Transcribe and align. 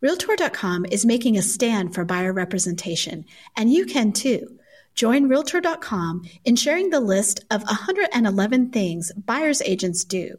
Realtor.com 0.00 0.84
is 0.90 1.06
making 1.06 1.38
a 1.38 1.42
stand 1.42 1.94
for 1.94 2.04
buyer 2.04 2.32
representation, 2.32 3.24
and 3.56 3.72
you 3.72 3.86
can 3.86 4.12
too. 4.12 4.58
Join 4.94 5.28
Realtor.com 5.28 6.24
in 6.44 6.56
sharing 6.56 6.90
the 6.90 7.00
list 7.00 7.44
of 7.50 7.62
111 7.62 8.70
things 8.70 9.12
buyer's 9.12 9.62
agents 9.62 10.04
do. 10.04 10.38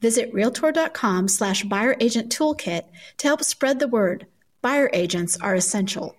Visit 0.00 0.32
Realtor.com 0.32 1.28
slash 1.28 1.64
buyer 1.64 1.94
agent 2.00 2.34
toolkit 2.34 2.84
to 3.18 3.26
help 3.26 3.44
spread 3.44 3.78
the 3.78 3.88
word. 3.88 4.26
Buyer 4.62 4.88
agents 4.92 5.36
are 5.40 5.54
essential. 5.54 6.16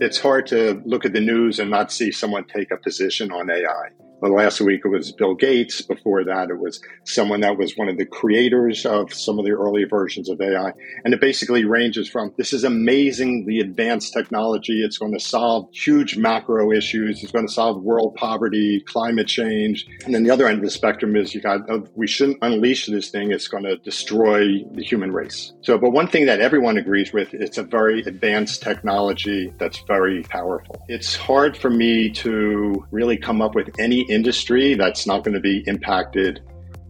It's 0.00 0.20
hard 0.20 0.46
to 0.48 0.80
look 0.84 1.04
at 1.04 1.12
the 1.12 1.20
news 1.20 1.58
and 1.58 1.70
not 1.70 1.90
see 1.90 2.12
someone 2.12 2.44
take 2.44 2.70
a 2.70 2.76
position 2.76 3.32
on 3.32 3.50
AI. 3.50 3.88
Well, 4.20 4.34
last 4.34 4.60
week 4.60 4.80
it 4.84 4.88
was 4.88 5.12
Bill 5.12 5.34
Gates. 5.34 5.80
Before 5.80 6.24
that, 6.24 6.50
it 6.50 6.58
was 6.58 6.80
someone 7.04 7.40
that 7.42 7.56
was 7.56 7.76
one 7.76 7.88
of 7.88 7.98
the 7.98 8.04
creators 8.04 8.84
of 8.84 9.14
some 9.14 9.38
of 9.38 9.44
the 9.44 9.52
early 9.52 9.84
versions 9.84 10.28
of 10.28 10.40
AI. 10.40 10.72
And 11.04 11.14
it 11.14 11.20
basically 11.20 11.64
ranges 11.64 12.08
from 12.08 12.34
this 12.36 12.52
is 12.52 12.64
amazingly 12.64 13.60
advanced 13.60 14.12
technology. 14.12 14.82
It's 14.82 14.98
going 14.98 15.12
to 15.12 15.20
solve 15.20 15.68
huge 15.72 16.16
macro 16.16 16.72
issues. 16.72 17.22
It's 17.22 17.30
going 17.30 17.46
to 17.46 17.52
solve 17.52 17.80
world 17.84 18.16
poverty, 18.16 18.80
climate 18.80 19.28
change. 19.28 19.86
And 20.04 20.12
then 20.12 20.24
the 20.24 20.30
other 20.32 20.48
end 20.48 20.58
of 20.58 20.64
the 20.64 20.70
spectrum 20.70 21.14
is 21.14 21.32
you 21.32 21.40
got, 21.40 21.70
uh, 21.70 21.78
we 21.94 22.08
shouldn't 22.08 22.38
unleash 22.42 22.86
this 22.86 23.10
thing. 23.10 23.30
It's 23.30 23.46
going 23.46 23.64
to 23.64 23.76
destroy 23.76 24.64
the 24.72 24.82
human 24.82 25.12
race. 25.12 25.52
So, 25.62 25.78
but 25.78 25.90
one 25.90 26.08
thing 26.08 26.26
that 26.26 26.40
everyone 26.40 26.76
agrees 26.76 27.12
with, 27.12 27.32
it's 27.34 27.58
a 27.58 27.62
very 27.62 28.00
advanced 28.00 28.62
technology 28.62 29.52
that's 29.58 29.78
very 29.86 30.24
powerful. 30.24 30.84
It's 30.88 31.14
hard 31.14 31.56
for 31.56 31.70
me 31.70 32.10
to 32.10 32.84
really 32.90 33.16
come 33.16 33.40
up 33.40 33.54
with 33.54 33.78
any 33.78 34.07
industry 34.08 34.74
that's 34.74 35.06
not 35.06 35.24
going 35.24 35.34
to 35.34 35.40
be 35.40 35.62
impacted 35.66 36.40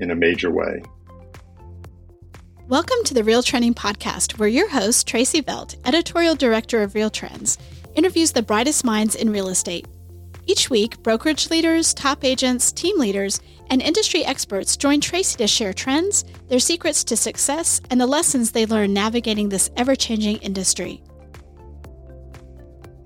in 0.00 0.10
a 0.10 0.14
major 0.14 0.50
way. 0.50 0.82
Welcome 2.68 2.98
to 3.04 3.14
the 3.14 3.24
Real 3.24 3.42
Trending 3.42 3.74
Podcast, 3.74 4.38
where 4.38 4.48
your 4.48 4.68
host, 4.68 5.06
Tracey 5.06 5.40
Velt, 5.40 5.76
editorial 5.84 6.34
director 6.34 6.82
of 6.82 6.95
Real 6.95 7.10
Trends, 7.10 7.59
interviews 7.95 8.32
the 8.32 8.43
brightest 8.43 8.84
minds 8.84 9.15
in 9.15 9.32
real 9.32 9.48
estate. 9.48 9.87
Each 10.46 10.70
week, 10.70 11.02
brokerage 11.02 11.51
leaders, 11.51 11.93
top 11.93 12.24
agents, 12.24 12.73
team 12.73 12.98
leaders, 12.98 13.40
and 13.71 13.82
industry 13.82 14.24
experts 14.24 14.76
join 14.76 15.00
Tracey 15.00 15.37
to 15.38 15.46
share 15.46 15.73
trends, 15.73 16.24
their 16.48 16.59
secrets 16.59 17.04
to 17.04 17.16
success, 17.16 17.80
and 17.90 18.00
the 18.00 18.06
lessons 18.06 18.52
they 18.52 18.66
learn 18.66 18.93
navigating 18.93 19.48
this 19.48 19.71
ever 19.76 19.95
changing 19.95 20.37
industry. 20.38 21.02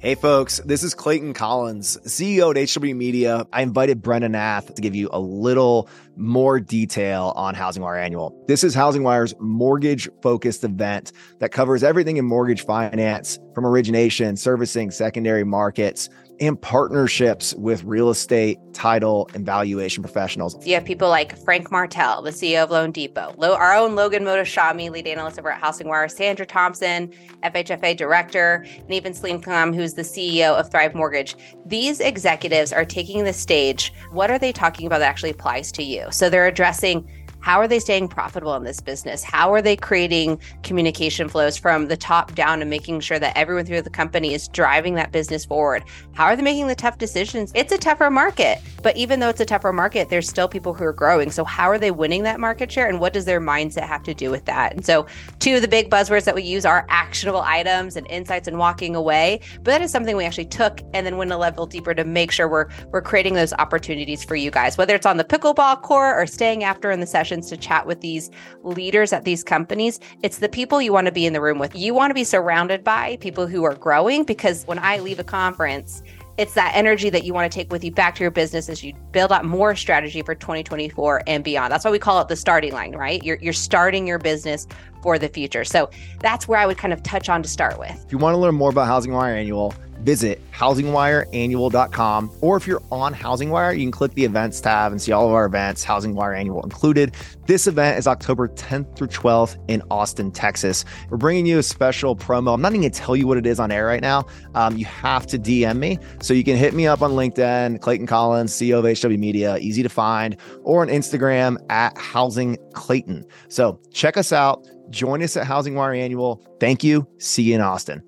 Hey 0.02 0.16
folks, 0.16 0.58
this 0.64 0.82
is 0.82 0.94
Clayton 0.94 1.32
Collins, 1.32 1.96
CEO 1.98 2.50
at 2.50 2.68
HW 2.68 2.92
Media. 2.92 3.46
I 3.52 3.62
invited 3.62 4.02
Brendan 4.02 4.32
Nath 4.32 4.74
to 4.74 4.82
give 4.82 4.96
you 4.96 5.08
a 5.12 5.20
little 5.20 5.88
more 6.16 6.58
detail 6.58 7.32
on 7.36 7.54
Housing 7.54 7.84
Wire 7.84 7.98
Annual. 7.98 8.44
This 8.48 8.64
is 8.64 8.74
Housing 8.74 9.04
Wire's 9.04 9.32
mortgage 9.38 10.08
focused 10.20 10.64
event 10.64 11.12
that 11.38 11.52
covers 11.52 11.84
everything 11.84 12.16
in 12.16 12.24
mortgage 12.24 12.64
finance 12.64 13.38
from 13.54 13.64
origination, 13.64 14.36
servicing, 14.36 14.90
secondary 14.90 15.44
markets, 15.44 16.08
and 16.42 16.60
partnerships 16.60 17.54
with 17.54 17.84
real 17.84 18.10
estate, 18.10 18.58
title, 18.72 19.30
and 19.32 19.46
valuation 19.46 20.02
professionals. 20.02 20.56
You 20.66 20.74
have 20.74 20.84
people 20.84 21.08
like 21.08 21.38
Frank 21.44 21.70
Martell, 21.70 22.20
the 22.20 22.30
CEO 22.30 22.64
of 22.64 22.70
Loan 22.72 22.90
Depot, 22.90 23.32
our 23.38 23.72
own 23.72 23.94
Logan 23.94 24.24
Mohtashami, 24.24 24.90
lead 24.90 25.06
analyst 25.06 25.38
over 25.38 25.52
at 25.52 25.60
Housing 25.60 25.86
Wire, 25.86 26.08
Sandra 26.08 26.44
Thompson, 26.44 27.12
FHFA 27.44 27.96
director, 27.96 28.66
and 28.76 28.92
even 28.92 29.14
Salim 29.14 29.40
Khan, 29.40 29.72
who's 29.72 29.94
the 29.94 30.02
CEO 30.02 30.58
of 30.58 30.68
Thrive 30.68 30.96
Mortgage. 30.96 31.36
These 31.64 32.00
executives 32.00 32.72
are 32.72 32.84
taking 32.84 33.22
the 33.22 33.32
stage. 33.32 33.92
What 34.10 34.28
are 34.28 34.38
they 34.38 34.50
talking 34.50 34.88
about 34.88 34.98
that 34.98 35.08
actually 35.08 35.30
applies 35.30 35.70
to 35.72 35.84
you? 35.84 36.08
So 36.10 36.28
they're 36.28 36.48
addressing 36.48 37.08
how 37.42 37.58
are 37.58 37.66
they 37.66 37.80
staying 37.80 38.08
profitable 38.08 38.54
in 38.54 38.62
this 38.62 38.80
business? 38.80 39.22
How 39.22 39.52
are 39.52 39.60
they 39.60 39.76
creating 39.76 40.40
communication 40.62 41.28
flows 41.28 41.56
from 41.56 41.88
the 41.88 41.96
top 41.96 42.34
down 42.34 42.60
and 42.60 42.70
making 42.70 43.00
sure 43.00 43.18
that 43.18 43.36
everyone 43.36 43.66
through 43.66 43.82
the 43.82 43.90
company 43.90 44.32
is 44.32 44.46
driving 44.48 44.94
that 44.94 45.10
business 45.10 45.44
forward? 45.44 45.82
How 46.12 46.26
are 46.26 46.36
they 46.36 46.42
making 46.42 46.68
the 46.68 46.76
tough 46.76 46.98
decisions? 46.98 47.50
It's 47.54 47.72
a 47.72 47.78
tougher 47.78 48.10
market, 48.10 48.60
but 48.82 48.96
even 48.96 49.18
though 49.18 49.28
it's 49.28 49.40
a 49.40 49.44
tougher 49.44 49.72
market, 49.72 50.08
there's 50.08 50.28
still 50.28 50.46
people 50.46 50.72
who 50.72 50.84
are 50.84 50.92
growing. 50.92 51.32
So, 51.32 51.44
how 51.44 51.68
are 51.68 51.78
they 51.78 51.90
winning 51.90 52.22
that 52.22 52.38
market 52.38 52.70
share 52.70 52.88
and 52.88 53.00
what 53.00 53.12
does 53.12 53.24
their 53.24 53.40
mindset 53.40 53.88
have 53.88 54.04
to 54.04 54.14
do 54.14 54.30
with 54.30 54.44
that? 54.44 54.72
And 54.72 54.86
so, 54.86 55.06
two 55.40 55.56
of 55.56 55.62
the 55.62 55.68
big 55.68 55.90
buzzwords 55.90 56.24
that 56.24 56.36
we 56.36 56.44
use 56.44 56.64
are 56.64 56.86
actionable 56.88 57.40
items 57.40 57.96
and 57.96 58.06
insights 58.06 58.46
and 58.46 58.56
walking 58.56 58.94
away. 58.94 59.40
But 59.56 59.64
that 59.64 59.82
is 59.82 59.90
something 59.90 60.16
we 60.16 60.24
actually 60.24 60.46
took 60.46 60.80
and 60.94 61.04
then 61.04 61.16
went 61.16 61.32
a 61.32 61.36
level 61.36 61.66
deeper 61.66 61.92
to 61.92 62.04
make 62.04 62.30
sure 62.30 62.48
we're 62.48 62.68
we're 62.92 63.02
creating 63.02 63.34
those 63.34 63.52
opportunities 63.54 64.22
for 64.22 64.36
you 64.36 64.52
guys, 64.52 64.78
whether 64.78 64.94
it's 64.94 65.06
on 65.06 65.16
the 65.16 65.24
pickleball 65.24 65.82
court 65.82 66.16
or 66.16 66.26
staying 66.26 66.62
after 66.62 66.92
in 66.92 67.00
the 67.00 67.06
session 67.06 67.31
sessions 67.32 67.48
to 67.48 67.56
chat 67.56 67.86
with 67.86 68.00
these 68.00 68.30
leaders 68.62 69.12
at 69.12 69.24
these 69.24 69.42
companies, 69.42 70.00
it's 70.22 70.38
the 70.38 70.48
people 70.48 70.82
you 70.82 70.92
want 70.92 71.06
to 71.06 71.12
be 71.12 71.26
in 71.26 71.32
the 71.32 71.40
room 71.40 71.58
with. 71.58 71.74
You 71.74 71.94
want 71.94 72.10
to 72.10 72.14
be 72.14 72.24
surrounded 72.24 72.84
by 72.84 73.16
people 73.20 73.46
who 73.46 73.64
are 73.64 73.74
growing 73.74 74.24
because 74.24 74.64
when 74.66 74.78
I 74.78 74.98
leave 74.98 75.18
a 75.18 75.24
conference, 75.24 76.02
it's 76.38 76.54
that 76.54 76.72
energy 76.74 77.10
that 77.10 77.24
you 77.24 77.34
want 77.34 77.50
to 77.50 77.54
take 77.54 77.70
with 77.70 77.84
you 77.84 77.90
back 77.90 78.14
to 78.16 78.24
your 78.24 78.30
business 78.30 78.68
as 78.68 78.82
you 78.82 78.94
build 79.12 79.32
out 79.32 79.44
more 79.44 79.76
strategy 79.76 80.22
for 80.22 80.34
2024 80.34 81.22
and 81.26 81.44
beyond. 81.44 81.72
That's 81.72 81.84
why 81.84 81.90
we 81.90 81.98
call 81.98 82.20
it 82.20 82.28
the 82.28 82.36
starting 82.36 82.72
line, 82.72 82.92
right? 82.96 83.22
You're, 83.22 83.38
you're 83.40 83.52
starting 83.52 84.06
your 84.06 84.18
business 84.18 84.66
for 85.02 85.18
the 85.18 85.28
future. 85.28 85.64
So 85.64 85.90
that's 86.20 86.48
where 86.48 86.58
I 86.58 86.66
would 86.66 86.78
kind 86.78 86.92
of 86.92 87.02
touch 87.02 87.28
on 87.28 87.42
to 87.42 87.48
start 87.48 87.78
with. 87.78 88.02
If 88.06 88.12
you 88.12 88.18
want 88.18 88.34
to 88.34 88.38
learn 88.38 88.54
more 88.54 88.70
about 88.70 88.86
Housing 88.86 89.12
Wire 89.12 89.34
Annual, 89.34 89.74
visit 90.02 90.40
housingwireannual.com. 90.52 92.38
Or 92.40 92.56
if 92.56 92.66
you're 92.66 92.82
on 92.90 93.12
Housing 93.12 93.50
Wire, 93.50 93.72
you 93.72 93.84
can 93.84 93.92
click 93.92 94.14
the 94.14 94.24
events 94.24 94.60
tab 94.60 94.92
and 94.92 95.00
see 95.00 95.12
all 95.12 95.26
of 95.26 95.34
our 95.34 95.46
events, 95.46 95.84
Housing 95.84 96.14
Wire 96.14 96.34
Annual 96.34 96.62
included. 96.62 97.14
This 97.46 97.66
event 97.66 97.98
is 97.98 98.06
October 98.06 98.48
10th 98.48 98.96
through 98.96 99.08
12th 99.08 99.56
in 99.68 99.82
Austin, 99.90 100.30
Texas. 100.30 100.84
We're 101.10 101.16
bringing 101.16 101.46
you 101.46 101.58
a 101.58 101.62
special 101.62 102.14
promo. 102.14 102.54
I'm 102.54 102.60
not 102.60 102.72
even 102.72 102.82
going 102.82 102.92
to 102.92 102.98
tell 102.98 103.16
you 103.16 103.26
what 103.26 103.38
it 103.38 103.46
is 103.46 103.58
on 103.58 103.72
air 103.72 103.86
right 103.86 104.02
now. 104.02 104.26
Um, 104.54 104.76
you 104.76 104.84
have 104.86 105.26
to 105.28 105.38
DM 105.38 105.78
me. 105.78 105.98
So 106.20 106.34
you 106.34 106.44
can 106.44 106.56
hit 106.56 106.74
me 106.74 106.86
up 106.86 107.02
on 107.02 107.12
LinkedIn, 107.12 107.80
Clayton 107.80 108.06
Collins, 108.06 108.52
CEO 108.52 108.78
of 108.78 108.98
HW 108.98 109.18
Media, 109.18 109.58
easy 109.58 109.82
to 109.82 109.88
find, 109.88 110.36
or 110.62 110.82
on 110.82 110.88
Instagram 110.88 111.56
at 111.70 111.96
Housing 111.98 112.56
Clayton. 112.74 113.24
So 113.48 113.80
check 113.92 114.16
us 114.16 114.32
out. 114.32 114.66
Join 114.90 115.22
us 115.22 115.36
at 115.36 115.46
Housing 115.46 115.74
Wire 115.74 115.94
Annual. 115.94 116.44
Thank 116.60 116.84
you. 116.84 117.06
See 117.18 117.42
you 117.42 117.54
in 117.54 117.60
Austin. 117.60 118.02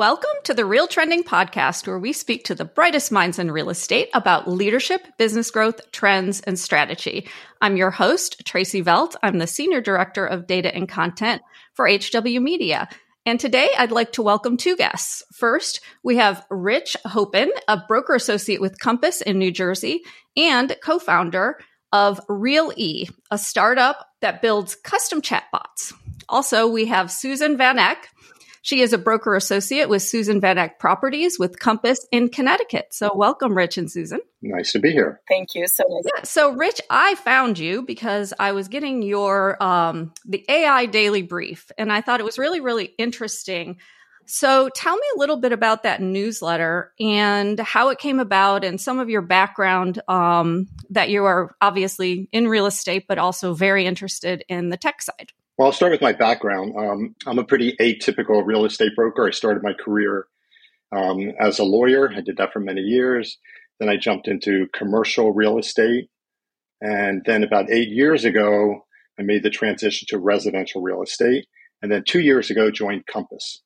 Welcome 0.00 0.30
to 0.44 0.54
the 0.54 0.64
Real 0.64 0.86
Trending 0.86 1.24
Podcast, 1.24 1.86
where 1.86 1.98
we 1.98 2.14
speak 2.14 2.44
to 2.44 2.54
the 2.54 2.64
brightest 2.64 3.12
minds 3.12 3.38
in 3.38 3.50
real 3.50 3.68
estate 3.68 4.08
about 4.14 4.48
leadership, 4.48 5.06
business 5.18 5.50
growth, 5.50 5.92
trends, 5.92 6.40
and 6.40 6.58
strategy. 6.58 7.28
I'm 7.60 7.76
your 7.76 7.90
host, 7.90 8.42
Tracey 8.46 8.80
Velt. 8.80 9.14
I'm 9.22 9.36
the 9.36 9.46
Senior 9.46 9.82
Director 9.82 10.24
of 10.24 10.46
Data 10.46 10.74
and 10.74 10.88
Content 10.88 11.42
for 11.74 11.86
HW 11.86 12.40
Media. 12.40 12.88
And 13.26 13.38
today 13.38 13.68
I'd 13.76 13.92
like 13.92 14.12
to 14.12 14.22
welcome 14.22 14.56
two 14.56 14.74
guests. 14.74 15.22
First, 15.34 15.82
we 16.02 16.16
have 16.16 16.46
Rich 16.48 16.96
Hopen, 17.04 17.50
a 17.68 17.82
broker 17.86 18.14
associate 18.14 18.62
with 18.62 18.80
Compass 18.80 19.20
in 19.20 19.38
New 19.38 19.50
Jersey 19.50 20.00
and 20.34 20.74
co 20.82 20.98
founder 20.98 21.58
of 21.92 22.22
Real 22.26 22.72
E, 22.74 23.06
a 23.30 23.36
startup 23.36 24.06
that 24.22 24.40
builds 24.40 24.76
custom 24.76 25.20
chatbots. 25.20 25.92
Also, 26.26 26.66
we 26.68 26.86
have 26.86 27.10
Susan 27.10 27.58
Van 27.58 27.78
Eck 27.78 28.08
she 28.62 28.80
is 28.80 28.92
a 28.92 28.98
broker 28.98 29.34
associate 29.34 29.88
with 29.88 30.02
Susan 30.02 30.40
Van 30.40 30.58
Eck 30.58 30.78
Properties 30.78 31.38
with 31.38 31.58
Compass 31.58 32.06
in 32.12 32.28
Connecticut. 32.28 32.88
So, 32.90 33.10
welcome, 33.14 33.56
Rich 33.56 33.78
and 33.78 33.90
Susan. 33.90 34.20
Nice 34.42 34.72
to 34.72 34.78
be 34.78 34.90
here. 34.90 35.20
Thank 35.28 35.54
you. 35.54 35.66
So 35.66 35.84
nice. 35.88 36.04
Yeah, 36.14 36.22
so, 36.24 36.52
Rich, 36.52 36.80
I 36.90 37.14
found 37.16 37.58
you 37.58 37.82
because 37.82 38.34
I 38.38 38.52
was 38.52 38.68
getting 38.68 39.02
your 39.02 39.62
um, 39.62 40.12
the 40.26 40.44
AI 40.48 40.86
Daily 40.86 41.22
Brief, 41.22 41.70
and 41.78 41.92
I 41.92 42.02
thought 42.02 42.20
it 42.20 42.26
was 42.26 42.38
really, 42.38 42.60
really 42.60 42.92
interesting. 42.98 43.78
So, 44.26 44.68
tell 44.74 44.94
me 44.94 45.06
a 45.16 45.18
little 45.18 45.38
bit 45.38 45.52
about 45.52 45.84
that 45.84 46.02
newsletter 46.02 46.92
and 47.00 47.58
how 47.58 47.88
it 47.88 47.98
came 47.98 48.20
about, 48.20 48.62
and 48.62 48.78
some 48.78 48.98
of 48.98 49.08
your 49.08 49.22
background. 49.22 50.02
Um, 50.06 50.68
that 50.90 51.08
you 51.08 51.24
are 51.24 51.56
obviously 51.62 52.28
in 52.30 52.46
real 52.46 52.66
estate, 52.66 53.06
but 53.08 53.16
also 53.16 53.54
very 53.54 53.86
interested 53.86 54.44
in 54.48 54.68
the 54.68 54.76
tech 54.76 55.00
side. 55.00 55.32
Well, 55.60 55.66
I'll 55.66 55.74
start 55.74 55.92
with 55.92 56.00
my 56.00 56.14
background. 56.14 56.74
Um, 56.74 57.14
I'm 57.26 57.38
a 57.38 57.44
pretty 57.44 57.76
atypical 57.78 58.42
real 58.46 58.64
estate 58.64 58.96
broker. 58.96 59.28
I 59.28 59.30
started 59.30 59.62
my 59.62 59.74
career 59.74 60.26
um, 60.90 61.32
as 61.38 61.58
a 61.58 61.64
lawyer. 61.64 62.10
I 62.10 62.22
did 62.22 62.38
that 62.38 62.54
for 62.54 62.60
many 62.60 62.80
years. 62.80 63.36
Then 63.78 63.90
I 63.90 63.98
jumped 63.98 64.26
into 64.26 64.68
commercial 64.72 65.34
real 65.34 65.58
estate. 65.58 66.08
And 66.80 67.20
then 67.26 67.44
about 67.44 67.70
eight 67.70 67.90
years 67.90 68.24
ago, 68.24 68.86
I 69.18 69.22
made 69.22 69.42
the 69.42 69.50
transition 69.50 70.06
to 70.08 70.18
residential 70.18 70.80
real 70.80 71.02
estate. 71.02 71.44
And 71.82 71.92
then 71.92 72.04
two 72.08 72.20
years 72.20 72.48
ago, 72.48 72.70
joined 72.70 73.06
Compass. 73.06 73.60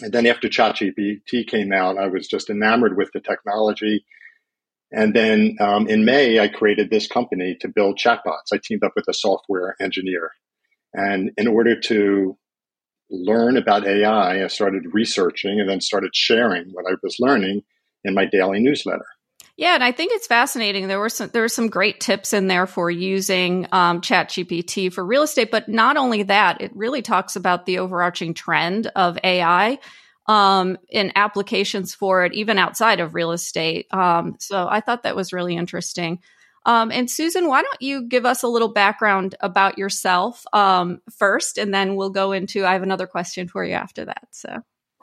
And 0.00 0.12
then 0.12 0.26
after 0.26 0.48
ChatGPT 0.48 1.46
came 1.46 1.70
out, 1.70 1.98
I 1.98 2.06
was 2.06 2.28
just 2.28 2.48
enamored 2.48 2.96
with 2.96 3.10
the 3.12 3.20
technology. 3.20 4.06
And 4.90 5.12
then 5.12 5.58
um, 5.60 5.86
in 5.86 6.06
May, 6.06 6.40
I 6.40 6.48
created 6.48 6.88
this 6.88 7.06
company 7.06 7.58
to 7.60 7.68
build 7.68 7.98
chatbots. 8.02 8.54
I 8.54 8.58
teamed 8.64 8.84
up 8.84 8.92
with 8.96 9.04
a 9.06 9.12
software 9.12 9.76
engineer 9.82 10.30
and 10.96 11.30
in 11.36 11.46
order 11.46 11.78
to 11.78 12.36
learn 13.10 13.56
about 13.56 13.86
AI, 13.86 14.42
I 14.42 14.46
started 14.48 14.94
researching 14.94 15.60
and 15.60 15.68
then 15.68 15.80
started 15.80 16.10
sharing 16.14 16.70
what 16.72 16.86
I 16.90 16.96
was 17.02 17.16
learning 17.20 17.62
in 18.02 18.14
my 18.14 18.24
daily 18.24 18.60
newsletter. 18.60 19.04
Yeah, 19.58 19.74
and 19.74 19.84
I 19.84 19.92
think 19.92 20.12
it's 20.12 20.26
fascinating. 20.26 20.88
There 20.88 20.98
were 20.98 21.08
some 21.08 21.30
there 21.32 21.42
were 21.42 21.48
some 21.48 21.68
great 21.68 22.00
tips 22.00 22.32
in 22.32 22.46
there 22.46 22.66
for 22.66 22.90
using 22.90 23.66
um, 23.72 24.00
ChatGPT 24.00 24.92
for 24.92 25.04
real 25.04 25.22
estate, 25.22 25.50
but 25.50 25.68
not 25.68 25.96
only 25.96 26.24
that, 26.24 26.60
it 26.60 26.74
really 26.74 27.00
talks 27.00 27.36
about 27.36 27.64
the 27.64 27.78
overarching 27.78 28.34
trend 28.34 28.88
of 28.88 29.18
AI 29.24 29.78
um, 30.26 30.76
in 30.90 31.12
applications 31.14 31.94
for 31.94 32.24
it, 32.24 32.34
even 32.34 32.58
outside 32.58 33.00
of 33.00 33.14
real 33.14 33.32
estate. 33.32 33.86
Um, 33.92 34.36
so 34.38 34.66
I 34.68 34.80
thought 34.80 35.04
that 35.04 35.16
was 35.16 35.32
really 35.32 35.56
interesting. 35.56 36.20
Um, 36.66 36.90
and 36.90 37.10
Susan, 37.10 37.46
why 37.48 37.62
don't 37.62 37.80
you 37.80 38.02
give 38.02 38.26
us 38.26 38.42
a 38.42 38.48
little 38.48 38.68
background 38.68 39.36
about 39.40 39.78
yourself 39.78 40.44
um, 40.52 41.00
first, 41.16 41.58
and 41.58 41.72
then 41.72 41.94
we'll 41.94 42.10
go 42.10 42.32
into. 42.32 42.66
I 42.66 42.72
have 42.72 42.82
another 42.82 43.06
question 43.06 43.48
for 43.48 43.64
you 43.64 43.74
after 43.74 44.04
that. 44.04 44.26
So. 44.32 44.58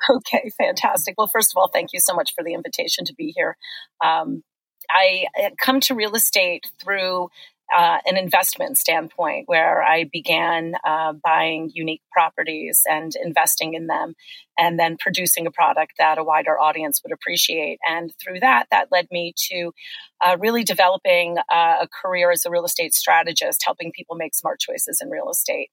Okay, 0.09 0.51
fantastic. 0.57 1.15
Well, 1.17 1.27
first 1.27 1.53
of 1.53 1.57
all, 1.57 1.69
thank 1.69 1.93
you 1.93 1.99
so 2.01 2.13
much 2.13 2.33
for 2.35 2.43
the 2.43 2.53
invitation 2.53 3.05
to 3.05 3.13
be 3.15 3.33
here. 3.35 3.55
Um, 4.03 4.43
I 4.89 5.27
come 5.57 5.79
to 5.81 5.95
real 5.95 6.13
estate 6.15 6.69
through 6.83 7.29
uh, 7.75 7.97
an 8.05 8.17
investment 8.17 8.77
standpoint 8.77 9.47
where 9.47 9.81
I 9.81 10.03
began 10.11 10.73
uh, 10.85 11.13
buying 11.13 11.71
unique 11.73 12.01
properties 12.11 12.81
and 12.85 13.13
investing 13.23 13.73
in 13.73 13.87
them 13.87 14.13
and 14.57 14.79
then 14.79 14.97
producing 14.99 15.47
a 15.47 15.51
product 15.51 15.93
that 15.97 16.17
a 16.17 16.23
wider 16.23 16.59
audience 16.59 17.01
would 17.03 17.13
appreciate. 17.13 17.79
And 17.87 18.11
through 18.23 18.41
that, 18.41 18.67
that 18.71 18.89
led 18.91 19.07
me 19.11 19.33
to 19.49 19.71
uh, 20.23 20.37
really 20.39 20.63
developing 20.63 21.37
uh, 21.51 21.75
a 21.81 21.87
career 21.87 22.31
as 22.31 22.45
a 22.45 22.49
real 22.49 22.65
estate 22.65 22.93
strategist, 22.93 23.61
helping 23.65 23.91
people 23.91 24.15
make 24.15 24.33
smart 24.35 24.59
choices 24.59 24.99
in 25.01 25.09
real 25.09 25.29
estate. 25.29 25.69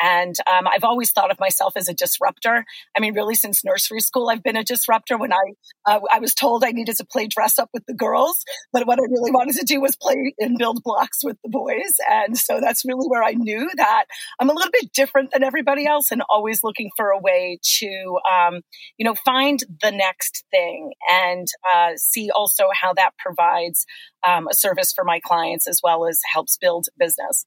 And 0.00 0.34
um, 0.50 0.66
I've 0.66 0.82
always 0.82 1.12
thought 1.12 1.30
of 1.30 1.38
myself 1.38 1.74
as 1.76 1.88
a 1.88 1.94
disruptor. 1.94 2.64
I 2.96 3.00
mean, 3.00 3.14
really, 3.14 3.36
since 3.36 3.64
nursery 3.64 4.00
school, 4.00 4.28
I've 4.28 4.42
been 4.42 4.56
a 4.56 4.64
disruptor. 4.64 5.16
When 5.16 5.32
I 5.32 5.52
uh, 5.86 6.00
I 6.12 6.18
was 6.18 6.34
told 6.34 6.64
I 6.64 6.72
needed 6.72 6.96
to 6.96 7.04
play 7.04 7.28
dress 7.28 7.58
up 7.58 7.70
with 7.72 7.86
the 7.86 7.94
girls, 7.94 8.44
but 8.72 8.86
what 8.86 8.98
I 8.98 9.02
really 9.02 9.30
wanted 9.30 9.54
to 9.56 9.64
do 9.64 9.80
was 9.80 9.94
play 9.94 10.34
and 10.38 10.58
build 10.58 10.82
blocks 10.82 11.18
with 11.22 11.36
the 11.44 11.50
boys. 11.50 11.94
And 12.10 12.36
so 12.36 12.60
that's 12.60 12.84
really 12.84 13.06
where 13.06 13.22
I 13.22 13.32
knew 13.32 13.70
that 13.76 14.06
I'm 14.40 14.50
a 14.50 14.52
little 14.52 14.72
bit 14.72 14.92
different 14.92 15.30
than 15.32 15.44
everybody 15.44 15.86
else, 15.86 16.10
and 16.10 16.22
always 16.28 16.64
looking 16.64 16.90
for 16.96 17.10
a 17.10 17.18
way 17.18 17.58
to 17.78 18.18
um, 18.30 18.60
you 18.96 19.04
know, 19.04 19.14
find 19.24 19.60
the 19.82 19.90
next 19.90 20.44
thing 20.50 20.92
and 21.08 21.46
uh, 21.74 21.90
see 21.96 22.30
also 22.30 22.64
how 22.72 22.92
that 22.94 23.12
provides 23.18 23.86
um, 24.26 24.48
a 24.48 24.54
service 24.54 24.92
for 24.92 25.04
my 25.04 25.20
clients 25.24 25.66
as 25.66 25.80
well 25.82 26.06
as 26.06 26.20
helps 26.32 26.56
build 26.56 26.86
business. 26.98 27.44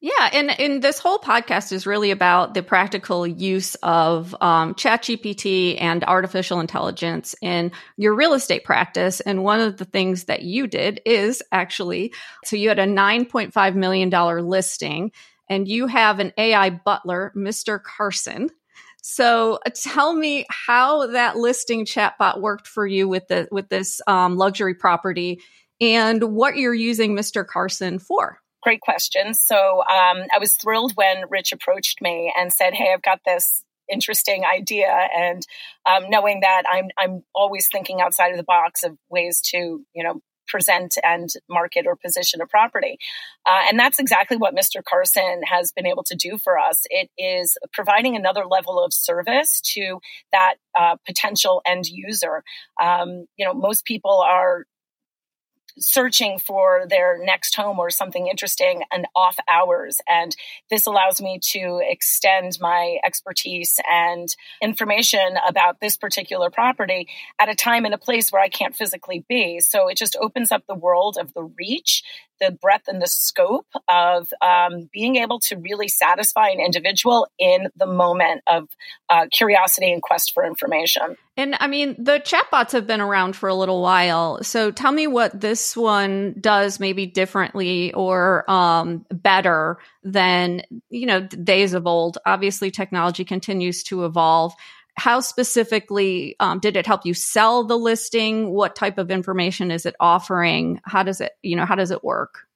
Yeah, 0.00 0.30
and 0.32 0.60
and 0.60 0.80
this 0.80 1.00
whole 1.00 1.18
podcast 1.18 1.72
is 1.72 1.84
really 1.84 2.12
about 2.12 2.54
the 2.54 2.62
practical 2.62 3.26
use 3.26 3.74
of 3.76 4.32
um, 4.40 4.74
ChatGPT 4.74 5.76
and 5.80 6.04
artificial 6.04 6.60
intelligence 6.60 7.34
in 7.42 7.72
your 7.96 8.14
real 8.14 8.34
estate 8.34 8.62
practice. 8.62 9.18
And 9.18 9.42
one 9.42 9.58
of 9.58 9.76
the 9.76 9.84
things 9.84 10.24
that 10.24 10.42
you 10.42 10.68
did 10.68 11.00
is 11.04 11.42
actually, 11.50 12.12
so 12.44 12.54
you 12.54 12.68
had 12.68 12.78
a 12.78 12.86
nine 12.86 13.24
point 13.24 13.52
five 13.52 13.74
million 13.74 14.08
dollar 14.08 14.40
listing, 14.40 15.10
and 15.50 15.66
you 15.66 15.88
have 15.88 16.20
an 16.20 16.32
AI 16.38 16.70
butler, 16.70 17.32
Mr. 17.34 17.82
Carson, 17.82 18.50
so 19.02 19.58
uh, 19.64 19.70
tell 19.74 20.12
me 20.12 20.44
how 20.50 21.06
that 21.08 21.36
listing 21.36 21.84
chatbot 21.84 22.40
worked 22.40 22.66
for 22.66 22.86
you 22.86 23.08
with 23.08 23.28
the 23.28 23.48
with 23.50 23.68
this 23.68 24.00
um, 24.06 24.36
luxury 24.36 24.74
property, 24.74 25.40
and 25.80 26.22
what 26.22 26.56
you're 26.56 26.74
using 26.74 27.14
Mr. 27.14 27.46
Carson 27.46 27.98
for. 27.98 28.40
Great 28.62 28.80
question. 28.80 29.34
So 29.34 29.80
um, 29.80 30.24
I 30.34 30.38
was 30.40 30.54
thrilled 30.54 30.92
when 30.96 31.24
Rich 31.30 31.52
approached 31.52 32.02
me 32.02 32.32
and 32.36 32.52
said, 32.52 32.74
"Hey, 32.74 32.92
I've 32.92 33.02
got 33.02 33.20
this 33.24 33.62
interesting 33.90 34.44
idea," 34.44 35.08
and 35.16 35.46
um, 35.86 36.10
knowing 36.10 36.40
that 36.40 36.64
I'm 36.70 36.88
I'm 36.98 37.22
always 37.34 37.68
thinking 37.70 38.00
outside 38.00 38.32
of 38.32 38.36
the 38.36 38.44
box 38.44 38.82
of 38.82 38.96
ways 39.08 39.40
to 39.52 39.56
you 39.56 40.04
know 40.04 40.20
present 40.48 40.94
and 41.02 41.30
market 41.48 41.86
or 41.86 41.96
position 41.96 42.40
a 42.40 42.46
property. 42.46 42.98
Uh, 43.46 43.62
and 43.68 43.78
that's 43.78 43.98
exactly 43.98 44.36
what 44.36 44.54
Mr. 44.54 44.82
Carson 44.82 45.42
has 45.44 45.72
been 45.72 45.86
able 45.86 46.04
to 46.04 46.16
do 46.16 46.38
for 46.38 46.58
us. 46.58 46.86
It 46.90 47.10
is 47.18 47.56
providing 47.72 48.16
another 48.16 48.44
level 48.44 48.82
of 48.82 48.92
service 48.92 49.60
to 49.74 49.98
that 50.32 50.54
uh, 50.78 50.96
potential 51.06 51.62
end 51.66 51.86
user. 51.86 52.42
Um, 52.82 53.26
you 53.36 53.46
know, 53.46 53.54
most 53.54 53.84
people 53.84 54.20
are 54.20 54.64
searching 55.80 56.38
for 56.38 56.84
their 56.88 57.18
next 57.22 57.54
home 57.54 57.78
or 57.78 57.90
something 57.90 58.26
interesting 58.26 58.82
and 58.92 59.06
off 59.14 59.38
hours. 59.48 60.00
And 60.08 60.34
this 60.70 60.86
allows 60.86 61.20
me 61.20 61.38
to 61.52 61.80
extend 61.82 62.58
my 62.60 62.98
expertise 63.04 63.80
and 63.90 64.28
information 64.62 65.36
about 65.46 65.80
this 65.80 65.96
particular 65.96 66.50
property 66.50 67.08
at 67.38 67.48
a 67.48 67.54
time 67.54 67.84
and 67.84 67.94
a 67.94 67.98
place 67.98 68.30
where 68.30 68.42
I 68.42 68.48
can't 68.48 68.74
physically 68.74 69.24
be. 69.28 69.60
So 69.60 69.88
it 69.88 69.96
just 69.96 70.16
opens 70.20 70.52
up 70.52 70.64
the 70.66 70.74
world 70.74 71.16
of 71.20 71.34
the 71.34 71.44
reach 71.44 72.02
the 72.40 72.52
breadth 72.52 72.88
and 72.88 73.00
the 73.00 73.06
scope 73.06 73.66
of 73.88 74.28
um, 74.42 74.88
being 74.92 75.16
able 75.16 75.40
to 75.40 75.56
really 75.56 75.88
satisfy 75.88 76.48
an 76.48 76.60
individual 76.60 77.28
in 77.38 77.68
the 77.76 77.86
moment 77.86 78.42
of 78.46 78.68
uh, 79.10 79.26
curiosity 79.30 79.92
and 79.92 80.02
quest 80.02 80.32
for 80.34 80.44
information. 80.44 81.16
And 81.36 81.56
I 81.60 81.68
mean, 81.68 81.94
the 82.02 82.18
chatbots 82.18 82.72
have 82.72 82.86
been 82.86 83.00
around 83.00 83.36
for 83.36 83.48
a 83.48 83.54
little 83.54 83.80
while. 83.80 84.42
So 84.42 84.72
tell 84.72 84.90
me 84.90 85.06
what 85.06 85.40
this 85.40 85.76
one 85.76 86.34
does 86.40 86.80
maybe 86.80 87.06
differently 87.06 87.92
or 87.92 88.48
um, 88.50 89.06
better 89.12 89.78
than, 90.02 90.62
you 90.90 91.06
know, 91.06 91.20
days 91.20 91.74
of 91.74 91.86
old. 91.86 92.18
Obviously, 92.26 92.70
technology 92.70 93.24
continues 93.24 93.84
to 93.84 94.04
evolve 94.04 94.52
how 94.98 95.20
specifically 95.20 96.36
um, 96.40 96.58
did 96.58 96.76
it 96.76 96.86
help 96.86 97.06
you 97.06 97.14
sell 97.14 97.64
the 97.64 97.78
listing? 97.78 98.50
What 98.50 98.76
type 98.76 98.98
of 98.98 99.10
information 99.10 99.70
is 99.70 99.86
it 99.86 99.94
offering? 100.00 100.80
How 100.84 101.02
does 101.02 101.20
it 101.20 101.32
you 101.42 101.56
know 101.56 101.64
how 101.64 101.76
does 101.76 101.90
it 101.90 102.04
work 102.04 102.47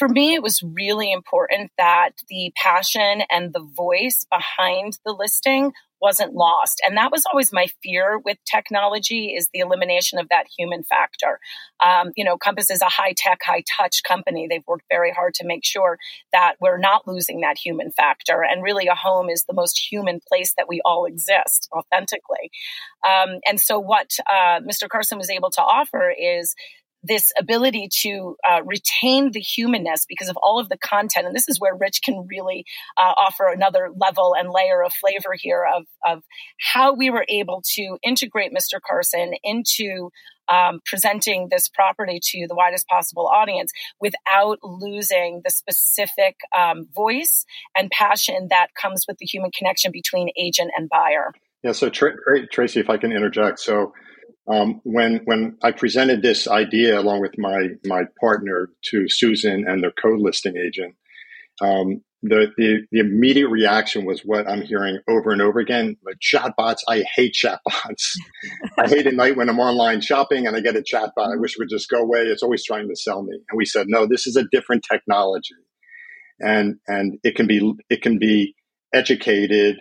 for 0.00 0.08
me 0.08 0.32
it 0.32 0.42
was 0.42 0.62
really 0.62 1.12
important 1.12 1.70
that 1.76 2.12
the 2.30 2.50
passion 2.56 3.20
and 3.30 3.52
the 3.52 3.60
voice 3.76 4.24
behind 4.30 4.98
the 5.04 5.12
listing 5.12 5.72
wasn't 6.00 6.32
lost. 6.32 6.80
And 6.86 6.96
that 6.96 7.12
was 7.12 7.24
always 7.30 7.52
my 7.52 7.68
fear 7.82 8.18
with 8.18 8.38
technology 8.50 9.34
is 9.36 9.48
the 9.52 9.60
elimination 9.60 10.18
of 10.18 10.28
that 10.30 10.46
human 10.56 10.82
factor. 10.82 11.38
Um, 11.84 12.12
you 12.16 12.24
know, 12.24 12.38
Compass 12.38 12.70
is 12.70 12.80
a 12.80 12.88
high 12.88 13.12
tech, 13.16 13.40
high 13.44 13.62
touch 13.76 14.02
company. 14.02 14.46
They've 14.48 14.66
worked 14.66 14.86
very 14.90 15.12
hard 15.12 15.34
to 15.34 15.46
make 15.46 15.64
sure 15.64 15.98
that 16.32 16.54
we're 16.60 16.78
not 16.78 17.06
losing 17.06 17.40
that 17.40 17.58
human 17.58 17.90
factor. 17.90 18.42
And 18.42 18.62
really, 18.62 18.86
a 18.86 18.94
home 18.94 19.28
is 19.28 19.44
the 19.44 19.54
most 19.54 19.78
human 19.90 20.20
place 20.26 20.54
that 20.56 20.68
we 20.68 20.80
all 20.84 21.04
exist 21.04 21.68
authentically. 21.72 22.50
Um, 23.04 23.40
and 23.46 23.60
so, 23.60 23.78
what 23.78 24.16
uh, 24.26 24.60
Mr. 24.60 24.88
Carson 24.88 25.18
was 25.18 25.30
able 25.30 25.50
to 25.50 25.62
offer 25.62 26.10
is 26.10 26.54
this 27.02 27.30
ability 27.38 27.88
to 28.02 28.36
uh, 28.48 28.62
retain 28.64 29.30
the 29.32 29.40
humanness 29.40 30.04
because 30.08 30.28
of 30.28 30.36
all 30.42 30.58
of 30.58 30.68
the 30.68 30.78
content. 30.78 31.26
And 31.26 31.34
this 31.34 31.48
is 31.48 31.58
where 31.58 31.74
Rich 31.74 32.00
can 32.02 32.26
really 32.28 32.64
uh, 32.98 33.12
offer 33.16 33.48
another 33.48 33.90
level 33.96 34.34
and 34.38 34.50
layer 34.50 34.82
of 34.82 34.92
flavor 34.92 35.34
here 35.34 35.64
of, 35.76 35.84
of 36.06 36.22
how 36.58 36.94
we 36.94 37.10
were 37.10 37.24
able 37.28 37.62
to 37.74 37.98
integrate 38.02 38.52
Mr. 38.52 38.80
Carson 38.80 39.32
into 39.42 40.10
um, 40.48 40.80
presenting 40.84 41.48
this 41.50 41.68
property 41.68 42.18
to 42.20 42.46
the 42.48 42.54
widest 42.54 42.86
possible 42.88 43.26
audience 43.26 43.70
without 44.00 44.58
losing 44.62 45.42
the 45.44 45.50
specific 45.50 46.36
um, 46.56 46.88
voice 46.94 47.44
and 47.76 47.90
passion 47.90 48.48
that 48.50 48.74
comes 48.74 49.04
with 49.06 49.16
the 49.18 49.26
human 49.26 49.50
connection 49.56 49.92
between 49.92 50.30
agent 50.36 50.72
and 50.76 50.88
buyer. 50.88 51.32
Yeah, 51.62 51.72
so 51.72 51.88
Tr- 51.88 52.08
Tracey, 52.50 52.80
if 52.80 52.90
I 52.90 52.96
can 52.96 53.12
interject. 53.12 53.60
So 53.60 53.92
um, 54.50 54.80
when 54.84 55.20
when 55.24 55.56
I 55.62 55.70
presented 55.70 56.22
this 56.22 56.48
idea 56.48 56.98
along 56.98 57.20
with 57.20 57.38
my 57.38 57.68
my 57.84 58.02
partner 58.20 58.70
to 58.90 59.08
Susan 59.08 59.64
and 59.66 59.82
their 59.82 59.92
co-listing 59.92 60.56
agent, 60.56 60.96
um, 61.62 62.02
the, 62.22 62.52
the 62.56 62.80
the 62.90 62.98
immediate 62.98 63.48
reaction 63.48 64.04
was 64.04 64.22
what 64.22 64.48
I'm 64.48 64.62
hearing 64.62 64.98
over 65.08 65.30
and 65.30 65.40
over 65.40 65.60
again: 65.60 65.96
like 66.04 66.16
chatbots. 66.20 66.78
I 66.88 67.04
hate 67.14 67.34
chatbots. 67.34 68.16
I 68.78 68.88
hate 68.88 69.06
at 69.06 69.14
night 69.14 69.36
when 69.36 69.48
I'm 69.48 69.60
online 69.60 70.00
shopping 70.00 70.46
and 70.46 70.56
I 70.56 70.60
get 70.60 70.76
a 70.76 70.82
chatbot. 70.82 71.32
I 71.32 71.36
wish 71.36 71.52
it 71.52 71.60
would 71.60 71.70
just 71.70 71.88
go 71.88 72.00
away. 72.00 72.22
It's 72.22 72.42
always 72.42 72.64
trying 72.64 72.88
to 72.88 72.96
sell 72.96 73.22
me. 73.22 73.34
And 73.34 73.56
we 73.56 73.64
said, 73.64 73.86
no, 73.88 74.06
this 74.06 74.26
is 74.26 74.36
a 74.36 74.44
different 74.50 74.84
technology, 74.90 75.54
and 76.40 76.76
and 76.88 77.18
it 77.22 77.36
can 77.36 77.46
be 77.46 77.72
it 77.88 78.02
can 78.02 78.18
be 78.18 78.56
educated 78.92 79.76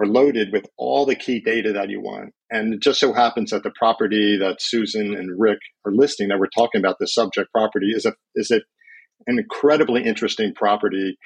or 0.00 0.06
loaded 0.06 0.48
with 0.50 0.64
all 0.78 1.04
the 1.04 1.14
key 1.14 1.40
data 1.40 1.74
that 1.74 1.90
you 1.90 2.00
want. 2.00 2.32
And 2.50 2.72
it 2.72 2.80
just 2.80 2.98
so 2.98 3.12
happens 3.12 3.50
that 3.50 3.62
the 3.62 3.72
property 3.78 4.38
that 4.38 4.56
Susan 4.58 5.14
and 5.14 5.38
Rick 5.38 5.58
are 5.84 5.92
listing 5.92 6.28
that 6.28 6.38
we're 6.38 6.48
talking 6.56 6.80
about, 6.80 6.96
the 6.98 7.06
subject 7.06 7.52
property, 7.52 7.88
is 7.94 8.06
a 8.06 8.14
is 8.34 8.50
an 8.50 8.62
incredibly 9.26 10.02
interesting 10.02 10.54
property 10.54 11.18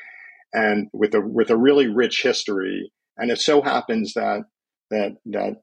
and 0.52 0.88
with 0.92 1.14
a 1.14 1.20
with 1.20 1.50
a 1.50 1.56
really 1.56 1.86
rich 1.86 2.22
history. 2.24 2.90
And 3.16 3.30
it 3.30 3.38
so 3.38 3.62
happens 3.62 4.14
that 4.14 4.40
that 4.90 5.12
that 5.26 5.54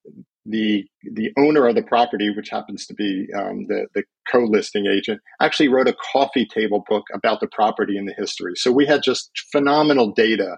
the 0.46 0.86
the 1.04 1.32
owner 1.38 1.68
of 1.68 1.76
the 1.76 1.84
property, 1.84 2.34
which 2.34 2.50
happens 2.50 2.86
to 2.86 2.94
be 2.94 3.28
um, 3.38 3.66
the 3.68 3.88
the 3.94 4.04
co-listing 4.32 4.86
agent, 4.88 5.20
actually 5.42 5.68
wrote 5.68 5.90
a 5.90 5.98
coffee 6.14 6.48
table 6.48 6.86
book 6.88 7.04
about 7.14 7.42
the 7.42 7.50
property 7.52 7.98
and 7.98 8.08
the 8.08 8.16
history. 8.18 8.54
So 8.56 8.72
we 8.72 8.86
had 8.86 9.04
just 9.04 9.32
phenomenal 9.52 10.14
data 10.14 10.56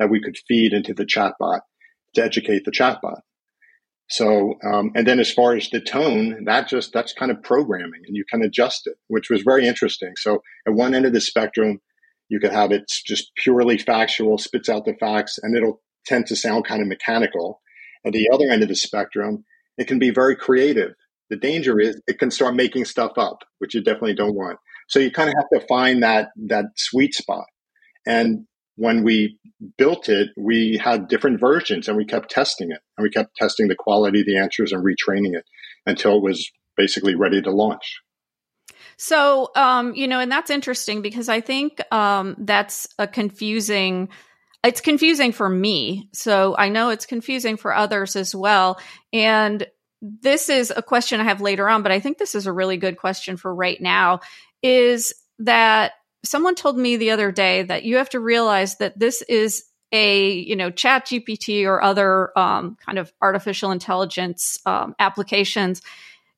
that 0.00 0.10
we 0.10 0.20
could 0.20 0.34
feed 0.48 0.72
into 0.72 0.94
the 0.94 1.06
chatbot 1.06 1.60
to 2.14 2.22
educate 2.22 2.64
the 2.64 2.70
chatbot. 2.70 3.20
So, 4.08 4.54
um, 4.62 4.92
and 4.94 5.06
then 5.06 5.20
as 5.20 5.32
far 5.32 5.54
as 5.54 5.70
the 5.70 5.80
tone, 5.80 6.44
that 6.44 6.68
just, 6.68 6.92
that's 6.92 7.14
kind 7.14 7.30
of 7.30 7.42
programming 7.42 8.02
and 8.06 8.16
you 8.16 8.24
can 8.28 8.42
adjust 8.42 8.86
it, 8.86 8.96
which 9.08 9.30
was 9.30 9.42
very 9.42 9.66
interesting. 9.66 10.12
So 10.18 10.42
at 10.66 10.74
one 10.74 10.94
end 10.94 11.06
of 11.06 11.14
the 11.14 11.20
spectrum, 11.20 11.80
you 12.28 12.38
could 12.40 12.52
have 12.52 12.72
it 12.72 12.90
just 13.06 13.34
purely 13.36 13.78
factual, 13.78 14.38
spits 14.38 14.68
out 14.68 14.84
the 14.84 14.94
facts, 14.94 15.38
and 15.42 15.56
it'll 15.56 15.80
tend 16.06 16.26
to 16.26 16.36
sound 16.36 16.66
kind 16.66 16.82
of 16.82 16.88
mechanical. 16.88 17.60
At 18.04 18.12
the 18.12 18.28
other 18.32 18.50
end 18.50 18.62
of 18.62 18.68
the 18.68 18.74
spectrum, 18.74 19.44
it 19.78 19.86
can 19.86 19.98
be 19.98 20.10
very 20.10 20.36
creative. 20.36 20.92
The 21.30 21.36
danger 21.36 21.80
is 21.80 22.00
it 22.06 22.18
can 22.18 22.30
start 22.30 22.54
making 22.54 22.84
stuff 22.84 23.12
up, 23.16 23.38
which 23.58 23.74
you 23.74 23.82
definitely 23.82 24.14
don't 24.14 24.34
want. 24.34 24.58
So 24.88 24.98
you 24.98 25.10
kind 25.10 25.30
of 25.30 25.34
have 25.36 25.60
to 25.60 25.66
find 25.66 26.02
that 26.02 26.28
that 26.48 26.66
sweet 26.76 27.14
spot. 27.14 27.46
And 28.06 28.46
when 28.82 29.04
we 29.04 29.38
built 29.78 30.08
it, 30.08 30.30
we 30.36 30.76
had 30.76 31.06
different 31.06 31.38
versions 31.38 31.86
and 31.86 31.96
we 31.96 32.04
kept 32.04 32.28
testing 32.28 32.72
it. 32.72 32.80
And 32.98 33.04
we 33.04 33.10
kept 33.10 33.36
testing 33.36 33.68
the 33.68 33.76
quality 33.76 34.22
of 34.22 34.26
the 34.26 34.38
answers 34.38 34.72
and 34.72 34.84
retraining 34.84 35.36
it 35.36 35.44
until 35.86 36.16
it 36.16 36.22
was 36.22 36.50
basically 36.76 37.14
ready 37.14 37.40
to 37.42 37.52
launch. 37.52 38.00
So, 38.96 39.50
um, 39.54 39.94
you 39.94 40.08
know, 40.08 40.18
and 40.18 40.32
that's 40.32 40.50
interesting 40.50 41.00
because 41.00 41.28
I 41.28 41.40
think 41.40 41.80
um, 41.94 42.34
that's 42.40 42.88
a 42.98 43.06
confusing. 43.06 44.08
It's 44.64 44.80
confusing 44.80 45.30
for 45.30 45.48
me. 45.48 46.08
So 46.12 46.56
I 46.56 46.68
know 46.68 46.90
it's 46.90 47.06
confusing 47.06 47.56
for 47.56 47.72
others 47.72 48.16
as 48.16 48.34
well. 48.34 48.80
And 49.12 49.64
this 50.00 50.48
is 50.48 50.72
a 50.74 50.82
question 50.82 51.20
I 51.20 51.24
have 51.24 51.40
later 51.40 51.68
on, 51.68 51.84
but 51.84 51.92
I 51.92 52.00
think 52.00 52.18
this 52.18 52.34
is 52.34 52.48
a 52.48 52.52
really 52.52 52.78
good 52.78 52.98
question 52.98 53.36
for 53.36 53.54
right 53.54 53.80
now 53.80 54.18
is 54.60 55.14
that 55.38 55.92
someone 56.24 56.54
told 56.54 56.78
me 56.78 56.96
the 56.96 57.10
other 57.10 57.32
day 57.32 57.62
that 57.62 57.84
you 57.84 57.96
have 57.96 58.10
to 58.10 58.20
realize 58.20 58.76
that 58.76 58.98
this 58.98 59.22
is 59.22 59.64
a 59.92 60.32
you 60.32 60.56
know 60.56 60.70
chat 60.70 61.06
gpt 61.06 61.66
or 61.66 61.82
other 61.82 62.36
um, 62.38 62.76
kind 62.84 62.98
of 62.98 63.12
artificial 63.20 63.70
intelligence 63.70 64.58
um, 64.66 64.94
applications. 64.98 65.82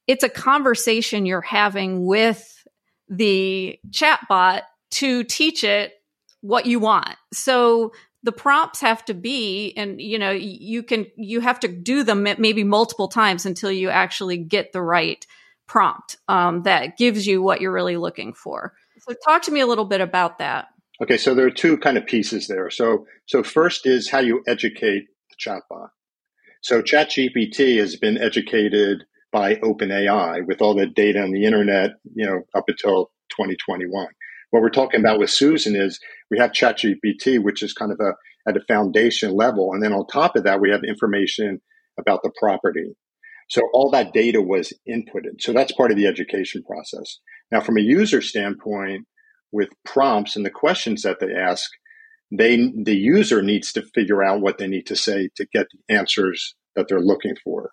It's 0.07 0.25
a 0.25 0.29
conversation 0.29 1.25
you're 1.25 1.41
having 1.41 2.05
with 2.05 2.67
the 3.09 3.79
chatbot 3.91 4.63
to 4.91 5.25
teach 5.25 5.65
it 5.65 5.95
what 6.41 6.67
you 6.67 6.79
want. 6.79 7.17
So 7.33 7.93
the 8.23 8.33
prompts 8.33 8.81
have 8.81 9.05
to 9.05 9.15
be 9.15 9.73
and 9.77 10.01
you 10.01 10.19
know 10.19 10.31
you 10.31 10.83
can 10.83 11.07
you 11.17 11.41
have 11.41 11.61
to 11.61 11.69
do 11.69 12.03
them 12.03 12.23
maybe 12.23 12.65
multiple 12.65 13.09
times 13.09 13.47
until 13.47 13.71
you 13.71 13.91
actually 13.91 14.39
get 14.39 14.73
the 14.73 14.83
right 14.83 15.25
prompt 15.67 16.17
um, 16.29 16.63
that 16.63 16.97
gives 16.97 17.27
you 17.27 17.43
what 17.43 17.61
you're 17.61 17.73
really 17.73 17.97
looking 17.97 18.33
for 18.33 18.73
so 19.07 19.15
talk 19.25 19.43
to 19.43 19.53
me 19.53 19.61
a 19.61 19.67
little 19.67 19.85
bit 19.85 20.01
about 20.01 20.39
that. 20.39 20.67
Okay, 21.03 21.17
so 21.17 21.35
there 21.35 21.47
are 21.47 21.51
two 21.51 21.77
kind 21.79 21.99
of 21.99 22.07
pieces 22.07 22.47
there. 22.47 22.71
So 22.71 23.07
so 23.27 23.43
first 23.43 23.87
is 23.87 24.11
how 24.11 24.21
you 24.21 24.43
educate 24.47 25.07
the 25.31 25.37
chatbot. 25.51 25.89
So 26.63 26.81
ChatGPT 26.81 27.79
has 27.79 27.97
been 27.97 28.17
educated 28.17 29.05
by 29.31 29.57
OpenAI 29.57 30.47
with 30.47 30.63
all 30.63 30.75
the 30.75 30.87
data 30.87 31.21
on 31.21 31.33
the 31.33 31.45
internet, 31.45 31.91
you 32.15 32.25
know, 32.25 32.43
up 32.55 32.65
until 32.69 33.11
2021. 33.31 34.07
What 34.51 34.63
we're 34.63 34.71
talking 34.71 35.01
about 35.01 35.19
with 35.19 35.31
Susan 35.31 35.77
is 35.77 36.01
we 36.31 36.39
have 36.39 36.53
ChatGPT, 36.53 37.43
which 37.43 37.63
is 37.63 37.75
kind 37.75 37.93
of 37.93 38.01
a 38.01 38.15
at 38.49 38.57
a 38.57 38.65
foundation 38.69 39.35
level, 39.35 39.73
and 39.73 39.83
then 39.83 39.93
on 39.93 40.07
top 40.07 40.37
of 40.37 40.45
that, 40.45 40.61
we 40.61 40.71
have 40.71 40.85
information 40.85 41.61
about 41.99 42.21
the 42.23 42.31
property. 42.39 42.95
So 43.49 43.63
all 43.73 43.91
that 43.91 44.13
data 44.13 44.41
was 44.41 44.73
inputted. 44.89 45.41
So 45.41 45.53
that's 45.53 45.73
part 45.73 45.91
of 45.91 45.97
the 45.97 46.07
education 46.07 46.63
process. 46.63 47.19
Now, 47.53 47.61
from 47.61 47.77
a 47.77 47.83
user 47.83 48.21
standpoint, 48.21 49.07
with 49.55 49.69
prompts 49.85 50.35
and 50.35 50.45
the 50.45 50.51
questions 50.51 51.03
that 51.03 51.21
they 51.21 51.33
ask, 51.33 51.71
they 52.33 52.57
the 52.57 52.97
user 52.97 53.41
needs 53.41 53.73
to 53.73 53.83
figure 53.95 54.23
out 54.23 54.41
what 54.41 54.59
they 54.59 54.67
need 54.67 54.87
to 54.87 54.97
say 54.97 55.29
to 55.37 55.47
get 55.53 55.67
the 55.71 55.95
answers 55.95 56.57
that 56.75 56.89
they're 56.89 57.01
looking 57.01 57.37
for, 57.43 57.71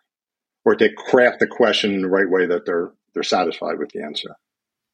or 0.64 0.76
to 0.76 0.94
craft 0.94 1.40
the 1.40 1.48
question 1.48 1.94
in 1.94 2.02
the 2.02 2.10
right 2.10 2.30
way 2.30 2.46
that 2.46 2.66
they're 2.66 2.92
they're 3.14 3.24
satisfied 3.24 3.80
with 3.80 3.90
the 3.94 4.04
answer. 4.04 4.36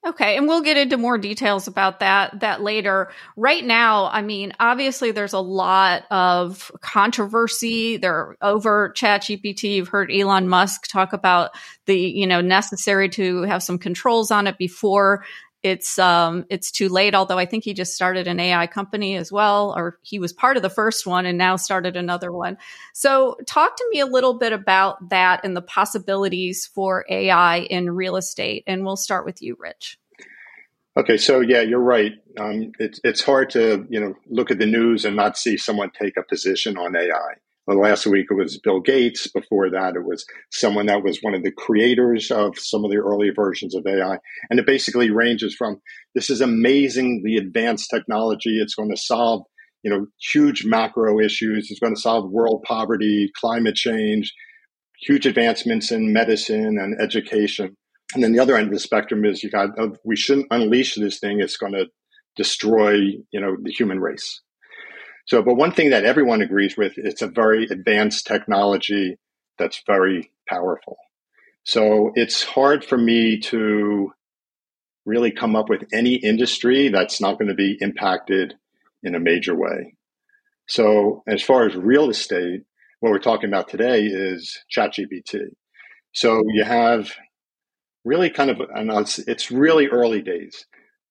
Okay, 0.07 0.37
and 0.37 0.47
we'll 0.47 0.61
get 0.61 0.77
into 0.77 0.97
more 0.97 1.17
details 1.17 1.67
about 1.67 1.99
that 1.99 2.39
that 2.39 2.61
later. 2.61 3.11
Right 3.35 3.63
now, 3.63 4.05
I 4.05 4.21
mean, 4.21 4.53
obviously 4.57 5.11
there's 5.11 5.33
a 5.33 5.39
lot 5.39 6.03
of 6.09 6.71
controversy 6.79 7.97
there 7.97 8.37
over 8.41 8.93
ChatGPT. 8.95 9.75
You've 9.75 9.89
heard 9.89 10.09
Elon 10.09 10.47
Musk 10.47 10.87
talk 10.87 11.11
about 11.11 11.51
the, 11.87 11.99
you 11.99 12.25
know, 12.25 12.39
necessary 12.39 13.09
to 13.09 13.41
have 13.41 13.61
some 13.61 13.77
controls 13.77 14.31
on 14.31 14.47
it 14.47 14.57
before 14.57 15.25
it's 15.67 15.99
um 15.99 16.45
it's 16.49 16.71
too 16.71 16.89
late 16.89 17.13
although 17.13 17.37
i 17.37 17.45
think 17.45 17.63
he 17.63 17.73
just 17.73 17.93
started 17.93 18.27
an 18.27 18.39
ai 18.39 18.65
company 18.67 19.15
as 19.15 19.31
well 19.31 19.73
or 19.77 19.99
he 20.01 20.19
was 20.19 20.33
part 20.33 20.57
of 20.57 20.63
the 20.63 20.69
first 20.69 21.05
one 21.05 21.25
and 21.25 21.37
now 21.37 21.55
started 21.55 21.95
another 21.95 22.31
one. 22.31 22.57
So 22.93 23.37
talk 23.45 23.75
to 23.75 23.85
me 23.91 23.99
a 23.99 24.05
little 24.05 24.37
bit 24.37 24.53
about 24.53 25.09
that 25.09 25.41
and 25.43 25.55
the 25.55 25.61
possibilities 25.61 26.65
for 26.65 27.05
ai 27.09 27.59
in 27.59 27.91
real 27.91 28.15
estate 28.15 28.63
and 28.67 28.83
we'll 28.85 28.97
start 28.97 29.25
with 29.25 29.41
you 29.41 29.57
rich. 29.59 29.99
Okay 30.95 31.17
so 31.17 31.41
yeah 31.41 31.61
you're 31.61 31.79
right. 31.79 32.13
Um, 32.39 32.71
it's, 32.79 32.99
it's 33.03 33.21
hard 33.21 33.51
to 33.51 33.85
you 33.89 33.99
know 33.99 34.15
look 34.29 34.51
at 34.51 34.59
the 34.59 34.65
news 34.65 35.05
and 35.05 35.15
not 35.15 35.37
see 35.37 35.57
someone 35.57 35.91
take 35.91 36.17
a 36.17 36.23
position 36.23 36.77
on 36.77 36.95
ai 36.95 37.35
well, 37.67 37.81
last 37.81 38.07
week 38.07 38.27
it 38.31 38.33
was 38.33 38.57
Bill 38.59 38.79
Gates. 38.79 39.27
Before 39.27 39.69
that, 39.69 39.95
it 39.95 40.05
was 40.05 40.25
someone 40.51 40.85
that 40.85 41.03
was 41.03 41.19
one 41.21 41.35
of 41.35 41.43
the 41.43 41.51
creators 41.51 42.31
of 42.31 42.57
some 42.57 42.85
of 42.85 42.91
the 42.91 42.97
early 42.97 43.29
versions 43.29 43.75
of 43.75 43.85
AI. 43.85 44.17
And 44.49 44.57
it 44.57 44.65
basically 44.65 45.11
ranges 45.11 45.53
from 45.53 45.81
this 46.15 46.29
is 46.29 46.39
amazingly 46.39 47.35
advanced 47.35 47.89
technology. 47.89 48.59
It's 48.61 48.73
going 48.73 48.89
to 48.89 48.97
solve, 48.97 49.43
you 49.83 49.91
know, 49.91 50.05
huge 50.17 50.63
macro 50.63 51.19
issues. 51.19 51.69
It's 51.69 51.81
going 51.81 51.93
to 51.93 51.99
solve 51.99 52.31
world 52.31 52.63
poverty, 52.65 53.29
climate 53.35 53.75
change, 53.75 54.33
huge 55.01 55.25
advancements 55.25 55.91
in 55.91 56.13
medicine 56.13 56.77
and 56.79 56.99
education. 57.01 57.75
And 58.13 58.23
then 58.23 58.31
the 58.31 58.39
other 58.39 58.55
end 58.55 58.67
of 58.67 58.73
the 58.73 58.79
spectrum 58.79 59.25
is 59.25 59.43
you 59.43 59.49
got, 59.49 59.77
uh, 59.77 59.89
we 60.05 60.15
shouldn't 60.15 60.47
unleash 60.51 60.95
this 60.95 61.19
thing. 61.19 61.41
It's 61.41 61.57
going 61.57 61.73
to 61.73 61.87
destroy, 62.37 62.93
you 62.93 63.41
know, 63.41 63.57
the 63.61 63.71
human 63.71 63.99
race. 63.99 64.41
So, 65.27 65.43
but 65.43 65.55
one 65.55 65.73
thing 65.73 65.89
that 65.89 66.05
everyone 66.05 66.41
agrees 66.41 66.77
with, 66.77 66.93
it's 66.97 67.21
a 67.21 67.27
very 67.27 67.65
advanced 67.69 68.25
technology 68.25 69.17
that's 69.59 69.83
very 69.85 70.31
powerful. 70.47 70.97
So 71.63 72.11
it's 72.15 72.43
hard 72.43 72.85
for 72.85 72.97
me 72.97 73.39
to 73.41 74.13
really 75.05 75.31
come 75.31 75.55
up 75.55 75.69
with 75.69 75.83
any 75.93 76.15
industry 76.15 76.87
that's 76.89 77.19
not 77.19 77.37
going 77.37 77.49
to 77.49 77.55
be 77.55 77.77
impacted 77.81 78.53
in 79.03 79.15
a 79.15 79.19
major 79.19 79.53
way. 79.53 79.95
So 80.67 81.23
as 81.27 81.43
far 81.43 81.65
as 81.65 81.75
real 81.75 82.09
estate, 82.09 82.61
what 83.01 83.11
we're 83.11 83.19
talking 83.19 83.49
about 83.49 83.67
today 83.67 84.03
is 84.05 84.57
ChatGPT. 84.73 85.39
So 86.13 86.41
you 86.53 86.63
have 86.63 87.11
really 88.05 88.29
kind 88.29 88.49
of, 88.49 88.61
and 88.73 88.89
it's 89.27 89.51
really 89.51 89.87
early 89.87 90.21
days. 90.21 90.65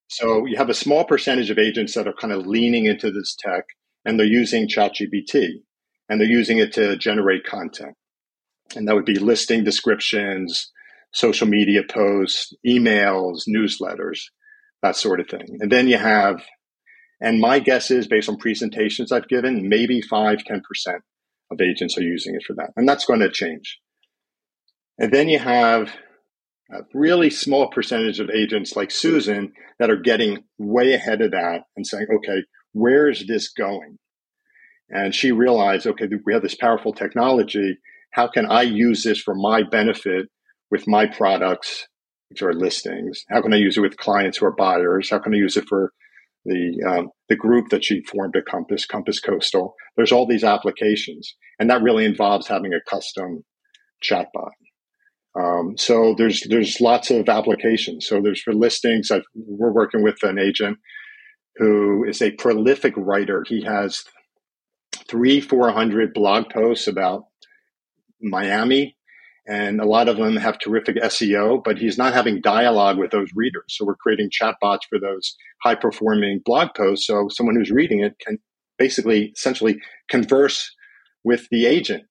So 0.08 0.46
you 0.46 0.56
have 0.56 0.70
a 0.70 0.74
small 0.74 1.04
percentage 1.04 1.50
of 1.50 1.58
agents 1.58 1.94
that 1.94 2.08
are 2.08 2.14
kind 2.14 2.32
of 2.32 2.46
leaning 2.46 2.86
into 2.86 3.10
this 3.10 3.36
tech 3.38 3.64
and 4.06 4.18
they're 4.18 4.26
using 4.26 4.68
ChatGPT 4.68 5.62
and 6.08 6.20
they're 6.20 6.28
using 6.28 6.58
it 6.58 6.72
to 6.74 6.96
generate 6.96 7.44
content. 7.44 7.94
And 8.74 8.86
that 8.88 8.94
would 8.94 9.04
be 9.04 9.18
listing 9.18 9.64
descriptions, 9.64 10.70
social 11.12 11.48
media 11.48 11.82
posts, 11.88 12.54
emails, 12.66 13.42
newsletters, 13.48 14.20
that 14.82 14.96
sort 14.96 15.20
of 15.20 15.28
thing. 15.28 15.58
And 15.60 15.70
then 15.70 15.88
you 15.88 15.98
have, 15.98 16.42
and 17.20 17.40
my 17.40 17.58
guess 17.58 17.90
is 17.90 18.06
based 18.06 18.28
on 18.28 18.36
presentations 18.36 19.10
I've 19.10 19.28
given, 19.28 19.68
maybe 19.68 20.00
5, 20.00 20.38
10% 20.38 20.60
of 21.50 21.60
agents 21.60 21.98
are 21.98 22.02
using 22.02 22.36
it 22.36 22.44
for 22.46 22.54
that. 22.54 22.70
And 22.76 22.88
that's 22.88 23.04
going 23.04 23.20
to 23.20 23.30
change. 23.30 23.80
And 24.98 25.12
then 25.12 25.28
you 25.28 25.40
have 25.40 25.92
a 26.70 26.80
really 26.94 27.30
small 27.30 27.70
percentage 27.70 28.20
of 28.20 28.30
agents 28.30 28.76
like 28.76 28.90
Susan 28.90 29.52
that 29.78 29.90
are 29.90 30.00
getting 30.00 30.44
way 30.58 30.92
ahead 30.92 31.22
of 31.22 31.32
that 31.32 31.62
and 31.76 31.86
saying, 31.86 32.06
okay, 32.18 32.42
where 32.72 33.08
is 33.08 33.26
this 33.26 33.52
going? 33.52 33.98
And 34.88 35.14
she 35.14 35.32
realized, 35.32 35.86
okay, 35.86 36.06
we 36.24 36.32
have 36.32 36.42
this 36.42 36.54
powerful 36.54 36.92
technology. 36.92 37.78
How 38.12 38.28
can 38.28 38.46
I 38.46 38.62
use 38.62 39.02
this 39.02 39.20
for 39.20 39.34
my 39.34 39.62
benefit 39.62 40.26
with 40.70 40.86
my 40.86 41.06
products, 41.06 41.86
which 42.30 42.42
are 42.42 42.54
listings? 42.54 43.24
How 43.28 43.42
can 43.42 43.52
I 43.52 43.56
use 43.56 43.76
it 43.76 43.80
with 43.80 43.96
clients 43.96 44.38
who 44.38 44.46
are 44.46 44.54
buyers? 44.54 45.10
How 45.10 45.18
can 45.18 45.34
I 45.34 45.38
use 45.38 45.56
it 45.56 45.64
for 45.68 45.92
the 46.44 46.82
um, 46.88 47.08
the 47.28 47.36
group 47.36 47.70
that 47.70 47.84
she 47.84 48.02
formed 48.04 48.36
at 48.36 48.46
Compass, 48.46 48.86
Compass 48.86 49.20
Coastal? 49.20 49.74
There's 49.96 50.12
all 50.12 50.26
these 50.26 50.44
applications, 50.44 51.34
and 51.58 51.68
that 51.68 51.82
really 51.82 52.04
involves 52.04 52.46
having 52.46 52.72
a 52.72 52.90
custom 52.90 53.44
chatbot. 54.04 54.52
Um, 55.38 55.74
so 55.76 56.14
there's 56.16 56.42
there's 56.48 56.80
lots 56.80 57.10
of 57.10 57.28
applications. 57.28 58.06
So 58.06 58.20
there's 58.22 58.40
for 58.40 58.54
listings. 58.54 59.10
I've, 59.10 59.24
we're 59.34 59.72
working 59.72 60.02
with 60.02 60.22
an 60.22 60.38
agent 60.38 60.78
who 61.58 62.04
is 62.04 62.22
a 62.22 62.32
prolific 62.32 62.94
writer. 62.96 63.44
He 63.48 63.64
has 63.64 64.04
three, 65.08 65.40
400 65.40 66.14
blog 66.14 66.50
posts 66.50 66.86
about 66.86 67.24
Miami, 68.20 68.96
and 69.48 69.80
a 69.80 69.86
lot 69.86 70.08
of 70.08 70.16
them 70.16 70.36
have 70.36 70.58
terrific 70.58 70.96
SEO, 70.96 71.62
but 71.64 71.78
he's 71.78 71.98
not 71.98 72.14
having 72.14 72.40
dialogue 72.40 72.98
with 72.98 73.10
those 73.12 73.30
readers. 73.34 73.64
So 73.68 73.84
we're 73.84 73.96
creating 73.96 74.30
chatbots 74.30 74.80
for 74.88 74.98
those 74.98 75.36
high 75.62 75.76
performing 75.76 76.40
blog 76.44 76.70
posts. 76.76 77.06
So 77.06 77.28
someone 77.30 77.56
who's 77.56 77.70
reading 77.70 78.00
it 78.00 78.14
can 78.18 78.38
basically 78.78 79.32
essentially 79.36 79.78
converse 80.10 80.74
with 81.24 81.48
the 81.50 81.66
agent 81.66 82.04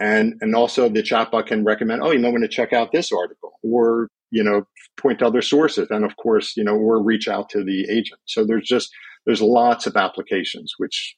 And, 0.00 0.34
and 0.40 0.54
also 0.54 0.88
the 0.88 1.02
chatbot 1.02 1.46
can 1.46 1.64
recommend, 1.64 2.02
oh, 2.02 2.12
you 2.12 2.18
might 2.20 2.30
want 2.32 2.42
to 2.42 2.48
check 2.48 2.72
out 2.72 2.92
this 2.92 3.12
article 3.12 3.52
or, 3.62 4.08
you 4.34 4.42
know, 4.42 4.66
point 4.96 5.20
to 5.20 5.26
other 5.26 5.42
sources. 5.42 5.86
And 5.90 6.04
of 6.04 6.16
course, 6.16 6.56
you 6.56 6.64
know, 6.64 6.74
or 6.74 7.00
reach 7.00 7.28
out 7.28 7.48
to 7.50 7.62
the 7.62 7.86
agent. 7.88 8.20
So 8.24 8.44
there's 8.44 8.66
just, 8.66 8.90
there's 9.24 9.40
lots 9.40 9.86
of 9.86 9.96
applications, 9.96 10.74
which 10.76 11.14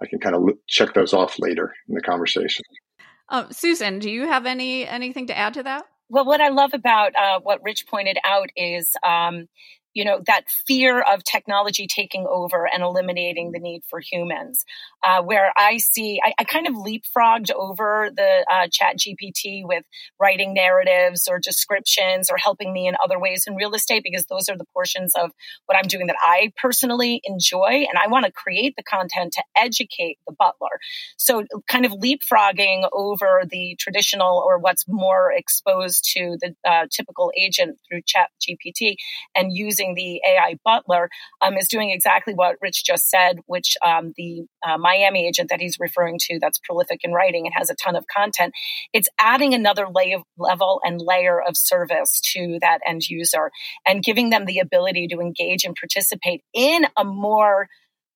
I 0.00 0.06
can 0.06 0.20
kind 0.20 0.36
of 0.36 0.42
check 0.68 0.94
those 0.94 1.12
off 1.12 1.36
later 1.38 1.74
in 1.88 1.96
the 1.96 2.00
conversation. 2.00 2.64
Uh, 3.28 3.48
Susan, 3.50 3.98
do 3.98 4.10
you 4.10 4.28
have 4.28 4.46
any 4.46 4.86
anything 4.86 5.26
to 5.26 5.36
add 5.36 5.54
to 5.54 5.62
that? 5.64 5.84
Well, 6.08 6.24
what 6.24 6.40
I 6.40 6.50
love 6.50 6.72
about 6.74 7.16
uh, 7.16 7.40
what 7.42 7.60
Rich 7.64 7.86
pointed 7.88 8.18
out 8.24 8.50
is 8.54 8.94
um, 9.04 9.48
you 9.94 10.04
know 10.04 10.20
that 10.26 10.44
fear 10.66 11.00
of 11.00 11.24
technology 11.24 11.86
taking 11.86 12.26
over 12.28 12.66
and 12.66 12.82
eliminating 12.82 13.52
the 13.52 13.58
need 13.58 13.82
for 13.88 14.00
humans 14.00 14.64
uh, 15.04 15.22
where 15.22 15.52
i 15.56 15.76
see 15.76 16.20
I, 16.22 16.34
I, 16.38 16.44
kind 16.44 16.66
of 16.66 16.74
leapfrogged 16.74 17.50
over 17.52 18.10
the 18.14 18.46
uh, 18.50 18.68
chat 18.70 18.96
gpt 18.98 19.62
with 19.64 19.84
writing 20.20 20.54
narratives 20.54 21.28
or 21.28 21.38
descriptions 21.38 22.30
or 22.30 22.36
helping 22.36 22.72
me 22.72 22.86
in 22.86 22.94
other 23.02 23.18
ways 23.18 23.44
in 23.46 23.54
real 23.54 23.74
estate 23.74 24.02
because 24.04 24.26
those 24.26 24.48
are 24.48 24.56
the 24.56 24.66
portions 24.72 25.14
of 25.14 25.30
what 25.66 25.76
i'm 25.76 25.88
doing 25.88 26.06
that 26.06 26.16
i 26.20 26.52
personally 26.60 27.20
enjoy 27.24 27.86
and 27.88 27.98
i 28.02 28.06
want 28.08 28.24
to 28.24 28.32
create 28.32 28.74
the 28.76 28.82
content 28.82 29.32
to 29.32 29.42
educate 29.56 30.18
the 30.26 30.34
butler. 30.38 30.80
So 31.16 31.44
kind 31.68 31.86
of 31.86 31.92
leapfrogging 31.92 32.88
over 32.92 33.42
the 33.48 33.76
traditional 33.78 34.42
or 34.44 34.58
what's 34.58 34.84
more 34.88 35.32
exposed 35.32 36.08
to 36.14 36.36
the 36.40 36.54
uh, 36.68 36.86
typical 36.90 37.32
agent 37.36 37.78
through 37.88 38.02
chat 38.06 38.30
gpt 38.40 38.96
and 39.34 39.52
using 39.52 39.81
using 39.82 39.94
the 39.94 40.20
AI 40.26 40.56
butler 40.64 41.08
um, 41.40 41.56
is 41.56 41.68
doing 41.68 41.90
exactly 41.90 42.34
what 42.34 42.56
Rich 42.60 42.84
just 42.84 43.08
said, 43.08 43.38
which 43.46 43.76
um, 43.84 44.12
the 44.16 44.42
uh, 44.66 44.78
Miami 44.78 45.26
agent 45.26 45.50
that 45.50 45.60
he's 45.60 45.78
referring 45.78 46.18
to 46.22 46.38
that's 46.40 46.58
prolific 46.58 47.00
in 47.02 47.12
writing 47.12 47.46
and 47.46 47.54
has 47.56 47.70
a 47.70 47.74
ton 47.74 47.96
of 47.96 48.04
content, 48.06 48.52
it's 48.92 49.08
adding 49.20 49.54
another 49.54 49.86
lay- 49.92 50.22
level 50.38 50.80
and 50.84 51.00
layer 51.00 51.40
of 51.40 51.56
service 51.56 52.20
to 52.32 52.58
that 52.60 52.80
end 52.86 53.08
user 53.08 53.50
and 53.86 54.02
giving 54.02 54.30
them 54.30 54.44
the 54.44 54.58
ability 54.58 55.08
to 55.08 55.20
engage 55.20 55.64
and 55.64 55.76
participate 55.76 56.42
in 56.54 56.86
a 56.96 57.04
more 57.04 57.68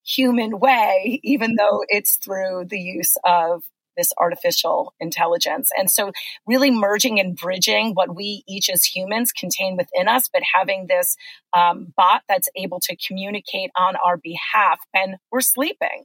human 0.04 0.58
way, 0.60 1.20
even 1.24 1.56
though 1.56 1.82
it's 1.88 2.16
through 2.16 2.66
the 2.68 2.78
use 2.78 3.14
of 3.24 3.64
this 3.96 4.12
artificial 4.18 4.94
intelligence. 5.00 5.70
And 5.76 5.90
so 5.90 6.12
really 6.46 6.70
merging 6.70 7.20
and 7.20 7.36
bridging 7.36 7.92
what 7.94 8.14
we 8.14 8.42
each 8.46 8.68
as 8.70 8.84
humans 8.84 9.32
contain 9.32 9.76
within 9.76 10.08
us, 10.08 10.28
but 10.32 10.42
having 10.54 10.86
this 10.88 11.16
um, 11.56 11.92
bot 11.96 12.22
that's 12.28 12.48
able 12.56 12.80
to 12.80 12.96
communicate 12.96 13.70
on 13.76 13.96
our 13.96 14.16
behalf 14.16 14.80
when 14.92 15.16
we're 15.30 15.40
sleeping. 15.40 16.04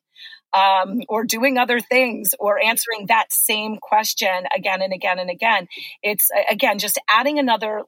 Um, 0.54 1.00
or 1.08 1.24
doing 1.24 1.58
other 1.58 1.80
things 1.80 2.36
or 2.38 2.60
answering 2.62 3.06
that 3.08 3.32
same 3.32 3.78
question 3.82 4.48
again 4.54 4.82
and 4.82 4.92
again 4.92 5.18
and 5.18 5.30
again. 5.30 5.68
It's 6.04 6.30
again 6.50 6.78
just 6.78 7.00
adding 7.10 7.40
another 7.40 7.84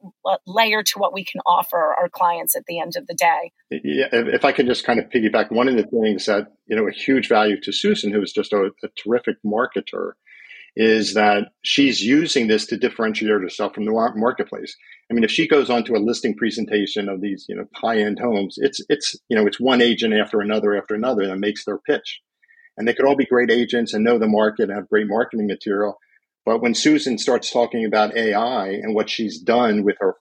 layer 0.46 0.82
to 0.82 0.98
what 0.98 1.12
we 1.12 1.24
can 1.24 1.42
offer 1.44 1.76
our 1.76 2.08
clients 2.08 2.56
at 2.56 2.64
the 2.66 2.80
end 2.80 2.96
of 2.96 3.06
the 3.06 3.14
day. 3.14 3.52
Yeah, 3.70 4.08
if 4.10 4.46
I 4.46 4.52
can 4.52 4.66
just 4.66 4.84
kind 4.84 4.98
of 4.98 5.10
piggyback, 5.10 5.52
one 5.52 5.68
of 5.68 5.76
the 5.76 5.82
things 5.82 6.24
that 6.24 6.52
you 6.66 6.76
know 6.76 6.88
a 6.88 6.90
huge 6.90 7.28
value 7.28 7.60
to 7.60 7.72
Susan, 7.72 8.12
who 8.12 8.22
is 8.22 8.32
just 8.32 8.52
a, 8.54 8.70
a 8.82 8.88
terrific 8.96 9.36
marketer, 9.44 10.12
is 10.76 11.14
that 11.14 11.48
she's 11.62 12.00
using 12.00 12.48
this 12.48 12.66
to 12.66 12.76
differentiate 12.76 13.30
herself 13.30 13.74
from 13.74 13.84
the 13.84 13.92
marketplace. 14.16 14.76
I 15.10 15.14
mean, 15.14 15.24
if 15.24 15.30
she 15.30 15.46
goes 15.46 15.70
onto 15.70 15.96
a 15.96 15.98
listing 15.98 16.34
presentation 16.34 17.08
of 17.08 17.20
these, 17.20 17.46
you 17.48 17.56
know, 17.56 17.66
high-end 17.74 18.18
homes, 18.18 18.56
it's 18.58 18.80
it's 18.88 19.16
you 19.28 19.36
know, 19.36 19.46
it's 19.46 19.60
one 19.60 19.82
agent 19.82 20.14
after 20.14 20.40
another 20.40 20.76
after 20.76 20.94
another 20.94 21.26
that 21.26 21.38
makes 21.38 21.64
their 21.64 21.78
pitch, 21.78 22.20
and 22.76 22.86
they 22.86 22.94
could 22.94 23.06
all 23.06 23.16
be 23.16 23.26
great 23.26 23.50
agents 23.50 23.94
and 23.94 24.04
know 24.04 24.18
the 24.18 24.26
market 24.26 24.64
and 24.64 24.72
have 24.72 24.88
great 24.88 25.06
marketing 25.08 25.46
material. 25.46 25.96
But 26.44 26.60
when 26.60 26.74
Susan 26.74 27.18
starts 27.18 27.50
talking 27.50 27.84
about 27.84 28.16
AI 28.16 28.68
and 28.68 28.94
what 28.94 29.08
she's 29.08 29.38
done 29.38 29.82
with 29.84 29.96
her 30.00 30.14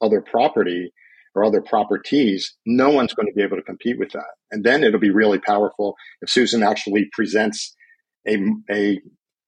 other 0.00 0.22
property 0.22 0.92
or 1.34 1.44
other 1.44 1.60
properties, 1.60 2.56
no 2.64 2.90
one's 2.90 3.12
going 3.12 3.26
to 3.26 3.34
be 3.34 3.42
able 3.42 3.56
to 3.56 3.62
compete 3.62 3.98
with 3.98 4.12
that. 4.12 4.24
And 4.50 4.64
then 4.64 4.84
it'll 4.84 5.00
be 5.00 5.10
really 5.10 5.38
powerful 5.38 5.96
if 6.22 6.30
Susan 6.30 6.62
actually 6.62 7.08
presents 7.12 7.74
a, 8.26 8.38
a 8.70 9.00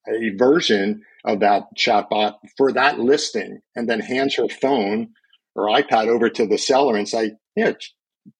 a 0.08 0.34
version 0.36 1.02
of 1.24 1.40
that 1.40 1.64
chatbot 1.76 2.34
for 2.56 2.72
that 2.72 2.98
listing 2.98 3.60
and 3.76 3.88
then 3.88 4.00
hands 4.00 4.36
her 4.36 4.48
phone 4.48 5.08
or 5.54 5.66
iPad 5.66 6.08
over 6.08 6.30
to 6.30 6.46
the 6.46 6.58
seller 6.58 6.96
and 6.96 7.08
say, 7.08 7.32
yeah, 7.56 7.72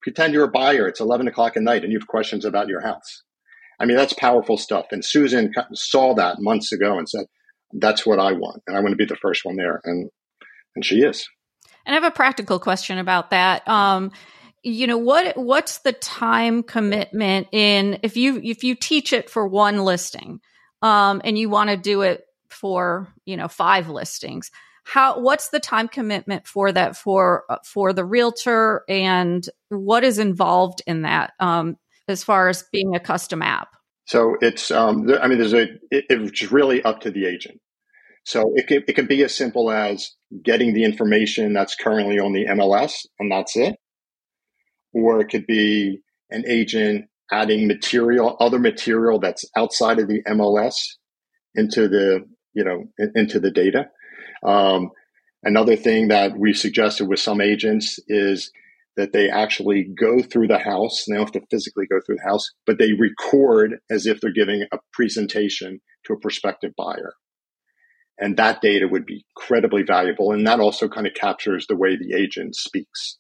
pretend 0.02 0.33
you're 0.33 0.44
a 0.44 0.50
buyer. 0.50 0.87
It's 0.88 1.00
11 1.00 1.28
o'clock 1.28 1.57
at 1.57 1.62
night 1.62 1.83
and 1.83 1.92
you 1.92 1.98
have 1.98 2.09
questions 2.09 2.44
about 2.44 2.68
your 2.68 2.81
house. 2.81 3.22
I 3.80 3.86
mean, 3.86 3.96
that's 3.96 4.12
powerful 4.12 4.56
stuff. 4.56 4.86
And 4.90 5.04
Susan 5.04 5.52
saw 5.72 6.14
that 6.14 6.40
months 6.40 6.72
ago 6.72 6.98
and 6.98 7.08
said, 7.08 7.26
that's 7.72 8.04
what 8.06 8.18
I 8.18 8.32
want. 8.32 8.62
And 8.66 8.76
I 8.76 8.80
want 8.80 8.92
to 8.92 8.96
be 8.96 9.04
the 9.04 9.16
first 9.16 9.44
one 9.44 9.56
there. 9.56 9.80
And, 9.84 10.10
and 10.74 10.84
she 10.84 11.02
is. 11.02 11.28
And 11.86 11.94
I 11.94 12.00
have 12.00 12.10
a 12.10 12.14
practical 12.14 12.58
question 12.58 12.98
about 12.98 13.30
that. 13.30 13.66
Um, 13.68 14.10
you 14.62 14.86
know 14.86 14.98
what 14.98 15.36
what's 15.36 15.78
the 15.78 15.92
time 15.92 16.62
commitment 16.62 17.48
in 17.52 17.98
if 18.02 18.16
you 18.16 18.40
if 18.42 18.64
you 18.64 18.74
teach 18.74 19.12
it 19.12 19.30
for 19.30 19.46
one 19.46 19.84
listing 19.84 20.40
um, 20.82 21.20
and 21.24 21.38
you 21.38 21.48
want 21.48 21.70
to 21.70 21.76
do 21.76 22.02
it 22.02 22.24
for 22.50 23.08
you 23.24 23.36
know 23.36 23.48
five 23.48 23.88
listings 23.88 24.50
how 24.84 25.20
what's 25.20 25.50
the 25.50 25.60
time 25.60 25.86
commitment 25.86 26.46
for 26.46 26.72
that 26.72 26.96
for 26.96 27.44
uh, 27.48 27.58
for 27.64 27.92
the 27.92 28.04
realtor 28.04 28.82
and 28.88 29.48
what 29.68 30.02
is 30.02 30.18
involved 30.18 30.82
in 30.86 31.02
that 31.02 31.32
um, 31.40 31.76
as 32.08 32.24
far 32.24 32.48
as 32.48 32.64
being 32.72 32.94
a 32.94 33.00
custom 33.00 33.42
app? 33.42 33.68
So 34.06 34.36
it's 34.40 34.70
um, 34.70 35.06
i 35.20 35.28
mean 35.28 35.38
there's 35.38 35.52
a 35.52 35.64
it, 35.90 36.06
it's 36.08 36.50
really 36.50 36.82
up 36.82 37.00
to 37.02 37.10
the 37.10 37.26
agent. 37.26 37.60
So 38.24 38.52
it 38.56 38.66
can, 38.66 38.82
it 38.86 38.94
can 38.94 39.06
be 39.06 39.22
as 39.22 39.34
simple 39.34 39.70
as 39.70 40.10
getting 40.44 40.74
the 40.74 40.84
information 40.84 41.54
that's 41.54 41.74
currently 41.74 42.18
on 42.18 42.32
the 42.32 42.46
mls 42.46 43.06
and 43.18 43.30
that's 43.30 43.56
it. 43.56 43.76
Or 44.92 45.20
it 45.20 45.28
could 45.28 45.46
be 45.46 46.00
an 46.30 46.44
agent 46.46 47.06
adding 47.30 47.66
material, 47.66 48.36
other 48.40 48.58
material 48.58 49.18
that's 49.18 49.44
outside 49.56 49.98
of 49.98 50.08
the 50.08 50.22
MLS 50.28 50.76
into 51.54 51.88
the, 51.88 52.26
you 52.54 52.64
know, 52.64 52.84
into 53.14 53.40
the 53.40 53.50
data. 53.50 53.88
Um, 54.44 54.90
another 55.42 55.76
thing 55.76 56.08
that 56.08 56.38
we 56.38 56.52
suggested 56.52 57.08
with 57.08 57.20
some 57.20 57.40
agents 57.40 57.98
is 58.08 58.50
that 58.98 59.12
they 59.12 59.30
actually 59.30 59.84
go 59.84 60.20
through 60.20 60.48
the 60.48 60.58
house. 60.58 61.04
They 61.06 61.14
don't 61.14 61.22
have 61.22 61.32
to 61.32 61.46
physically 61.52 61.87
go 61.88 62.00
through 62.04 62.16
the 62.16 62.28
house, 62.28 62.50
but 62.66 62.78
they 62.78 62.92
record 62.92 63.76
as 63.88 64.06
if 64.06 64.20
they're 64.20 64.32
giving 64.32 64.64
a 64.72 64.78
presentation 64.92 65.80
to 66.04 66.14
a 66.14 66.18
prospective 66.18 66.72
buyer. 66.76 67.14
And 68.18 68.37
that 68.37 68.61
data 68.61 68.88
would 68.90 69.06
be 69.06 69.24
incredibly 69.37 69.84
valuable. 69.84 70.32
And 70.32 70.44
that 70.48 70.58
also 70.58 70.88
kind 70.88 71.06
of 71.06 71.14
captures 71.14 71.66
the 71.68 71.76
way 71.76 71.96
the 71.96 72.12
agent 72.12 72.56
speaks. 72.56 73.18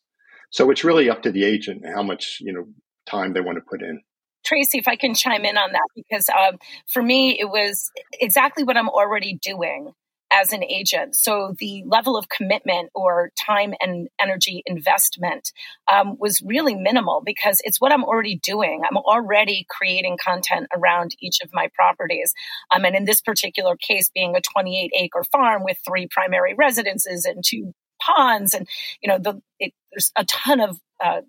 So 0.50 0.68
it's 0.72 0.82
really 0.82 1.08
up 1.08 1.22
to 1.22 1.30
the 1.30 1.44
agent 1.44 1.84
how 1.94 2.02
much, 2.02 2.38
you 2.40 2.52
know, 2.52 2.64
time 3.06 3.32
they 3.32 3.40
want 3.40 3.58
to 3.58 3.64
put 3.70 3.80
in. 3.80 4.00
Tracey, 4.44 4.78
if 4.78 4.88
I 4.88 4.96
can 4.96 5.14
chime 5.14 5.44
in 5.44 5.56
on 5.56 5.70
that, 5.72 5.88
because 5.94 6.28
um, 6.28 6.58
for 6.88 7.02
me, 7.04 7.38
it 7.38 7.50
was 7.50 7.88
exactly 8.20 8.64
what 8.64 8.76
I'm 8.76 8.88
already 8.88 9.38
doing 9.40 9.92
as 10.30 10.52
an 10.52 10.62
agent. 10.64 11.16
So 11.16 11.54
the 11.58 11.82
level 11.86 12.16
of 12.16 12.28
commitment 12.28 12.90
or 12.94 13.30
time 13.38 13.74
and 13.80 14.08
energy 14.20 14.62
investment 14.66 15.52
um, 15.90 16.16
was 16.18 16.42
really 16.42 16.74
minimal 16.74 17.22
because 17.24 17.60
it's 17.64 17.80
what 17.80 17.92
I'm 17.92 18.04
already 18.04 18.36
doing. 18.36 18.82
I'm 18.88 18.96
already 18.96 19.66
creating 19.68 20.18
content 20.22 20.66
around 20.74 21.14
each 21.20 21.40
of 21.42 21.50
my 21.52 21.68
properties. 21.74 22.34
Um, 22.70 22.84
and 22.84 22.94
in 22.94 23.04
this 23.04 23.20
particular 23.20 23.76
case, 23.76 24.10
being 24.14 24.36
a 24.36 24.40
28 24.40 24.90
acre 24.98 25.24
farm 25.24 25.64
with 25.64 25.78
three 25.86 26.06
primary 26.10 26.54
residences 26.54 27.24
and 27.24 27.42
two 27.44 27.72
ponds, 28.00 28.54
and 28.54 28.68
you 29.00 29.08
know, 29.08 29.18
the, 29.18 29.40
it, 29.58 29.72
there's 29.92 30.12
a 30.16 30.24
ton 30.24 30.60
of 30.60 30.78
uh, 31.02 31.22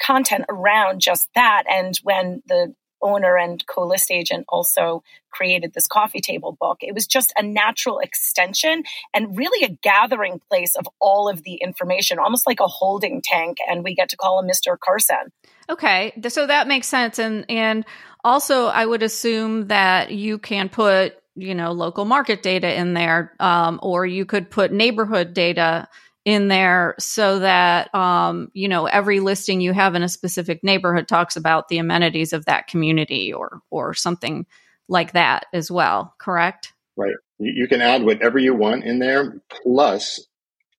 content 0.00 0.44
around 0.48 1.00
just 1.00 1.28
that. 1.34 1.64
And 1.68 1.98
when 2.02 2.42
the 2.46 2.74
owner 3.02 3.36
and 3.36 3.64
co-list 3.66 4.10
agent 4.10 4.44
also 4.48 5.02
created 5.30 5.72
this 5.72 5.86
coffee 5.86 6.20
table 6.20 6.56
book. 6.58 6.78
It 6.80 6.94
was 6.94 7.06
just 7.06 7.32
a 7.36 7.42
natural 7.42 7.98
extension 7.98 8.84
and 9.12 9.36
really 9.36 9.64
a 9.64 9.76
gathering 9.82 10.40
place 10.50 10.76
of 10.76 10.86
all 11.00 11.28
of 11.28 11.42
the 11.42 11.54
information, 11.54 12.18
almost 12.18 12.46
like 12.46 12.60
a 12.60 12.66
holding 12.66 13.22
tank. 13.22 13.58
And 13.68 13.82
we 13.82 13.94
get 13.94 14.10
to 14.10 14.16
call 14.16 14.38
him 14.38 14.48
Mr. 14.48 14.78
Carson. 14.78 15.32
Okay. 15.68 16.12
So 16.28 16.46
that 16.46 16.68
makes 16.68 16.86
sense. 16.86 17.18
And 17.18 17.46
and 17.48 17.84
also 18.24 18.66
I 18.66 18.84
would 18.84 19.02
assume 19.02 19.68
that 19.68 20.10
you 20.10 20.38
can 20.38 20.68
put, 20.68 21.14
you 21.34 21.54
know, 21.54 21.72
local 21.72 22.04
market 22.04 22.42
data 22.42 22.72
in 22.78 22.94
there, 22.94 23.34
um, 23.40 23.80
or 23.82 24.04
you 24.04 24.26
could 24.26 24.50
put 24.50 24.72
neighborhood 24.72 25.34
data 25.34 25.88
in 26.24 26.48
there 26.48 26.94
so 26.98 27.40
that 27.40 27.92
um, 27.94 28.50
you 28.54 28.68
know 28.68 28.86
every 28.86 29.20
listing 29.20 29.60
you 29.60 29.72
have 29.72 29.94
in 29.94 30.02
a 30.02 30.08
specific 30.08 30.62
neighborhood 30.62 31.08
talks 31.08 31.36
about 31.36 31.68
the 31.68 31.78
amenities 31.78 32.32
of 32.32 32.44
that 32.44 32.66
community 32.66 33.32
or 33.32 33.60
or 33.70 33.94
something 33.94 34.46
like 34.88 35.12
that 35.12 35.46
as 35.52 35.70
well 35.70 36.14
correct 36.18 36.72
right 36.96 37.14
you 37.38 37.66
can 37.66 37.80
add 37.80 38.02
whatever 38.02 38.38
you 38.38 38.54
want 38.54 38.84
in 38.84 38.98
there 38.98 39.40
plus 39.62 40.26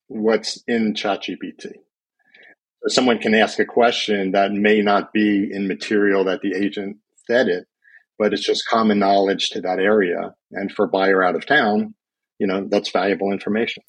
what's 0.08 0.62
in 0.67 0.93
chatgpt 0.93 1.62
so 1.62 2.88
someone 2.88 3.19
can 3.19 3.34
ask 3.34 3.60
a 3.60 3.65
question 3.65 4.32
that 4.32 4.51
may 4.51 4.82
not 4.82 5.13
be 5.13 5.49
in 5.51 5.67
material 5.67 6.25
that 6.25 6.41
the 6.41 6.53
agent 6.56 6.97
fed 7.27 7.47
it 7.47 7.67
but 8.17 8.34
it's 8.34 8.45
just 8.45 8.67
common 8.67 8.99
knowledge 8.99 9.49
to 9.49 9.62
that 9.62 9.79
area. 9.79 10.34
And 10.51 10.71
for 10.71 10.88
buyer 10.88 11.23
out 11.23 11.36
of 11.36 11.45
town, 11.45 11.95
you 12.39 12.47
know, 12.47 12.67
that's 12.69 12.91
valuable 12.91 13.32
information. 13.32 13.84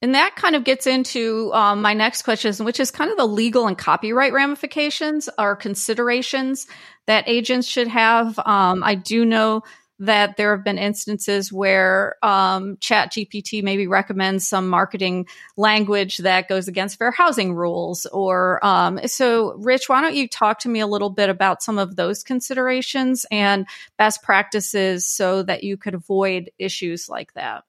And 0.00 0.14
that 0.14 0.36
kind 0.36 0.54
of 0.54 0.62
gets 0.62 0.86
into 0.86 1.52
um, 1.52 1.82
my 1.82 1.92
next 1.92 2.22
question, 2.22 2.52
which 2.64 2.78
is 2.78 2.90
kind 2.92 3.10
of 3.10 3.16
the 3.16 3.26
legal 3.26 3.66
and 3.66 3.76
copyright 3.76 4.32
ramifications 4.32 5.28
or 5.36 5.56
considerations 5.56 6.68
that 7.06 7.24
agents 7.26 7.66
should 7.66 7.88
have. 7.88 8.38
Um, 8.38 8.84
I 8.84 8.94
do 8.94 9.24
know 9.24 9.62
that 10.00 10.36
there 10.36 10.54
have 10.54 10.64
been 10.64 10.78
instances 10.78 11.52
where 11.52 12.14
um, 12.22 12.76
chat 12.80 13.10
gpt 13.10 13.62
maybe 13.62 13.86
recommends 13.86 14.46
some 14.46 14.68
marketing 14.68 15.26
language 15.56 16.18
that 16.18 16.48
goes 16.48 16.68
against 16.68 16.98
fair 16.98 17.10
housing 17.10 17.52
rules 17.52 18.06
or 18.06 18.64
um, 18.64 19.00
so 19.06 19.54
rich 19.54 19.88
why 19.88 20.00
don't 20.00 20.14
you 20.14 20.28
talk 20.28 20.60
to 20.60 20.68
me 20.68 20.80
a 20.80 20.86
little 20.86 21.10
bit 21.10 21.28
about 21.28 21.62
some 21.62 21.78
of 21.78 21.96
those 21.96 22.22
considerations 22.22 23.26
and 23.30 23.66
best 23.96 24.22
practices 24.22 25.08
so 25.08 25.42
that 25.42 25.64
you 25.64 25.76
could 25.76 25.94
avoid 25.94 26.50
issues 26.58 27.08
like 27.08 27.32
that 27.34 27.64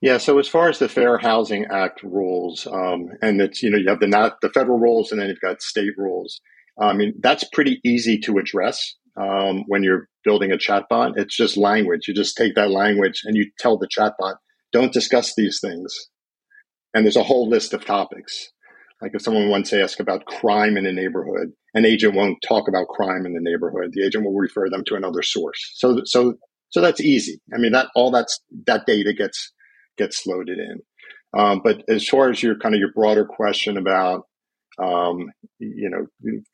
yeah. 0.00 0.18
So 0.18 0.38
as 0.38 0.48
far 0.48 0.68
as 0.68 0.78
the 0.78 0.88
Fair 0.88 1.18
Housing 1.18 1.66
Act 1.66 2.02
rules, 2.02 2.66
um, 2.66 3.08
and 3.22 3.40
it's 3.40 3.62
you 3.62 3.70
know 3.70 3.78
you 3.78 3.88
have 3.88 4.00
the 4.00 4.06
not 4.06 4.40
the 4.42 4.50
federal 4.50 4.78
rules 4.78 5.12
and 5.12 5.20
then 5.20 5.28
you've 5.28 5.40
got 5.40 5.62
state 5.62 5.96
rules. 5.96 6.40
I 6.78 6.92
mean 6.92 7.14
that's 7.20 7.44
pretty 7.52 7.80
easy 7.84 8.18
to 8.20 8.38
address 8.38 8.94
um, 9.16 9.64
when 9.66 9.82
you're 9.82 10.08
building 10.24 10.52
a 10.52 10.56
chatbot. 10.56 11.12
It's 11.16 11.36
just 11.36 11.56
language. 11.56 12.06
You 12.06 12.14
just 12.14 12.36
take 12.36 12.54
that 12.54 12.70
language 12.70 13.22
and 13.24 13.36
you 13.36 13.50
tell 13.58 13.78
the 13.78 13.88
chatbot, 13.88 14.36
don't 14.72 14.92
discuss 14.92 15.34
these 15.34 15.58
things. 15.60 15.94
And 16.94 17.04
there's 17.04 17.16
a 17.16 17.22
whole 17.22 17.48
list 17.48 17.72
of 17.72 17.84
topics. 17.84 18.50
Like 19.00 19.12
if 19.14 19.22
someone 19.22 19.48
wants 19.48 19.70
to 19.70 19.82
ask 19.82 20.00
about 20.00 20.24
crime 20.24 20.76
in 20.76 20.86
a 20.86 20.92
neighborhood, 20.92 21.52
an 21.74 21.84
agent 21.84 22.14
won't 22.14 22.38
talk 22.46 22.68
about 22.68 22.88
crime 22.88 23.26
in 23.26 23.34
the 23.34 23.40
neighborhood. 23.40 23.90
The 23.92 24.04
agent 24.04 24.24
will 24.24 24.34
refer 24.34 24.70
them 24.70 24.84
to 24.86 24.94
another 24.94 25.22
source. 25.22 25.72
So, 25.74 26.00
so, 26.04 26.34
so 26.70 26.80
that's 26.80 27.00
easy. 27.00 27.40
I 27.54 27.58
mean, 27.58 27.72
that 27.72 27.88
all 27.94 28.10
that's 28.10 28.40
that 28.66 28.86
data 28.86 29.12
gets 29.12 29.52
gets 29.96 30.26
loaded 30.26 30.58
in. 30.58 30.80
Um, 31.38 31.60
but 31.62 31.82
as 31.88 32.08
far 32.08 32.30
as 32.30 32.42
your 32.42 32.58
kind 32.58 32.74
of 32.74 32.78
your 32.78 32.92
broader 32.94 33.24
question 33.24 33.76
about, 33.76 34.26
um, 34.78 35.30
you 35.58 35.90
know, 35.90 36.06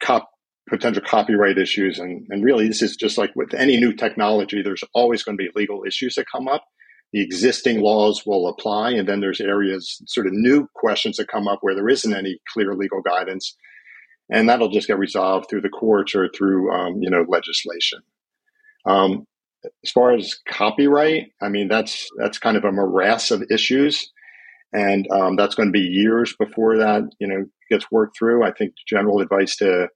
cop, 0.03 0.29
potential 0.69 1.03
copyright 1.07 1.59
issues, 1.59 1.99
and, 1.99 2.27
and 2.31 2.45
really 2.45 2.69
this 2.69 2.83
is 2.83 2.97
just 2.97 3.19
like 3.19 3.31
with 3.37 3.55
any 3.55 3.77
new 3.79 3.93
technology, 3.93 4.63
there's 4.63 4.85
always 4.95 5.23
going 5.23 5.37
to 5.37 5.43
be 5.43 5.51
legal 5.55 5.85
issues 5.87 6.15
that 6.15 6.27
come 6.31 6.49
up. 6.49 6.65
The 7.13 7.23
existing 7.23 7.81
laws 7.81 8.23
will 8.25 8.49
apply, 8.49 8.93
and 8.93 9.07
then 9.07 9.21
there's 9.21 9.41
areas, 9.41 10.01
sort 10.07 10.27
of 10.27 10.33
new 10.33 10.67
questions 10.75 11.19
that 11.19 11.29
come 11.29 11.47
up 11.47 11.59
where 11.61 11.75
there 11.75 11.89
isn't 11.89 12.15
any 12.15 12.39
clear 12.53 12.75
legal 12.75 13.03
guidance, 13.03 13.55
and 14.31 14.49
that'll 14.49 14.71
just 14.71 14.89
get 14.89 14.99
resolved 14.99 15.51
through 15.51 15.61
the 15.61 15.69
courts 15.69 16.15
or 16.15 16.31
through, 16.35 16.73
um, 16.73 16.97
you 17.03 17.11
know, 17.11 17.27
legislation. 17.29 18.01
Um, 18.87 19.27
as 19.85 19.91
far 19.91 20.13
as 20.13 20.39
copyright, 20.49 21.33
I 21.41 21.49
mean 21.49 21.69
that's 21.69 22.09
that's 22.19 22.39
kind 22.39 22.57
of 22.57 22.65
a 22.65 22.73
morass 22.73 23.31
of 23.31 23.45
issues, 23.51 24.11
and 24.73 25.07
um, 25.11 25.37
that's 25.37 25.55
going 25.55 25.69
to 25.69 25.73
be 25.73 25.81
years 25.81 26.35
before 26.39 26.79
that 26.79 27.03
you 27.19 27.27
know 27.27 27.47
gets 27.71 27.91
worked 27.91 28.17
through. 28.19 28.45
I 28.45 28.53
think 28.53 28.75
general 28.87 29.21
advice 29.21 29.57
to 29.57 29.89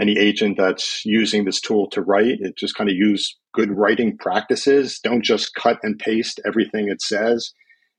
any 0.00 0.18
agent 0.18 0.56
that's 0.56 1.02
using 1.04 1.44
this 1.44 1.60
tool 1.60 1.88
to 1.90 2.02
write, 2.02 2.38
it 2.40 2.56
just 2.56 2.74
kind 2.74 2.90
of 2.90 2.96
use 2.96 3.36
good 3.52 3.70
writing 3.70 4.18
practices. 4.18 4.98
Don't 5.02 5.22
just 5.22 5.54
cut 5.54 5.78
and 5.82 5.98
paste 5.98 6.40
everything 6.44 6.88
it 6.88 7.00
says. 7.00 7.52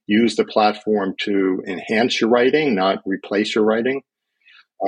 Use 0.06 0.36
the 0.36 0.44
platform 0.44 1.14
to 1.22 1.62
enhance 1.66 2.20
your 2.20 2.30
writing, 2.30 2.74
not 2.74 2.98
replace 3.06 3.54
your 3.54 3.64
writing. 3.64 4.02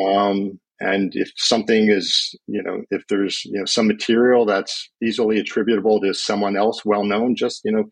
Um, 0.06 0.60
and 0.80 1.12
if 1.14 1.30
something 1.36 1.90
is, 1.90 2.34
you 2.46 2.62
know, 2.62 2.82
if 2.90 3.02
there's, 3.08 3.42
you 3.44 3.58
know, 3.58 3.64
some 3.64 3.88
material 3.88 4.46
that's 4.46 4.88
easily 5.02 5.38
attributable 5.38 6.00
to 6.00 6.14
someone 6.14 6.56
else 6.56 6.84
well 6.84 7.04
known, 7.04 7.34
just, 7.34 7.62
you 7.64 7.72
know, 7.72 7.84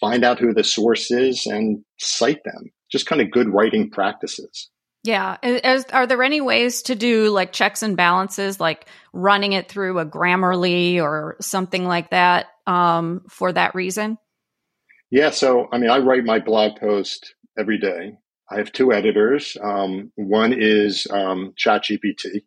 find 0.00 0.24
out 0.24 0.40
who 0.40 0.52
the 0.52 0.64
source 0.64 1.10
is 1.10 1.46
and 1.46 1.84
cite 1.98 2.42
them. 2.44 2.70
Just 2.90 3.06
kind 3.06 3.20
of 3.20 3.30
good 3.30 3.48
writing 3.48 3.90
practices. 3.90 4.70
Yeah. 5.04 5.36
Is, 5.42 5.84
are 5.92 6.06
there 6.06 6.22
any 6.22 6.40
ways 6.40 6.82
to 6.82 6.94
do 6.94 7.30
like 7.30 7.52
checks 7.52 7.82
and 7.82 7.96
balances, 7.96 8.60
like 8.60 8.86
running 9.12 9.52
it 9.52 9.68
through 9.68 9.98
a 9.98 10.06
Grammarly 10.06 11.00
or 11.00 11.36
something 11.40 11.86
like 11.86 12.10
that 12.10 12.46
um, 12.66 13.22
for 13.28 13.52
that 13.52 13.74
reason? 13.74 14.18
Yeah. 15.10 15.30
So, 15.30 15.68
I 15.72 15.78
mean, 15.78 15.90
I 15.90 15.98
write 15.98 16.24
my 16.24 16.38
blog 16.38 16.78
post 16.78 17.34
every 17.58 17.78
day. 17.78 18.14
I 18.52 18.58
have 18.58 18.72
two 18.72 18.92
editors. 18.92 19.56
Um, 19.62 20.12
one 20.16 20.54
is 20.56 21.06
um, 21.10 21.54
ChatGPT, 21.58 22.42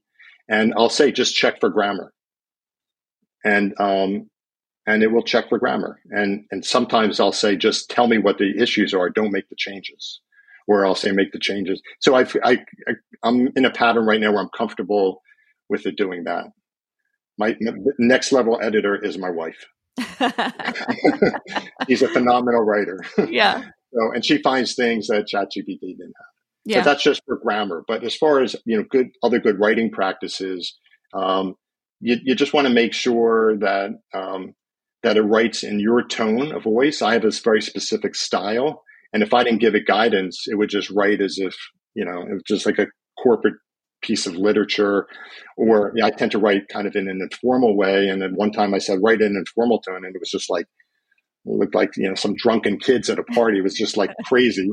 and 0.48 0.74
I'll 0.78 0.90
say 0.90 1.12
just 1.12 1.36
check 1.36 1.60
for 1.60 1.70
grammar, 1.70 2.14
and 3.44 3.74
um, 3.80 4.30
and 4.86 5.04
it 5.04 5.12
will 5.12 5.24
check 5.24 5.50
for 5.50 5.58
grammar. 5.58 6.00
And 6.12 6.46
and 6.52 6.64
sometimes 6.64 7.20
I'll 7.20 7.32
say 7.32 7.56
just 7.56 7.90
tell 7.90 8.08
me 8.08 8.18
what 8.18 8.38
the 8.38 8.54
issues 8.62 8.94
are. 8.94 9.10
Don't 9.10 9.32
make 9.32 9.50
the 9.50 9.56
changes, 9.58 10.22
or 10.68 10.86
I'll 10.86 10.96
say 10.96 11.12
make 11.12 11.32
the 11.32 11.40
changes. 11.40 11.82
So 12.00 12.16
I, 12.16 12.22
I, 12.44 12.64
I 12.88 12.94
I'm 13.24 13.50
in 13.56 13.66
a 13.66 13.72
pattern 13.72 14.06
right 14.06 14.20
now 14.22 14.32
where 14.32 14.42
I'm 14.42 14.50
comfortable 14.56 15.22
with 15.70 15.86
it 15.86 15.98
doing 15.98 16.26
that. 16.26 16.46
My 17.38 17.58
next 17.98 18.32
level 18.32 18.60
editor 18.62 18.96
is 18.96 19.18
my 19.18 19.30
wife. 19.30 19.66
He's 21.88 22.02
a 22.02 22.08
phenomenal 22.08 22.62
writer. 22.62 23.00
Yeah. 23.28 23.64
So, 23.96 24.12
and 24.14 24.26
she 24.26 24.42
finds 24.42 24.76
things 24.76 25.08
that 25.08 25.28
ChatGPT 25.34 25.80
didn't 25.80 26.14
have. 26.18 26.36
Yeah. 26.66 26.84
So 26.84 26.90
that's 26.90 27.04
just 27.04 27.22
for 27.26 27.38
grammar. 27.38 27.84
But 27.88 28.04
as 28.04 28.16
far 28.16 28.42
as 28.42 28.56
you 28.66 28.78
know, 28.78 28.84
good 28.90 29.10
other 29.24 29.40
good 29.40 29.60
writing 29.60 29.92
practices, 29.92 30.78
um, 31.14 31.56
you, 32.02 32.18
you 32.24 32.36
just 32.36 32.54
want 32.54 32.68
to 32.68 32.74
make 32.74 32.94
sure 32.94 33.58
that 33.60 33.92
um, 34.14 34.54
that 35.04 35.18
it 35.18 35.22
writes 35.22 35.64
in 35.64 35.80
your 35.80 36.06
tone 36.06 36.52
of 36.52 36.64
voice. 36.64 37.02
I 37.02 37.14
have 37.14 37.22
this 37.22 37.40
very 37.40 37.62
specific 37.62 38.16
style, 38.16 38.84
and 39.14 39.22
if 39.22 39.34
I 39.34 39.44
didn't 39.44 39.62
give 39.62 39.76
it 39.76 39.86
guidance, 39.86 40.46
it 40.48 40.56
would 40.56 40.70
just 40.70 40.90
write 40.90 41.22
as 41.22 41.38
if 41.38 41.56
you 41.94 42.04
know 42.04 42.22
it 42.22 42.34
was 42.34 42.44
just 42.48 42.66
like 42.66 42.80
a 42.80 42.88
corporate 43.22 43.56
piece 44.02 44.26
of 44.26 44.36
literature. 44.36 45.08
Or 45.58 45.94
yeah, 45.96 46.08
I 46.08 46.10
tend 46.10 46.32
to 46.32 46.40
write 46.40 46.68
kind 46.68 46.88
of 46.88 46.96
in 46.96 47.08
an 47.08 47.22
informal 47.22 47.78
way. 47.78 48.08
And 48.08 48.22
then 48.22 48.34
one 48.36 48.52
time 48.52 48.74
I 48.74 48.80
said 48.80 49.00
write 49.04 49.22
in 49.22 49.28
an 49.28 49.38
informal 49.38 49.80
tone, 49.80 50.04
and 50.04 50.16
it 50.16 50.20
was 50.20 50.32
just 50.32 50.50
like 50.50 50.66
looked 51.46 51.76
like 51.76 51.92
you 51.96 52.08
know 52.08 52.16
some 52.16 52.36
drunken 52.36 52.80
kids 52.80 53.10
at 53.10 53.20
a 53.20 53.24
party. 53.34 53.60
It 53.60 53.64
was 53.64 53.76
just 53.76 53.98
like 53.98 54.12
crazy. 54.26 54.70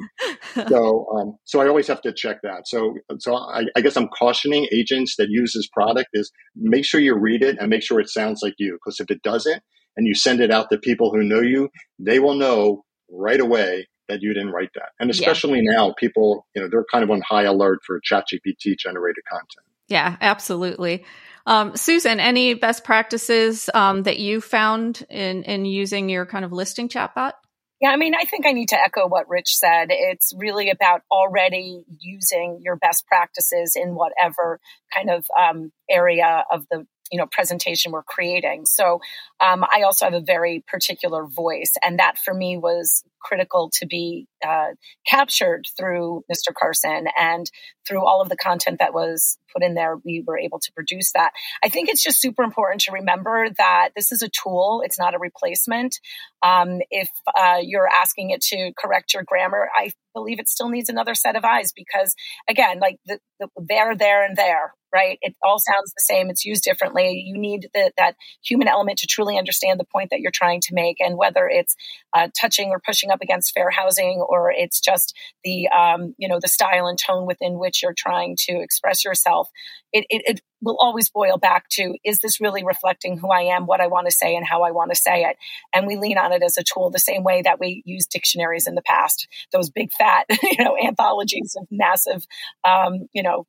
So 0.68 1.06
um, 1.16 1.36
so 1.44 1.60
I 1.60 1.68
always 1.68 1.86
have 1.88 2.02
to 2.02 2.12
check 2.12 2.38
that. 2.42 2.66
So 2.66 2.94
so 3.18 3.36
I, 3.36 3.64
I, 3.76 3.80
guess 3.80 3.96
I'm 3.96 4.08
cautioning 4.08 4.66
agents 4.72 5.16
that 5.16 5.28
use 5.30 5.52
this 5.54 5.68
product 5.68 6.08
is 6.12 6.30
make 6.56 6.84
sure 6.84 7.00
you 7.00 7.14
read 7.14 7.42
it 7.42 7.56
and 7.58 7.70
make 7.70 7.82
sure 7.82 8.00
it 8.00 8.08
sounds 8.08 8.40
like 8.42 8.54
you. 8.58 8.74
Because 8.74 9.00
if 9.00 9.10
it 9.10 9.22
doesn't, 9.22 9.62
and 9.96 10.06
you 10.06 10.14
send 10.14 10.40
it 10.40 10.50
out 10.50 10.68
to 10.70 10.78
people 10.78 11.10
who 11.10 11.22
know 11.22 11.40
you, 11.40 11.68
they 11.98 12.18
will 12.18 12.34
know 12.34 12.84
right 13.10 13.40
away 13.40 13.88
that 14.08 14.22
you 14.22 14.34
didn't 14.34 14.50
write 14.50 14.70
that. 14.74 14.90
And 14.98 15.10
especially 15.10 15.60
yeah. 15.62 15.72
now, 15.72 15.94
people 15.98 16.46
you 16.54 16.62
know 16.62 16.68
they're 16.70 16.84
kind 16.90 17.04
of 17.04 17.10
on 17.10 17.22
high 17.22 17.44
alert 17.44 17.80
for 17.86 18.00
ChatGPT 18.00 18.76
generated 18.78 19.24
content. 19.30 19.66
Yeah, 19.88 20.16
absolutely. 20.20 21.04
Um, 21.46 21.76
Susan, 21.76 22.20
any 22.20 22.54
best 22.54 22.84
practices 22.84 23.68
um, 23.74 24.04
that 24.04 24.18
you 24.18 24.40
found 24.40 25.04
in 25.10 25.42
in 25.44 25.64
using 25.64 26.08
your 26.08 26.26
kind 26.26 26.44
of 26.44 26.52
listing 26.52 26.88
chatbot? 26.88 27.32
Yeah, 27.80 27.90
I 27.90 27.96
mean, 27.96 28.14
I 28.14 28.22
think 28.22 28.46
I 28.46 28.52
need 28.52 28.68
to 28.68 28.80
echo 28.80 29.08
what 29.08 29.28
Rich 29.28 29.56
said. 29.56 29.88
It's 29.90 30.32
really 30.36 30.70
about 30.70 31.02
already 31.10 31.84
using 31.98 32.60
your 32.62 32.76
best 32.76 33.06
practices 33.08 33.74
in 33.74 33.96
whatever 33.96 34.60
kind 34.94 35.10
of 35.10 35.26
um, 35.36 35.72
area 35.90 36.44
of 36.48 36.64
the 36.70 36.86
you 37.12 37.18
know 37.18 37.26
presentation 37.26 37.92
we're 37.92 38.02
creating. 38.02 38.66
So 38.66 39.00
um, 39.40 39.64
i 39.70 39.82
also 39.82 40.06
have 40.06 40.14
a 40.14 40.20
very 40.20 40.64
particular 40.66 41.26
voice 41.26 41.74
and 41.84 41.98
that 41.98 42.18
for 42.18 42.32
me 42.32 42.56
was 42.56 43.04
critical 43.20 43.70
to 43.72 43.86
be 43.86 44.26
uh, 44.44 44.68
captured 45.06 45.66
through 45.76 46.24
mr 46.32 46.52
carson 46.54 47.06
and 47.18 47.50
through 47.86 48.04
all 48.04 48.20
of 48.20 48.28
the 48.28 48.36
content 48.36 48.78
that 48.78 48.94
was 48.94 49.38
put 49.52 49.62
in 49.62 49.74
there 49.74 49.96
we 50.04 50.24
were 50.26 50.38
able 50.38 50.58
to 50.58 50.72
produce 50.72 51.12
that. 51.12 51.32
I 51.62 51.68
think 51.68 51.88
it's 51.88 52.02
just 52.02 52.20
super 52.20 52.42
important 52.42 52.80
to 52.82 52.92
remember 52.92 53.48
that 53.58 53.90
this 53.94 54.12
is 54.12 54.22
a 54.22 54.28
tool 54.28 54.82
it's 54.84 54.98
not 54.98 55.14
a 55.14 55.18
replacement. 55.18 56.00
Um, 56.42 56.80
if 56.90 57.10
uh, 57.38 57.58
you're 57.62 57.88
asking 57.88 58.30
it 58.30 58.40
to 58.42 58.72
correct 58.78 59.14
your 59.14 59.22
grammar 59.22 59.68
i 59.76 59.92
believe 60.14 60.38
it 60.38 60.48
still 60.48 60.68
needs 60.68 60.88
another 60.88 61.14
set 61.14 61.36
of 61.36 61.44
eyes 61.44 61.72
because 61.72 62.14
again 62.48 62.80
like 62.80 62.98
the, 63.06 63.18
the 63.38 63.48
there 63.56 63.94
there 63.94 64.24
and 64.24 64.36
there 64.36 64.74
right? 64.92 65.18
It 65.22 65.34
all 65.42 65.58
sounds 65.58 65.92
the 65.92 66.02
same. 66.04 66.30
It's 66.30 66.44
used 66.44 66.64
differently. 66.64 67.22
You 67.26 67.38
need 67.38 67.68
the, 67.74 67.92
that 67.96 68.16
human 68.44 68.68
element 68.68 68.98
to 68.98 69.06
truly 69.06 69.38
understand 69.38 69.80
the 69.80 69.84
point 69.84 70.10
that 70.10 70.20
you're 70.20 70.30
trying 70.30 70.60
to 70.62 70.74
make. 70.74 71.00
And 71.00 71.16
whether 71.16 71.48
it's 71.48 71.74
uh, 72.14 72.28
touching 72.38 72.70
or 72.70 72.80
pushing 72.80 73.10
up 73.10 73.20
against 73.22 73.52
fair 73.54 73.70
housing, 73.70 74.24
or 74.26 74.52
it's 74.52 74.80
just 74.80 75.16
the, 75.44 75.68
um, 75.68 76.14
you 76.18 76.28
know, 76.28 76.38
the 76.40 76.48
style 76.48 76.86
and 76.86 76.98
tone 76.98 77.26
within 77.26 77.58
which 77.58 77.82
you're 77.82 77.94
trying 77.96 78.36
to 78.48 78.60
express 78.60 79.04
yourself, 79.04 79.48
it, 79.92 80.06
it, 80.08 80.22
it 80.24 80.40
will 80.62 80.76
always 80.80 81.10
boil 81.10 81.36
back 81.36 81.68
to, 81.68 81.94
is 82.04 82.20
this 82.20 82.40
really 82.40 82.64
reflecting 82.64 83.18
who 83.18 83.30
I 83.30 83.42
am, 83.54 83.66
what 83.66 83.80
I 83.80 83.88
want 83.88 84.06
to 84.06 84.12
say, 84.12 84.34
and 84.36 84.46
how 84.46 84.62
I 84.62 84.70
want 84.70 84.90
to 84.90 84.96
say 84.96 85.22
it? 85.22 85.36
And 85.74 85.86
we 85.86 85.96
lean 85.96 86.18
on 86.18 86.32
it 86.32 86.42
as 86.42 86.56
a 86.56 86.62
tool 86.62 86.90
the 86.90 86.98
same 86.98 87.24
way 87.24 87.42
that 87.42 87.58
we 87.58 87.82
use 87.84 88.06
dictionaries 88.06 88.66
in 88.66 88.74
the 88.74 88.82
past, 88.82 89.26
those 89.52 89.70
big 89.70 89.90
fat, 89.92 90.26
you 90.42 90.64
know, 90.64 90.76
anthologies 90.82 91.56
of 91.58 91.66
massive, 91.70 92.26
um, 92.64 93.08
you 93.12 93.22
know, 93.22 93.46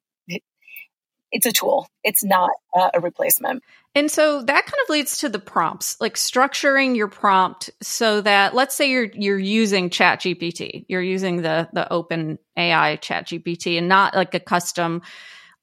it's 1.33 1.47
a 1.47 1.51
tool. 1.51 1.87
It's 2.03 2.23
not 2.23 2.51
uh, 2.77 2.91
a 2.93 2.99
replacement. 2.99 3.63
And 3.95 4.09
so 4.09 4.41
that 4.43 4.65
kind 4.65 4.81
of 4.83 4.89
leads 4.89 5.17
to 5.17 5.29
the 5.29 5.39
prompts, 5.39 5.99
like 5.99 6.13
structuring 6.13 6.95
your 6.95 7.07
prompt 7.07 7.71
so 7.81 8.21
that 8.21 8.53
let's 8.53 8.75
say 8.75 8.89
you're 8.89 9.09
you're 9.13 9.39
using 9.39 9.89
Chat 9.89 10.21
GPT, 10.21 10.85
you're 10.87 11.01
using 11.01 11.41
the 11.41 11.67
the 11.73 11.91
open 11.91 12.37
AI 12.55 12.97
Chat 12.97 13.27
GPT 13.27 13.77
and 13.77 13.89
not 13.89 14.15
like 14.15 14.33
a 14.35 14.39
custom 14.39 15.01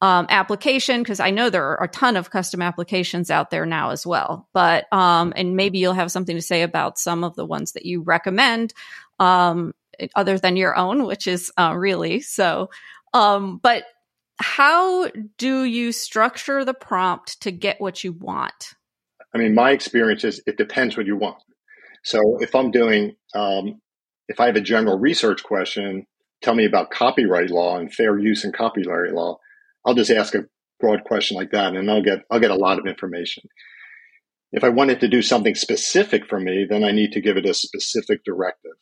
um, 0.02 0.26
application 0.28 1.02
because 1.02 1.20
I 1.20 1.30
know 1.30 1.50
there 1.50 1.64
are 1.64 1.85
a 1.85 1.88
ton 1.88 2.16
of 2.16 2.30
custom 2.30 2.62
applications 2.62 3.30
out 3.30 3.50
there 3.50 3.66
now 3.66 3.90
as 3.90 4.04
well. 4.04 4.48
But 4.52 4.92
um, 4.92 5.33
and 5.37 5.56
maybe 5.56 5.78
you'll 5.78 5.92
have 5.92 6.11
something 6.11 6.37
to 6.37 6.42
say 6.42 6.62
about 6.62 6.98
some 6.98 7.22
of 7.22 7.37
the 7.37 7.46
ones 7.46 7.72
that 7.72 7.87
you 7.87 8.02
recommend, 8.02 8.74
um, 9.20 9.72
other 10.16 10.37
than 10.37 10.56
your 10.56 10.76
own, 10.76 11.04
which 11.04 11.28
is 11.28 11.52
uh, 11.56 11.74
really 11.76 12.20
so. 12.20 12.70
Um, 13.12 13.59
but 13.62 13.85
how 14.40 15.11
do 15.37 15.64
you 15.64 15.92
structure 15.92 16.64
the 16.64 16.74
prompt 16.74 17.40
to 17.42 17.50
get 17.50 17.81
what 17.81 18.03
you 18.03 18.12
want? 18.12 18.74
I 19.35 19.38
mean, 19.38 19.55
my 19.55 19.70
experience 19.70 20.24
is 20.24 20.42
it 20.46 20.57
depends 20.57 20.96
what 20.96 21.07
you 21.07 21.16
want. 21.16 21.42
So 22.05 22.18
if 22.40 22.55
I'm 22.55 22.70
doing, 22.70 23.14
um, 23.35 23.81
if 24.29 24.40
I 24.40 24.46
have 24.46 24.57
a 24.57 24.62
general 24.62 24.98
research 24.98 25.42
question, 25.44 26.07
tell 26.42 26.55
me 26.55 26.64
about 26.64 26.90
copyright 26.90 27.50
law 27.50 27.79
and 27.79 27.92
fair 27.92 28.18
use 28.18 28.44
in 28.44 28.53
copyright 28.53 29.12
law. 29.12 29.38
I'll 29.85 29.94
just 29.94 30.11
ask 30.11 30.35
a 30.35 30.46
broad 30.81 31.05
question 31.05 31.37
like 31.37 31.50
that, 31.50 31.74
and 31.76 31.90
I'll 31.90 32.03
get 32.03 32.20
I'll 32.31 32.40
get 32.40 32.50
a 32.50 32.57
lot 32.57 32.79
of 32.79 32.87
information. 32.87 33.44
If 34.53 34.64
I 34.64 34.70
wanted 34.70 35.00
to 35.00 35.09
do 35.09 35.22
something 35.22 35.55
specific 35.55 36.26
for 36.26 36.40
me, 36.40 36.66
then 36.68 36.83
I 36.83 36.90
need 36.90 37.12
to 37.12 37.20
give 37.20 37.37
it 37.37 37.46
a 37.46 37.55
specific 37.55 38.24
directive. 38.24 38.72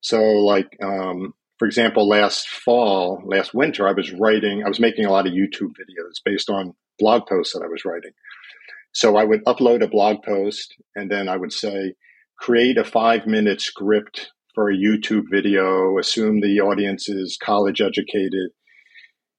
So, 0.00 0.20
like 0.20 0.76
um, 0.82 1.32
for 1.58 1.66
example, 1.66 2.08
last 2.08 2.48
fall, 2.48 3.22
last 3.24 3.54
winter, 3.54 3.88
I 3.88 3.92
was 3.92 4.12
writing, 4.12 4.62
I 4.64 4.68
was 4.68 4.80
making 4.80 5.06
a 5.06 5.10
lot 5.10 5.26
of 5.26 5.32
YouTube 5.32 5.72
videos 5.72 6.20
based 6.24 6.50
on 6.50 6.74
blog 6.98 7.26
posts 7.26 7.54
that 7.54 7.64
I 7.64 7.68
was 7.68 7.84
writing. 7.84 8.12
So 8.92 9.16
I 9.16 9.24
would 9.24 9.44
upload 9.44 9.82
a 9.82 9.88
blog 9.88 10.22
post 10.22 10.74
and 10.94 11.10
then 11.10 11.28
I 11.28 11.36
would 11.36 11.52
say, 11.52 11.94
create 12.38 12.76
a 12.76 12.84
five 12.84 13.26
minute 13.26 13.60
script 13.60 14.30
for 14.54 14.70
a 14.70 14.76
YouTube 14.76 15.24
video, 15.30 15.98
assume 15.98 16.40
the 16.40 16.60
audience 16.60 17.08
is 17.08 17.38
college 17.42 17.80
educated, 17.80 18.50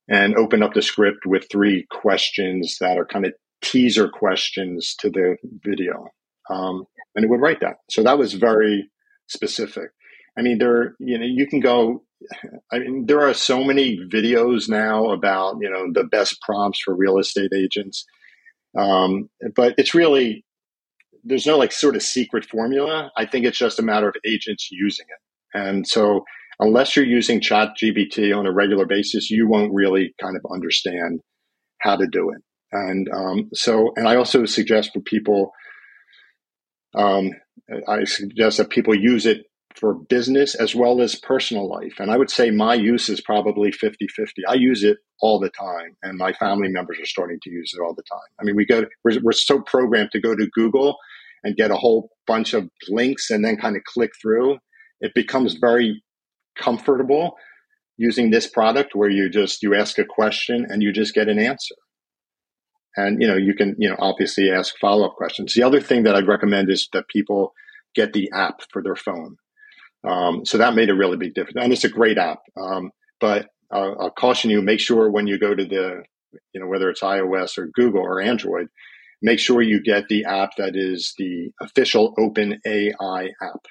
and 0.07 0.35
open 0.35 0.63
up 0.63 0.73
the 0.73 0.81
script 0.81 1.25
with 1.25 1.47
three 1.51 1.85
questions 1.91 2.77
that 2.79 2.97
are 2.97 3.05
kind 3.05 3.25
of 3.25 3.33
teaser 3.63 4.07
questions 4.07 4.95
to 4.99 5.09
the 5.09 5.35
video. 5.63 6.07
Um, 6.49 6.85
and 7.15 7.25
it 7.25 7.29
would 7.29 7.41
write 7.41 7.59
that. 7.61 7.77
So 7.89 8.03
that 8.03 8.17
was 8.17 8.33
very 8.33 8.89
specific. 9.27 9.89
I 10.37 10.41
mean, 10.41 10.59
there, 10.59 10.95
you 10.99 11.17
know, 11.17 11.25
you 11.25 11.47
can 11.47 11.59
go 11.59 12.03
I 12.71 12.79
mean, 12.79 13.05
there 13.05 13.21
are 13.21 13.33
so 13.33 13.63
many 13.63 13.97
videos 13.97 14.67
now 14.69 15.11
about 15.11 15.57
you 15.61 15.69
know 15.69 15.87
the 15.93 16.07
best 16.07 16.41
prompts 16.41 16.79
for 16.83 16.95
real 16.95 17.19
estate 17.19 17.51
agents, 17.55 18.05
um, 18.77 19.29
but 19.55 19.75
it's 19.77 19.93
really 19.93 20.43
there's 21.23 21.45
no 21.45 21.57
like 21.57 21.71
sort 21.71 21.95
of 21.95 22.01
secret 22.01 22.45
formula. 22.45 23.11
I 23.17 23.25
think 23.25 23.45
it's 23.45 23.57
just 23.57 23.79
a 23.79 23.83
matter 23.83 24.07
of 24.09 24.15
agents 24.25 24.69
using 24.71 25.05
it, 25.09 25.57
and 25.57 25.87
so 25.87 26.23
unless 26.59 26.95
you're 26.95 27.05
using 27.05 27.39
Chat 27.39 27.69
GPT 27.81 28.35
on 28.35 28.47
a 28.47 28.51
regular 28.53 28.85
basis, 28.85 29.29
you 29.29 29.47
won't 29.47 29.73
really 29.73 30.13
kind 30.19 30.35
of 30.35 30.41
understand 30.51 31.21
how 31.81 31.95
to 31.95 32.07
do 32.07 32.31
it. 32.31 32.41
And 32.71 33.07
um, 33.13 33.49
so, 33.53 33.93
and 33.95 34.07
I 34.07 34.15
also 34.15 34.45
suggest 34.45 34.91
for 34.93 34.99
people, 34.99 35.51
um, 36.95 37.31
I 37.87 38.03
suggest 38.05 38.57
that 38.57 38.71
people 38.71 38.95
use 38.95 39.25
it 39.25 39.46
for 39.79 39.93
business 39.93 40.55
as 40.55 40.75
well 40.75 41.01
as 41.01 41.15
personal 41.15 41.69
life. 41.69 41.95
And 41.99 42.11
I 42.11 42.17
would 42.17 42.29
say 42.29 42.49
my 42.49 42.73
use 42.73 43.09
is 43.09 43.21
probably 43.21 43.71
50 43.71 44.07
50. 44.07 44.45
I 44.47 44.55
use 44.55 44.83
it 44.83 44.97
all 45.21 45.39
the 45.39 45.49
time, 45.49 45.95
and 46.03 46.17
my 46.17 46.33
family 46.33 46.69
members 46.69 46.99
are 46.99 47.05
starting 47.05 47.39
to 47.43 47.49
use 47.49 47.73
it 47.73 47.81
all 47.81 47.93
the 47.93 48.03
time. 48.03 48.19
I 48.39 48.43
mean, 48.43 48.55
we 48.55 48.65
go, 48.65 48.85
we're, 49.03 49.19
we're 49.21 49.31
so 49.31 49.61
programmed 49.61 50.11
to 50.11 50.21
go 50.21 50.35
to 50.35 50.49
Google 50.53 50.97
and 51.43 51.55
get 51.55 51.71
a 51.71 51.77
whole 51.77 52.09
bunch 52.25 52.53
of 52.53 52.69
links 52.89 53.29
and 53.29 53.43
then 53.45 53.57
kind 53.57 53.75
of 53.75 53.83
click 53.83 54.11
through. 54.21 54.57
It 54.99 55.13
becomes 55.13 55.53
very 55.53 56.03
comfortable 56.57 57.35
using 57.97 58.29
this 58.29 58.47
product 58.47 58.95
where 58.95 59.09
you 59.09 59.29
just 59.29 59.61
you 59.61 59.75
ask 59.75 59.97
a 59.97 60.05
question 60.05 60.65
and 60.69 60.81
you 60.81 60.91
just 60.91 61.13
get 61.13 61.27
an 61.27 61.39
answer 61.39 61.75
and 62.95 63.21
you 63.21 63.27
know 63.27 63.35
you 63.35 63.53
can 63.53 63.75
you 63.77 63.89
know 63.89 63.95
obviously 63.99 64.51
ask 64.51 64.77
follow-up 64.79 65.15
questions 65.15 65.53
the 65.53 65.63
other 65.63 65.79
thing 65.81 66.03
that 66.03 66.15
i'd 66.15 66.27
recommend 66.27 66.69
is 66.69 66.87
that 66.93 67.07
people 67.07 67.53
get 67.95 68.13
the 68.13 68.29
app 68.33 68.61
for 68.71 68.81
their 68.83 68.95
phone 68.95 69.37
um, 70.03 70.45
so 70.45 70.57
that 70.57 70.75
made 70.75 70.89
a 70.89 70.95
really 70.95 71.17
big 71.17 71.33
difference. 71.33 71.57
And 71.59 71.73
it's 71.73 71.83
a 71.83 71.89
great 71.89 72.17
app. 72.17 72.39
Um, 72.59 72.91
but 73.19 73.47
I'll, 73.71 73.95
I'll, 73.99 74.11
caution 74.11 74.49
you, 74.49 74.61
make 74.61 74.79
sure 74.79 75.09
when 75.09 75.27
you 75.27 75.39
go 75.39 75.53
to 75.53 75.65
the, 75.65 76.03
you 76.53 76.61
know, 76.61 76.67
whether 76.67 76.89
it's 76.89 77.01
iOS 77.01 77.57
or 77.57 77.67
Google 77.73 78.01
or 78.01 78.21
Android, 78.21 78.67
make 79.21 79.39
sure 79.39 79.61
you 79.61 79.81
get 79.81 80.07
the 80.07 80.25
app 80.25 80.51
that 80.57 80.75
is 80.75 81.13
the 81.17 81.51
official 81.61 82.13
Open 82.17 82.59
AI 82.65 83.29
app. 83.41 83.65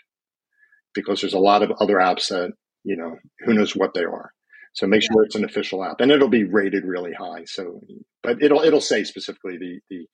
Because 0.94 1.20
there's 1.20 1.34
a 1.34 1.38
lot 1.38 1.62
of 1.62 1.72
other 1.80 1.96
apps 1.96 2.28
that, 2.28 2.52
you 2.82 2.96
know, 2.96 3.16
who 3.40 3.54
knows 3.54 3.76
what 3.76 3.94
they 3.94 4.04
are. 4.04 4.32
So 4.76 4.86
make 4.86 5.02
sure 5.02 5.24
it's 5.24 5.34
an 5.34 5.44
official 5.44 5.82
app, 5.82 6.00
and 6.00 6.12
it'll 6.12 6.28
be 6.28 6.44
rated 6.44 6.84
really 6.84 7.14
high. 7.14 7.44
So, 7.46 7.80
but 8.22 8.42
it'll 8.42 8.60
it'll 8.60 8.82
say 8.82 9.04
specifically 9.04 9.56
the 9.56 9.80
the 9.88 10.06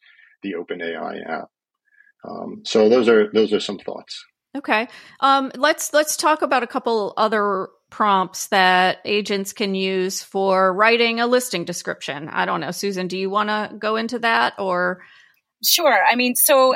the 0.42 0.55
OpenAI 0.55 1.29
app. 1.29 1.48
Um, 2.25 2.62
so 2.64 2.88
those 2.88 3.09
are 3.09 3.29
those 3.33 3.53
are 3.53 3.59
some 3.59 3.79
thoughts. 3.79 4.25
Okay. 4.57 4.88
Um, 5.21 5.51
let's 5.57 5.93
let's 5.95 6.17
talk 6.17 6.43
about 6.43 6.62
a 6.62 6.67
couple 6.67 7.15
other 7.17 7.69
prompts 7.91 8.49
that 8.49 8.99
agents 9.05 9.53
can 9.53 9.75
use 9.75 10.23
for 10.23 10.73
writing 10.73 11.21
a 11.21 11.27
listing 11.27 11.65
description. 11.65 12.29
I 12.29 12.45
don't 12.45 12.61
know, 12.61 12.71
Susan, 12.71 13.07
do 13.09 13.17
you 13.19 13.31
want 13.31 13.49
to 13.49 13.75
go 13.79 13.97
into 13.97 14.19
that 14.21 14.55
or 14.59 15.03
Sure. 15.65 15.97
I 16.11 16.17
mean, 16.17 16.35
so 16.35 16.75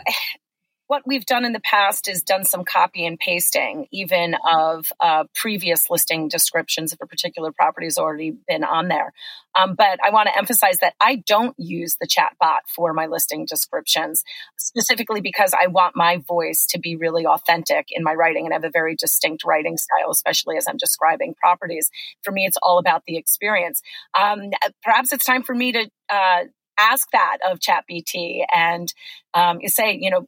what 0.89 1.03
we've 1.07 1.27
done 1.27 1.45
in 1.45 1.53
the 1.53 1.61
past 1.61 2.09
is 2.09 2.23
done 2.23 2.45
some 2.45 2.65
copy 2.65 3.05
and 3.07 3.19
pasting, 3.19 3.87
even 3.91 4.37
of 4.51 4.93
uh, 5.01 5.25
previous 5.35 5.91
listing 5.91 6.29
descriptions 6.29 6.93
if 6.93 7.01
a 7.01 7.07
particular 7.07 7.51
property 7.53 7.87
has 7.87 7.99
already 7.99 8.33
been 8.47 8.63
on 8.63 8.89
there. 8.89 9.13
Um, 9.59 9.75
but 9.75 9.99
I 10.05 10.11
want 10.11 10.29
to 10.29 10.37
emphasize 10.37 10.79
that 10.81 10.95
I 11.01 11.17
don't 11.27 11.55
use 11.59 11.97
the 12.01 12.07
chat 12.07 12.35
bot 12.39 12.63
for 12.69 12.93
my 12.93 13.07
listing 13.07 13.47
descriptions, 13.47 14.23
specifically 14.59 15.21
because 15.21 15.53
I 15.59 15.67
want 15.67 15.97
my 15.97 16.19
voice 16.19 16.67
to 16.71 16.79
be 16.79 16.95
really 16.95 17.27
authentic 17.27 17.87
in 17.91 18.05
my 18.05 18.15
writing 18.15 18.45
and 18.45 18.53
have 18.53 18.65
a 18.65 18.71
very 18.71 18.95
distinct 18.95 19.45
writing 19.45 19.77
style, 19.77 20.11
especially 20.11 20.57
as 20.57 20.69
I'm 20.69 20.77
describing 20.77 21.35
properties. 21.35 21.91
For 22.23 22.31
me, 22.31 22.45
it's 22.47 22.59
all 22.63 22.79
about 22.79 23.03
the 23.07 23.17
experience. 23.17 23.83
Um, 24.19 24.51
perhaps 24.85 25.13
it's 25.13 25.25
time 25.25 25.43
for 25.43 25.55
me 25.55 25.73
to 25.73 25.91
uh, 26.11 26.45
ask 26.79 27.11
that 27.13 27.39
of 27.49 27.59
ChatGPT 27.59 28.45
and 28.53 28.93
um, 29.35 29.59
you 29.61 29.69
say, 29.69 29.99
you 30.01 30.11
know, 30.11 30.27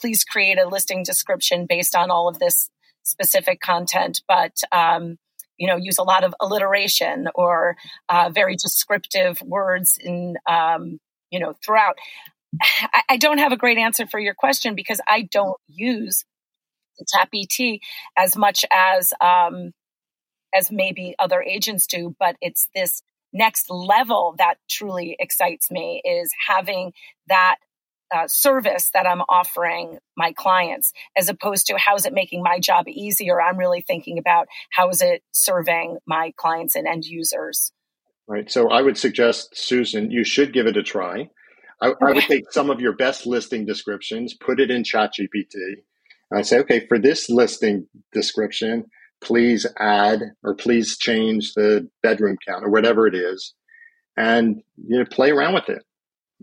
please 0.00 0.24
create 0.24 0.58
a 0.58 0.68
listing 0.68 1.02
description 1.02 1.66
based 1.68 1.94
on 1.94 2.10
all 2.10 2.28
of 2.28 2.38
this 2.38 2.70
specific 3.02 3.60
content, 3.60 4.22
but 4.26 4.60
um, 4.72 5.16
you 5.56 5.66
know, 5.66 5.76
use 5.76 5.98
a 5.98 6.02
lot 6.02 6.24
of 6.24 6.34
alliteration 6.40 7.28
or 7.34 7.76
uh, 8.08 8.30
very 8.32 8.56
descriptive 8.56 9.40
words 9.42 9.98
in 10.00 10.36
um, 10.48 10.98
you 11.30 11.38
know 11.38 11.54
throughout. 11.64 11.96
I, 12.62 13.02
I, 13.10 13.16
don't 13.16 13.38
have 13.38 13.52
a 13.52 13.56
great 13.56 13.78
answer 13.78 14.06
for 14.06 14.18
your 14.18 14.34
question 14.34 14.74
because 14.74 15.00
I 15.06 15.28
don't 15.30 15.56
use 15.68 16.24
the 16.98 17.28
ET 17.32 17.80
as 18.18 18.36
much 18.36 18.64
as 18.72 19.12
um, 19.20 19.72
as 20.54 20.70
maybe 20.70 21.14
other 21.18 21.42
agents 21.42 21.86
do, 21.86 22.14
but 22.18 22.36
it's 22.40 22.68
this 22.74 23.02
next 23.32 23.70
level 23.70 24.34
that 24.38 24.54
truly 24.68 25.16
excites 25.20 25.70
me 25.70 26.02
is 26.04 26.32
having 26.48 26.92
that 27.28 27.56
uh, 28.14 28.26
service 28.26 28.90
that 28.94 29.06
I'm 29.06 29.22
offering 29.28 29.98
my 30.16 30.32
clients, 30.32 30.92
as 31.16 31.28
opposed 31.28 31.66
to 31.66 31.78
how 31.78 31.94
is 31.94 32.06
it 32.06 32.12
making 32.12 32.42
my 32.42 32.58
job 32.58 32.88
easier. 32.88 33.40
I'm 33.40 33.56
really 33.56 33.80
thinking 33.80 34.18
about 34.18 34.48
how 34.70 34.88
is 34.88 35.00
it 35.00 35.22
serving 35.32 35.98
my 36.06 36.32
clients 36.36 36.74
and 36.74 36.86
end 36.86 37.04
users. 37.04 37.72
Right. 38.26 38.50
So 38.50 38.70
I 38.70 38.82
would 38.82 38.96
suggest, 38.96 39.56
Susan, 39.56 40.10
you 40.10 40.24
should 40.24 40.52
give 40.52 40.66
it 40.66 40.76
a 40.76 40.82
try. 40.82 41.30
I, 41.82 41.92
I 42.00 42.12
would 42.12 42.24
take 42.24 42.52
some 42.52 42.70
of 42.70 42.80
your 42.80 42.94
best 42.94 43.26
listing 43.26 43.64
descriptions, 43.64 44.34
put 44.34 44.60
it 44.60 44.70
in 44.70 44.82
ChatGPT, 44.82 45.54
and 46.30 46.38
I 46.38 46.42
say, 46.42 46.58
okay, 46.60 46.86
for 46.86 46.98
this 46.98 47.30
listing 47.30 47.86
description, 48.12 48.84
please 49.20 49.66
add 49.78 50.20
or 50.42 50.54
please 50.54 50.96
change 50.98 51.54
the 51.54 51.88
bedroom 52.02 52.36
count 52.46 52.64
or 52.64 52.70
whatever 52.70 53.06
it 53.06 53.14
is, 53.14 53.54
and 54.16 54.62
you 54.86 54.98
know, 54.98 55.04
play 55.06 55.30
around 55.30 55.54
with 55.54 55.68
it 55.68 55.82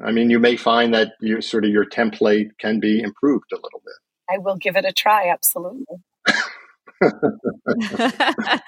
I 0.04 0.12
mean, 0.12 0.30
you 0.30 0.40
may 0.40 0.58
find 0.58 0.94
that 0.94 1.14
your 1.22 1.42
sort 1.42 1.66
of 1.66 1.72
your 1.72 1.86
template 1.86 2.50
can 2.60 2.80
be 2.80 3.02
improved 3.02 3.52
a 3.52 3.56
little 3.56 3.82
bit. 3.84 3.94
I 4.30 4.38
will 4.40 4.58
give 4.58 4.76
it 4.76 4.86
a 4.86 4.92
try. 4.92 5.30
Absolutely. 5.30 5.98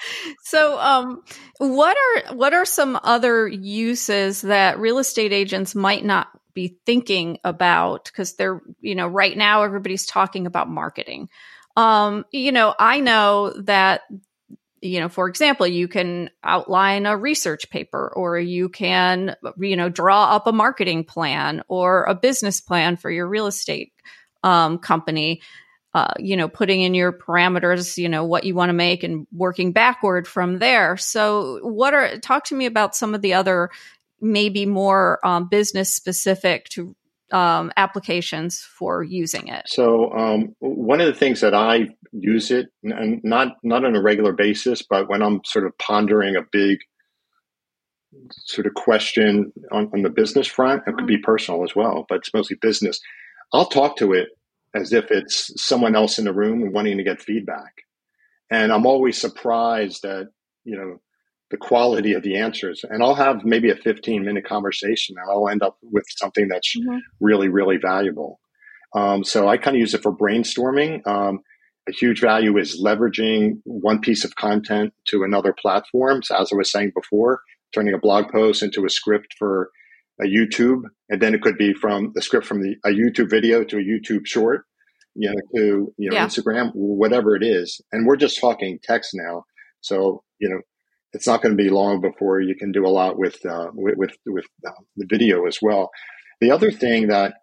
so 0.43 0.79
um, 0.79 1.23
what 1.57 1.97
are 1.97 2.35
what 2.35 2.53
are 2.53 2.65
some 2.65 2.99
other 3.03 3.47
uses 3.47 4.41
that 4.41 4.79
real 4.79 4.99
estate 4.99 5.33
agents 5.33 5.73
might 5.75 6.05
not 6.05 6.27
be 6.53 6.77
thinking 6.85 7.39
about 7.43 8.05
because 8.05 8.35
they're 8.35 8.61
you 8.81 8.95
know 8.95 9.07
right 9.07 9.37
now 9.37 9.63
everybody's 9.63 10.05
talking 10.05 10.45
about 10.45 10.69
marketing 10.69 11.29
um, 11.75 12.25
you 12.31 12.51
know 12.51 12.75
i 12.77 12.99
know 12.99 13.53
that 13.61 14.01
you 14.81 14.99
know, 14.99 15.09
for 15.09 15.27
example, 15.27 15.67
you 15.67 15.87
can 15.87 16.29
outline 16.43 17.05
a 17.05 17.17
research 17.17 17.69
paper 17.69 18.11
or 18.15 18.39
you 18.39 18.69
can, 18.69 19.35
you 19.57 19.75
know, 19.75 19.89
draw 19.89 20.35
up 20.35 20.47
a 20.47 20.51
marketing 20.51 21.03
plan 21.03 21.63
or 21.67 22.03
a 22.03 22.15
business 22.15 22.61
plan 22.61 22.97
for 22.97 23.11
your 23.11 23.27
real 23.27 23.47
estate 23.47 23.93
um, 24.43 24.77
company. 24.77 25.41
Uh, 25.91 26.13
you 26.19 26.37
know, 26.37 26.47
putting 26.47 26.81
in 26.81 26.93
your 26.93 27.11
parameters, 27.11 27.97
you 27.97 28.07
know, 28.07 28.23
what 28.23 28.43
you 28.43 28.53
want 28.53 28.69
to 28.69 28.73
make 28.73 29.03
and 29.03 29.25
working 29.31 29.71
backward 29.71 30.27
from 30.27 30.59
there. 30.59 30.95
So, 30.97 31.59
what 31.63 31.95
are, 31.95 32.19
talk 32.19 32.43
to 32.45 32.55
me 32.55 32.67
about 32.67 32.95
some 32.95 33.15
of 33.15 33.23
the 33.23 33.33
other 33.33 33.71
maybe 34.21 34.67
more 34.67 35.19
um, 35.25 35.47
business 35.47 35.91
specific 35.91 36.65
to 36.69 36.95
um, 37.31 37.71
applications 37.77 38.59
for 38.59 39.03
using 39.03 39.47
it? 39.47 39.63
So 39.67 40.11
um, 40.11 40.55
one 40.59 41.01
of 41.01 41.07
the 41.07 41.13
things 41.13 41.41
that 41.41 41.53
I 41.53 41.89
use 42.11 42.51
it, 42.51 42.67
and 42.83 43.21
not 43.23 43.57
not 43.63 43.85
on 43.85 43.95
a 43.95 44.01
regular 44.01 44.33
basis, 44.33 44.81
but 44.81 45.09
when 45.09 45.21
I'm 45.21 45.41
sort 45.45 45.65
of 45.65 45.77
pondering 45.77 46.35
a 46.35 46.41
big 46.51 46.79
sort 48.45 48.65
of 48.65 48.73
question 48.73 49.51
on, 49.71 49.89
on 49.93 50.01
the 50.01 50.09
business 50.09 50.47
front, 50.47 50.83
it 50.87 50.95
could 50.95 51.07
be 51.07 51.17
personal 51.17 51.63
as 51.63 51.75
well, 51.75 52.05
but 52.09 52.19
it's 52.19 52.33
mostly 52.33 52.57
business. 52.59 52.99
I'll 53.53 53.67
talk 53.67 53.97
to 53.97 54.13
it 54.13 54.29
as 54.73 54.93
if 54.93 55.11
it's 55.11 55.51
someone 55.61 55.95
else 55.95 56.19
in 56.19 56.25
the 56.25 56.33
room 56.33 56.71
wanting 56.71 56.97
to 56.97 57.03
get 57.03 57.21
feedback, 57.21 57.73
and 58.49 58.71
I'm 58.71 58.85
always 58.85 59.19
surprised 59.19 60.05
at 60.05 60.27
you 60.63 60.77
know 60.77 61.01
the 61.51 61.57
quality 61.57 62.13
of 62.13 62.23
the 62.23 62.37
answers. 62.37 62.83
And 62.87 63.03
I'll 63.03 63.15
have 63.15 63.43
maybe 63.43 63.69
a 63.71 63.75
15 63.75 64.23
minute 64.23 64.45
conversation 64.45 65.15
and 65.19 65.29
I'll 65.29 65.49
end 65.49 65.63
up 65.63 65.77
with 65.81 66.05
something 66.09 66.47
that's 66.47 66.75
mm-hmm. 66.77 66.97
really, 67.19 67.49
really 67.49 67.77
valuable. 67.77 68.39
Um, 68.95 69.23
so 69.23 69.47
I 69.47 69.57
kind 69.57 69.75
of 69.75 69.81
use 69.81 69.93
it 69.93 70.03
for 70.03 70.15
brainstorming. 70.15 71.05
Um, 71.07 71.39
a 71.87 71.91
huge 71.91 72.21
value 72.21 72.57
is 72.57 72.81
leveraging 72.83 73.61
one 73.63 73.99
piece 73.99 74.23
of 74.23 74.35
content 74.35 74.93
to 75.07 75.23
another 75.23 75.53
platform. 75.53 76.21
So 76.23 76.35
as 76.35 76.51
I 76.51 76.55
was 76.55 76.71
saying 76.71 76.91
before, 76.95 77.41
turning 77.73 77.93
a 77.93 77.99
blog 77.99 78.31
post 78.31 78.63
into 78.63 78.85
a 78.85 78.89
script 78.89 79.35
for 79.37 79.69
a 80.21 80.25
YouTube, 80.25 80.81
and 81.09 81.21
then 81.21 81.33
it 81.33 81.41
could 81.41 81.57
be 81.57 81.73
from 81.73 82.11
the 82.13 82.21
script 82.21 82.45
from 82.45 82.61
the, 82.61 82.75
a 82.85 82.89
YouTube 82.89 83.29
video 83.29 83.63
to 83.63 83.77
a 83.77 83.81
YouTube 83.81 84.25
short, 84.25 84.65
you 85.15 85.29
know, 85.29 85.35
to 85.55 85.93
you 85.97 86.09
know 86.09 86.15
yeah. 86.15 86.25
Instagram, 86.25 86.71
whatever 86.73 87.35
it 87.35 87.43
is. 87.43 87.81
And 87.91 88.05
we're 88.05 88.17
just 88.17 88.39
talking 88.39 88.79
text 88.83 89.11
now, 89.13 89.45
so 89.81 90.23
you 90.39 90.49
know 90.49 90.61
it's 91.13 91.27
not 91.27 91.41
going 91.41 91.55
to 91.55 91.63
be 91.63 91.69
long 91.69 92.01
before 92.01 92.39
you 92.39 92.55
can 92.55 92.71
do 92.71 92.85
a 92.85 92.89
lot 92.89 93.17
with 93.17 93.43
uh, 93.45 93.69
with 93.73 93.95
with, 93.97 94.11
with 94.25 94.45
uh, 94.67 94.71
the 94.95 95.07
video 95.09 95.45
as 95.45 95.59
well. 95.61 95.89
The 96.41 96.51
other 96.51 96.71
thing 96.71 97.07
that 97.07 97.33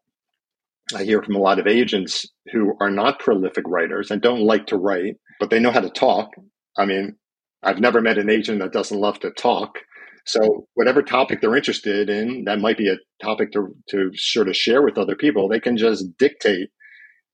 I 0.94 1.05
hear 1.05 1.22
from 1.22 1.35
a 1.35 1.40
lot 1.40 1.59
of 1.59 1.66
agents 1.66 2.26
who 2.52 2.74
are 2.81 2.90
not 2.90 3.18
prolific 3.18 3.64
writers 3.66 4.11
and 4.11 4.22
don't 4.22 4.40
like 4.40 4.66
to 4.66 4.76
write, 4.76 5.16
but 5.40 5.50
they 5.50 5.59
know 5.59 5.72
how 5.72 5.81
to 5.81 5.90
talk. 5.90 6.31
I 6.79 6.85
mean, 6.85 7.16
I've 7.62 7.81
never 7.81 8.00
met 8.00 8.18
an 8.18 8.31
agent 8.31 8.61
that 8.61 8.72
doesn't 8.72 9.00
love 9.00 9.18
to 9.20 9.31
talk. 9.31 9.79
So 10.24 10.66
whatever 10.74 11.02
topic 11.02 11.40
they're 11.40 11.57
interested 11.57 12.09
in, 12.09 12.44
that 12.44 12.61
might 12.61 12.79
be 12.79 12.88
a 12.88 12.98
topic 13.24 13.52
to 13.52 13.74
to 13.90 14.11
sort 14.14 14.48
of 14.48 14.57
share 14.57 14.83
with 14.83 14.98
other 14.98 15.16
people. 15.16 15.48
They 15.48 15.61
can 15.61 15.76
just 15.76 16.16
dictate 16.18 16.68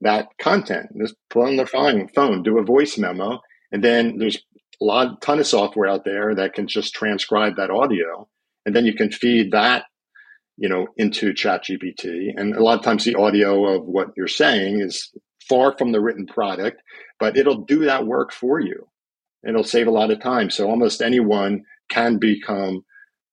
that 0.00 0.28
content. 0.40 0.86
Just 1.00 1.14
put 1.30 1.46
on 1.46 1.56
their 1.56 1.66
phone, 1.66 2.08
phone, 2.08 2.42
do 2.42 2.58
a 2.58 2.64
voice 2.64 2.98
memo, 2.98 3.40
and 3.70 3.82
then 3.84 4.18
there's 4.18 4.42
a 4.82 4.84
lot 4.84 5.22
ton 5.22 5.38
of 5.38 5.46
software 5.46 5.88
out 5.88 6.04
there 6.04 6.34
that 6.34 6.54
can 6.54 6.66
just 6.66 6.94
transcribe 6.94 7.56
that 7.56 7.70
audio. 7.70 8.28
And 8.66 8.74
then 8.74 8.84
you 8.84 8.94
can 8.94 9.10
feed 9.10 9.52
that 9.52 9.84
you 10.58 10.68
know 10.68 10.88
into 10.96 11.32
ChatGPT 11.32 12.32
and 12.36 12.54
a 12.54 12.62
lot 12.62 12.78
of 12.78 12.84
times 12.84 13.04
the 13.04 13.14
audio 13.14 13.64
of 13.64 13.84
what 13.86 14.08
you're 14.16 14.28
saying 14.28 14.80
is 14.80 15.10
far 15.48 15.76
from 15.78 15.92
the 15.92 16.00
written 16.00 16.26
product 16.26 16.82
but 17.18 17.36
it'll 17.36 17.64
do 17.64 17.84
that 17.84 18.04
work 18.04 18.32
for 18.32 18.58
you. 18.58 18.88
It'll 19.46 19.64
save 19.64 19.86
a 19.86 19.92
lot 19.92 20.10
of 20.10 20.20
time. 20.20 20.50
So 20.50 20.68
almost 20.68 21.00
anyone 21.00 21.62
can 21.88 22.18
become 22.18 22.84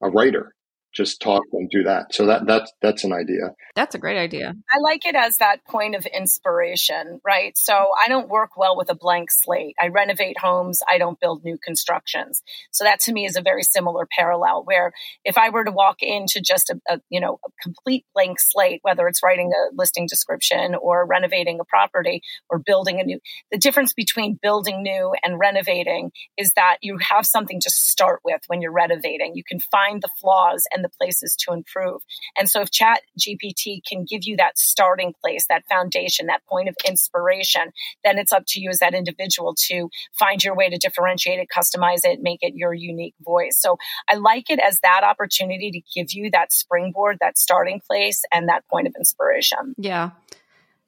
a 0.01 0.09
writer 0.09 0.53
just 0.99 1.21
talk 1.21 1.43
and 1.53 1.69
do 1.69 1.83
that. 1.83 2.13
So 2.13 2.25
that 2.25 2.45
that's 2.45 2.73
that's 2.81 3.05
an 3.05 3.13
idea. 3.13 3.55
That's 3.73 3.95
a 3.95 3.97
great 3.97 4.17
idea. 4.17 4.53
I 4.69 4.79
like 4.81 5.05
it 5.05 5.15
as 5.15 5.37
that 5.37 5.63
point 5.63 5.95
of 5.95 6.05
inspiration, 6.05 7.21
right? 7.25 7.57
So 7.57 7.73
I 7.73 8.09
don't 8.09 8.27
work 8.27 8.57
well 8.57 8.75
with 8.75 8.89
a 8.89 8.95
blank 8.95 9.29
slate. 9.31 9.75
I 9.81 9.87
renovate 9.87 10.37
homes, 10.37 10.81
I 10.89 10.97
don't 10.97 11.19
build 11.19 11.45
new 11.45 11.57
constructions. 11.57 12.43
So 12.71 12.83
that 12.83 12.99
to 13.01 13.13
me 13.13 13.25
is 13.25 13.37
a 13.37 13.41
very 13.41 13.63
similar 13.63 14.07
parallel 14.11 14.63
where 14.65 14.91
if 15.23 15.37
I 15.37 15.51
were 15.51 15.63
to 15.63 15.71
walk 15.71 15.97
into 16.01 16.41
just 16.41 16.69
a, 16.69 16.81
a 16.89 16.99
you 17.09 17.21
know, 17.21 17.39
a 17.45 17.49
complete 17.63 18.05
blank 18.13 18.41
slate, 18.41 18.81
whether 18.81 19.07
it's 19.07 19.23
writing 19.23 19.53
a 19.53 19.73
listing 19.73 20.05
description 20.05 20.75
or 20.75 21.05
renovating 21.05 21.59
a 21.61 21.65
property 21.65 22.21
or 22.49 22.59
building 22.59 22.99
a 22.99 23.03
new 23.05 23.19
the 23.51 23.57
difference 23.57 23.93
between 23.93 24.37
building 24.41 24.83
new 24.83 25.13
and 25.23 25.39
renovating 25.39 26.11
is 26.37 26.51
that 26.57 26.77
you 26.81 26.97
have 26.97 27.25
something 27.25 27.61
to 27.61 27.69
start 27.69 28.19
with 28.25 28.41
when 28.47 28.61
you're 28.61 28.73
renovating. 28.73 29.31
You 29.35 29.43
can 29.47 29.61
find 29.71 30.01
the 30.01 30.09
flaws 30.19 30.65
and 30.73 30.83
and 30.88 30.88
the 30.89 30.97
places 30.99 31.35
to 31.41 31.53
improve. 31.53 32.01
And 32.37 32.49
so 32.49 32.61
if 32.61 32.71
chat 32.71 33.01
GPT 33.19 33.81
can 33.87 34.05
give 34.09 34.21
you 34.23 34.37
that 34.37 34.57
starting 34.57 35.13
place, 35.23 35.45
that 35.49 35.63
foundation, 35.69 36.27
that 36.27 36.45
point 36.47 36.69
of 36.69 36.75
inspiration, 36.87 37.71
then 38.03 38.17
it's 38.17 38.31
up 38.31 38.43
to 38.49 38.59
you 38.59 38.69
as 38.69 38.79
that 38.79 38.93
individual 38.93 39.55
to 39.67 39.89
find 40.17 40.43
your 40.43 40.55
way 40.55 40.69
to 40.69 40.77
differentiate 40.77 41.39
it, 41.39 41.47
customize 41.55 42.01
it, 42.03 42.19
make 42.21 42.39
it 42.41 42.53
your 42.55 42.73
unique 42.73 43.15
voice. 43.21 43.57
So 43.59 43.77
I 44.09 44.15
like 44.15 44.49
it 44.49 44.59
as 44.59 44.79
that 44.81 45.03
opportunity 45.03 45.71
to 45.71 45.81
give 45.99 46.13
you 46.13 46.31
that 46.31 46.51
springboard, 46.51 47.17
that 47.21 47.37
starting 47.37 47.81
place 47.85 48.23
and 48.31 48.49
that 48.49 48.67
point 48.67 48.87
of 48.87 48.93
inspiration. 48.97 49.75
Yeah. 49.77 50.11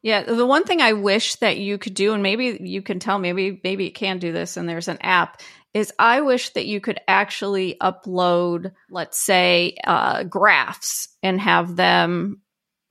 Yeah, 0.03 0.23
the 0.23 0.47
one 0.47 0.63
thing 0.63 0.81
I 0.81 0.93
wish 0.93 1.35
that 1.35 1.57
you 1.57 1.77
could 1.77 1.93
do, 1.93 2.13
and 2.13 2.23
maybe 2.23 2.57
you 2.61 2.81
can 2.81 2.97
tell, 2.97 3.19
maybe 3.19 3.61
maybe 3.63 3.85
it 3.85 3.91
can 3.91 4.17
do 4.17 4.31
this, 4.31 4.57
and 4.57 4.67
there's 4.67 4.87
an 4.87 4.97
app, 5.01 5.41
is 5.73 5.93
I 5.97 6.21
wish 6.21 6.49
that 6.51 6.65
you 6.65 6.81
could 6.81 6.99
actually 7.07 7.77
upload, 7.81 8.71
let's 8.89 9.19
say, 9.19 9.77
uh, 9.85 10.23
graphs 10.23 11.09
and 11.23 11.39
have 11.39 11.75
them 11.75 12.41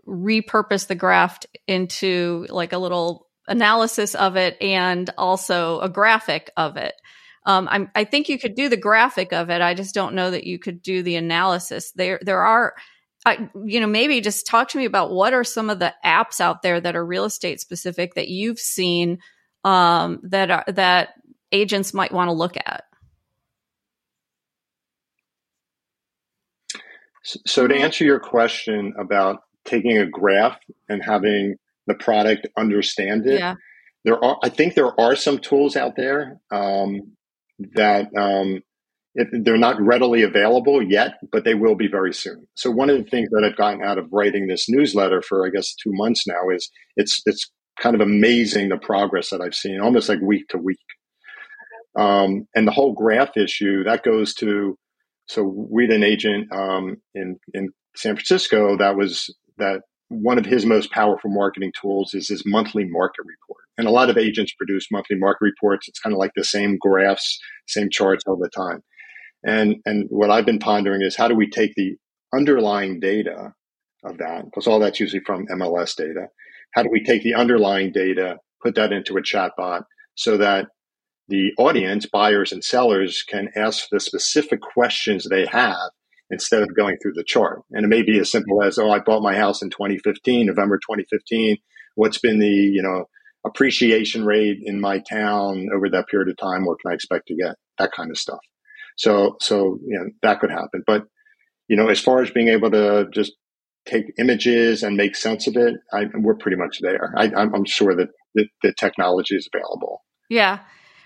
repurpose 0.07 0.87
the 0.87 0.95
graph 0.95 1.41
into 1.67 2.47
like 2.49 2.73
a 2.73 2.79
little 2.79 3.29
analysis 3.47 4.15
of 4.15 4.37
it 4.37 4.61
and 4.63 5.11
also 5.19 5.81
a 5.81 5.89
graphic 5.89 6.51
of 6.57 6.77
it. 6.77 6.95
Um, 7.47 7.89
i 7.95 8.05
think 8.05 8.29
you 8.29 8.39
could 8.39 8.55
do 8.55 8.69
the 8.69 8.77
graphic 8.77 9.33
of 9.33 9.51
it. 9.51 9.63
I 9.63 9.75
just 9.75 9.95
don't 9.95 10.15
know 10.15 10.31
that 10.31 10.45
you 10.45 10.59
could 10.59 10.83
do 10.83 11.03
the 11.03 11.17
analysis. 11.17 11.91
There, 11.93 12.21
there 12.23 12.43
are, 12.43 12.75
I, 13.25 13.49
you 13.65 13.81
know, 13.81 13.87
maybe 13.87 14.21
just 14.21 14.47
talk 14.47 14.69
to 14.71 14.79
me 14.79 14.85
about 14.85 15.11
what 15.11 15.33
are 15.33 15.45
some 15.45 15.71
of 15.71 15.79
the 15.79 15.95
apps 16.05 16.41
out 16.41 16.63
there 16.63 16.81
that 16.81 16.97
are 16.97 17.05
real 17.05 17.25
estate 17.25 17.61
specific 17.61 18.15
that 18.15 18.29
you've 18.29 18.59
seen 18.59 19.19
um, 19.65 20.21
that 20.25 20.51
are 20.51 20.65
that 20.69 21.11
agents 21.53 21.95
might 21.95 22.13
want 22.13 22.29
to 22.29 22.33
look 22.33 22.57
at? 22.57 22.85
So, 27.23 27.67
to 27.67 27.75
answer 27.75 28.05
your 28.05 28.19
question 28.19 28.95
about 28.99 29.43
taking 29.65 29.99
a 29.99 30.07
graph 30.07 30.59
and 30.89 31.03
having 31.05 31.57
the 31.87 31.95
product 31.95 32.47
understand 32.57 33.27
it, 33.27 33.39
yeah. 33.39 33.57
there 34.05 34.23
are. 34.23 34.39
I 34.43 34.49
think 34.49 34.75
there 34.75 34.99
are 34.99 35.15
some 35.15 35.39
tools 35.39 35.77
out 35.77 35.97
there 35.97 36.41
um, 36.51 37.13
that 37.75 38.09
um, 38.17 38.63
it, 39.15 39.45
they're 39.45 39.59
not 39.59 39.81
readily 39.81 40.23
available 40.23 40.83
yet, 40.83 41.19
but 41.31 41.45
they 41.45 41.55
will 41.55 41.75
be 41.75 41.89
very 41.89 42.15
soon. 42.15 42.47
So, 42.55 42.71
one 42.71 42.89
of 42.89 42.97
the 42.97 43.11
things 43.11 43.29
that 43.31 43.45
I've 43.45 43.57
gotten 43.57 43.83
out 43.83 43.99
of 43.99 44.09
writing 44.13 44.47
this 44.47 44.69
newsletter 44.69 45.21
for, 45.21 45.47
I 45.47 45.51
guess, 45.51 45.75
two 45.75 45.93
months 45.93 46.27
now 46.27 46.49
is 46.55 46.71
it's 46.97 47.23
it's 47.27 47.51
kind 47.81 47.95
of 47.95 48.01
amazing 48.01 48.71
the 48.71 48.79
progress 48.79 49.31
that 49.31 49.41
I've 49.41 49.55
seen, 49.55 49.81
almost 49.81 50.09
like 50.09 50.21
week 50.21 50.49
to 50.49 50.59
week. 50.59 50.79
Um, 51.99 52.47
and 52.55 52.67
the 52.67 52.73
whole 52.73 52.93
graph 52.93 53.37
issue 53.37 53.85
that 53.85 54.05
goes 54.05 54.35
to 54.35 54.77
so 55.27 55.45
we 55.45 55.85
had 55.85 55.93
an 55.93 56.03
agent 56.03 56.49
um, 56.53 56.97
in 57.15 57.39
in 57.55 57.69
San 57.97 58.17
Francisco 58.17 58.77
that 58.79 58.97
was 58.97 59.35
that 59.59 59.83
one 60.09 60.39
of 60.39 60.45
his 60.45 60.67
most 60.67 60.91
powerful 60.91 61.31
marketing 61.31 61.73
tools 61.81 62.15
is 62.15 62.29
his 62.29 62.43
monthly 62.45 62.85
market 62.85 63.23
report. 63.25 63.63
And 63.79 63.87
a 63.87 63.93
lot 63.93 64.11
of 64.11 64.19
agents 64.19 64.53
produce 64.55 64.89
monthly 64.91 65.17
market 65.17 65.43
reports. 65.43 65.87
It's 65.87 66.01
kind 66.01 66.13
of 66.13 66.19
like 66.19 66.33
the 66.35 66.43
same 66.43 66.79
graphs, 66.81 67.39
same 67.69 67.89
charts 67.91 68.25
all 68.27 68.37
the 68.37 68.49
time. 68.49 68.83
And 69.45 69.77
and 69.87 70.07
what 70.11 70.31
I've 70.31 70.45
been 70.45 70.59
pondering 70.59 71.03
is 71.03 71.17
how 71.17 71.29
do 71.29 71.37
we 71.37 71.49
take 71.49 71.75
the 71.77 71.95
underlying 72.35 72.99
data 73.01 73.53
of 74.05 74.19
that, 74.19 74.45
because 74.45 74.67
all 74.67 74.81
that's 74.81 75.01
usually 75.01 75.23
from 75.25 75.47
MLS 75.47 75.95
data. 75.95 76.27
How 76.75 76.83
do 76.83 76.89
we 76.91 77.05
take 77.05 77.23
the 77.23 77.35
underlying 77.35 77.93
data, 77.93 78.39
put 78.63 78.75
that 78.75 78.93
into 78.93 79.17
a 79.17 79.23
chatbot 79.23 79.83
so 80.15 80.37
that 80.39 80.67
the 81.31 81.53
audience, 81.57 82.07
buyers 82.07 82.53
and 82.53 82.63
sellers, 82.63 83.23
can 83.27 83.49
ask 83.57 83.89
the 83.91 84.01
specific 84.01 84.61
questions 84.61 85.27
they 85.29 85.47
have 85.47 85.91
instead 86.31 86.63
of 86.63 86.77
going 86.77 86.97
through 87.03 87.15
the 87.15 87.25
chart. 87.25 87.63
And 87.71 87.85
it 87.85 87.89
may 87.89 88.03
be 88.03 88.19
as 88.19 88.31
simple 88.31 88.63
as, 88.63 88.79
oh, 88.79 88.91
I 88.91 88.99
bought 88.99 89.23
my 89.23 89.35
house 89.35 89.63
in 89.63 89.71
2015, 89.71 90.47
November 90.47 90.77
2015. 90.79 91.57
What's 91.95 92.19
been 92.19 92.39
the, 92.39 92.47
you 92.47 92.83
know, 92.83 93.07
appreciation 93.45 94.25
rate 94.25 94.59
in 94.63 94.81
my 94.81 94.99
town 94.99 95.69
over 95.75 95.89
that 95.91 96.09
period 96.09 96.29
of 96.29 96.37
time? 96.37 96.65
What 96.65 96.79
can 96.81 96.93
I 96.93 96.95
expect 96.95 97.29
to 97.29 97.37
get? 97.37 97.57
That 97.79 97.93
kind 97.93 98.11
of 98.11 98.19
stuff. 98.19 98.41
So, 98.97 99.37
so, 99.41 99.79
you 99.87 99.99
know, 99.99 100.11
that 100.23 100.41
could 100.41 100.51
happen. 100.51 100.83
But, 100.87 101.05
you 101.69 101.77
know, 101.77 101.89
as 101.89 102.01
far 102.01 102.23
as 102.23 102.31
being 102.31 102.49
able 102.49 102.71
to 102.71 103.07
just 103.13 103.33
take 103.87 104.13
images 104.19 104.83
and 104.83 104.97
make 104.97 105.17
sense 105.17 105.47
of 105.47 105.57
it, 105.57 105.77
I, 105.93 106.05
we're 106.15 106.37
pretty 106.37 106.57
much 106.57 106.81
there. 106.81 107.13
I, 107.17 107.27
am 107.27 107.65
sure 107.65 107.97
that 107.97 108.09
the, 108.35 108.47
the 108.63 108.75
technology 108.79 109.37
is 109.37 109.49
available. 109.53 110.03
Yeah. 110.29 110.61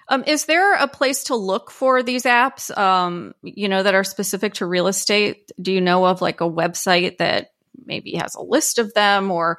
Um, 0.09 0.25
is 0.27 0.45
there 0.47 0.75
a 0.75 0.89
place 0.89 1.25
to 1.25 1.37
look 1.37 1.71
for 1.71 2.03
these 2.03 2.25
apps, 2.25 2.77
um, 2.77 3.35
you 3.43 3.69
know, 3.69 3.83
that 3.83 3.95
are 3.95 4.05
specific 4.05 4.55
to 4.55 4.67
real 4.67 4.87
estate? 4.87 5.51
Do 5.61 5.73
you 5.73 5.81
know 5.81 6.05
of 6.07 6.21
like 6.21 6.41
a 6.41 6.51
website 6.51 7.19
that 7.19 7.53
maybe 7.85 8.15
has 8.17 8.35
a 8.35 8.43
list 8.43 8.79
of 8.79 8.93
them 8.95 9.31
or, 9.31 9.59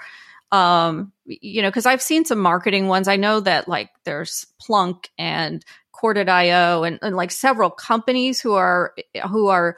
um, 0.52 1.12
you 1.26 1.62
know, 1.62 1.70
because 1.70 1.86
I've 1.86 2.02
seen 2.02 2.26
some 2.26 2.40
marketing 2.40 2.88
ones. 2.88 3.08
I 3.08 3.16
know 3.16 3.40
that 3.40 3.68
like 3.68 3.90
there's 4.04 4.46
Plunk 4.60 5.10
and 5.18 5.64
Courted.io 5.92 6.84
and, 6.84 7.00
and 7.02 7.16
like 7.16 7.32
several 7.32 7.70
companies 7.70 8.40
who 8.40 8.54
are 8.54 8.94
who 9.30 9.48
are 9.48 9.78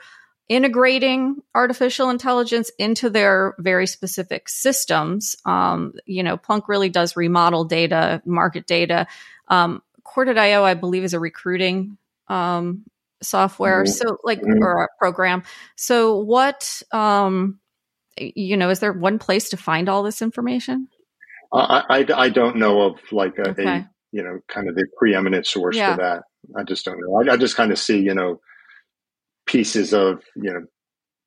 integrating 0.50 1.42
artificial 1.54 2.10
intelligence 2.10 2.72
into 2.80 3.10
their 3.10 3.54
very 3.60 3.86
specific 3.86 4.48
systems. 4.48 5.36
Um, 5.46 5.94
you 6.06 6.24
know, 6.24 6.38
Plunk 6.38 6.68
really 6.68 6.90
does 6.90 7.16
remodel 7.16 7.66
data, 7.66 8.22
market 8.26 8.66
data. 8.66 9.08
Um, 9.50 9.82
Courted.io, 10.08 10.64
I 10.64 10.74
believe, 10.74 11.04
is 11.04 11.14
a 11.14 11.20
recruiting 11.20 11.98
um, 12.30 12.86
software. 13.22 13.84
Mm-hmm. 13.84 13.92
So, 13.92 14.18
like, 14.24 14.42
mm-hmm. 14.42 14.64
or 14.64 14.84
a 14.84 14.88
program. 14.98 15.44
So, 15.76 16.18
what, 16.18 16.82
um, 16.92 17.60
you 18.18 18.58
know, 18.58 18.70
is 18.70 18.80
there 18.80 18.94
one 18.94 19.20
place 19.20 19.50
to 19.50 19.58
find 19.58 19.90
all 19.90 20.02
this 20.04 20.22
information? 20.22 20.88
I, 21.54 21.84
I, 21.90 22.06
I 22.16 22.30
don't 22.30 22.58
know 22.58 22.82
of 22.82 23.00
like 23.12 23.38
a, 23.38 23.50
okay. 23.50 23.68
a, 23.68 23.90
you 24.12 24.24
know, 24.24 24.40
kind 24.48 24.70
of 24.70 24.76
the 24.76 24.88
preeminent 24.98 25.46
source 25.46 25.76
yeah. 25.76 25.96
for 25.96 26.02
that. 26.02 26.24
I 26.58 26.64
just 26.64 26.86
don't 26.86 27.00
know. 27.00 27.22
I, 27.22 27.34
I 27.34 27.38
just 27.38 27.56
kind 27.56 27.72
of 27.72 27.78
see, 27.78 28.00
you 28.00 28.14
know, 28.14 28.40
pieces 29.46 29.94
of, 29.94 30.24
you 30.36 30.54
know, 30.54 30.66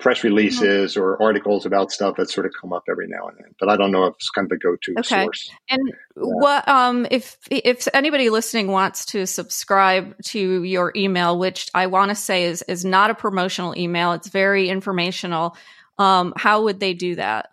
press 0.01 0.19
mm-hmm. 0.19 0.29
releases 0.29 0.95
mm-hmm. 0.95 1.03
or 1.03 1.23
articles 1.23 1.67
about 1.67 1.93
stuff 1.93 2.17
that 2.17 2.31
sort 2.31 2.47
of 2.47 2.53
come 2.61 2.73
up 2.73 2.85
every 2.91 3.07
now 3.09 3.29
and 3.29 3.39
then. 3.39 3.55
But 3.61 3.69
I 3.69 3.77
don't 3.77 3.93
know 3.93 4.07
if 4.07 4.15
it's 4.15 4.31
kind 4.31 4.47
of 4.47 4.51
the 4.51 4.57
go-to 4.59 4.95
okay. 4.99 5.25
source. 5.25 5.51
And 5.69 5.81
yeah. 5.89 5.95
what 6.17 6.69
um 6.69 7.07
if 7.11 7.37
if 7.51 7.87
anybody 7.95 8.31
listening 8.31 8.69
wants 8.69 9.07
to 9.07 9.27
subscribe 9.27 10.21
to 10.27 10.65
your 10.65 10.93
email, 10.97 11.39
which 11.39 11.69
I 11.75 11.87
want 11.87 12.09
to 12.11 12.15
say 12.15 12.45
is 12.45 12.63
is 12.63 12.85
not 12.85 13.11
a 13.11 13.15
promotional 13.15 13.77
email, 13.77 14.13
it's 14.13 14.29
very 14.29 14.69
informational. 14.69 15.57
Um, 15.99 16.33
how 16.37 16.65
would 16.65 16.81
they 16.81 16.95
do 16.95 17.17
that? 17.17 17.51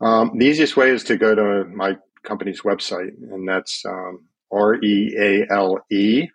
Um, 0.00 0.32
the 0.36 0.46
easiest 0.46 0.76
way 0.76 0.90
is 0.90 1.04
to 1.04 1.16
go 1.16 1.34
to 1.34 1.64
my 1.64 1.96
company's 2.22 2.62
website, 2.62 3.12
and 3.30 3.48
that's 3.48 3.84
um, 3.86 4.26
R 4.52 4.74
E 4.74 5.16
A 5.18 5.46
L 5.50 5.78
E 5.90 6.28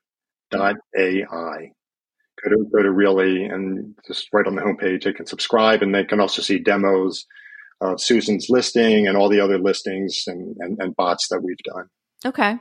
dot 0.49 0.77
A 0.97 1.25
I 1.25 1.71
go 2.43 2.49
to 2.49 2.65
go 2.73 2.83
to 2.83 2.91
REAL-E 2.91 3.45
and 3.45 3.95
just 4.07 4.27
right 4.33 4.47
on 4.47 4.55
the 4.55 4.61
homepage 4.61 5.03
they 5.03 5.13
can 5.13 5.25
subscribe 5.25 5.81
and 5.81 5.93
they 5.93 6.03
can 6.03 6.19
also 6.19 6.41
see 6.41 6.59
demos 6.59 7.25
of 7.81 7.99
Susan's 7.99 8.47
listing 8.49 9.07
and 9.07 9.17
all 9.17 9.29
the 9.29 9.39
other 9.39 9.57
listings 9.57 10.23
and, 10.27 10.55
and, 10.59 10.77
and 10.79 10.95
bots 10.95 11.27
that 11.29 11.41
we've 11.41 11.57
done. 11.57 11.87
Okay. 12.25 12.57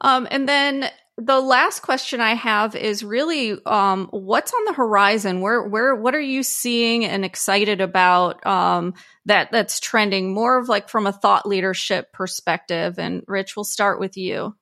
Um, 0.00 0.28
and 0.30 0.48
then 0.48 0.88
the 1.18 1.40
last 1.40 1.80
question 1.80 2.20
I 2.20 2.34
have 2.34 2.74
is 2.74 3.04
really 3.04 3.58
um, 3.66 4.08
what's 4.10 4.54
on 4.54 4.64
the 4.64 4.72
horizon? 4.72 5.40
Where 5.40 5.62
where 5.62 5.94
what 5.94 6.14
are 6.14 6.20
you 6.20 6.42
seeing 6.42 7.04
and 7.04 7.24
excited 7.24 7.80
about 7.80 8.44
um, 8.46 8.94
that 9.26 9.50
that's 9.52 9.78
trending 9.78 10.32
more 10.32 10.58
of 10.58 10.68
like 10.68 10.88
from 10.88 11.06
a 11.06 11.12
thought 11.12 11.46
leadership 11.46 12.12
perspective? 12.12 12.98
And 12.98 13.22
Rich, 13.26 13.56
we'll 13.56 13.64
start 13.64 14.00
with 14.00 14.16
you. 14.16 14.56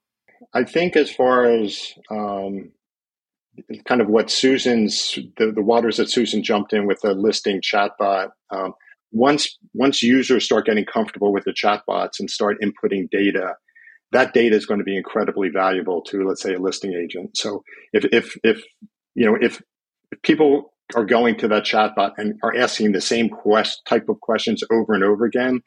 I 0.52 0.64
think 0.64 0.96
as 0.96 1.10
far 1.10 1.44
as 1.44 1.94
um, 2.10 2.72
kind 3.84 4.00
of 4.00 4.08
what 4.08 4.30
Susan's 4.30 5.18
the, 5.36 5.52
the 5.52 5.62
waters 5.62 5.96
that 5.96 6.10
Susan 6.10 6.42
jumped 6.42 6.72
in 6.72 6.86
with 6.86 7.00
the 7.00 7.14
listing 7.14 7.60
chatbot. 7.60 8.30
Um, 8.50 8.74
once 9.12 9.58
once 9.74 10.02
users 10.02 10.44
start 10.44 10.66
getting 10.66 10.84
comfortable 10.84 11.32
with 11.32 11.44
the 11.44 11.52
chatbots 11.52 12.20
and 12.20 12.30
start 12.30 12.58
inputting 12.62 13.10
data, 13.10 13.54
that 14.12 14.32
data 14.32 14.56
is 14.56 14.66
going 14.66 14.78
to 14.78 14.84
be 14.84 14.96
incredibly 14.96 15.48
valuable 15.48 16.02
to 16.02 16.26
let's 16.26 16.42
say 16.42 16.54
a 16.54 16.58
listing 16.58 16.94
agent. 16.94 17.36
So 17.36 17.62
if 17.92 18.04
if 18.12 18.36
if 18.44 18.62
you 19.14 19.26
know 19.26 19.36
if, 19.40 19.60
if 20.12 20.22
people 20.22 20.72
are 20.94 21.04
going 21.04 21.36
to 21.38 21.48
that 21.48 21.64
chatbot 21.64 22.12
and 22.16 22.38
are 22.42 22.56
asking 22.56 22.92
the 22.92 23.00
same 23.00 23.28
quest 23.28 23.82
type 23.86 24.08
of 24.08 24.20
questions 24.20 24.62
over 24.72 24.94
and 24.94 25.04
over 25.04 25.24
again, 25.24 25.60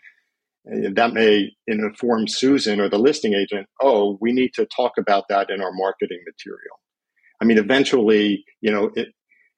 eh, 0.72 0.90
that 0.94 1.14
may 1.14 1.52
inform 1.68 2.28
Susan 2.28 2.82
or 2.82 2.90
the 2.90 2.98
listing 2.98 3.34
agent, 3.34 3.68
oh, 3.82 4.18
we 4.20 4.34
need 4.34 4.54
to 4.56 4.66
talk 4.66 4.94
about 4.98 5.26
that 5.30 5.50
in 5.50 5.62
our 5.62 5.72
marketing 5.74 6.20
material. 6.26 6.80
I 7.44 7.46
mean, 7.46 7.58
eventually, 7.58 8.46
you 8.62 8.72
know, 8.72 8.90
it, 8.96 9.10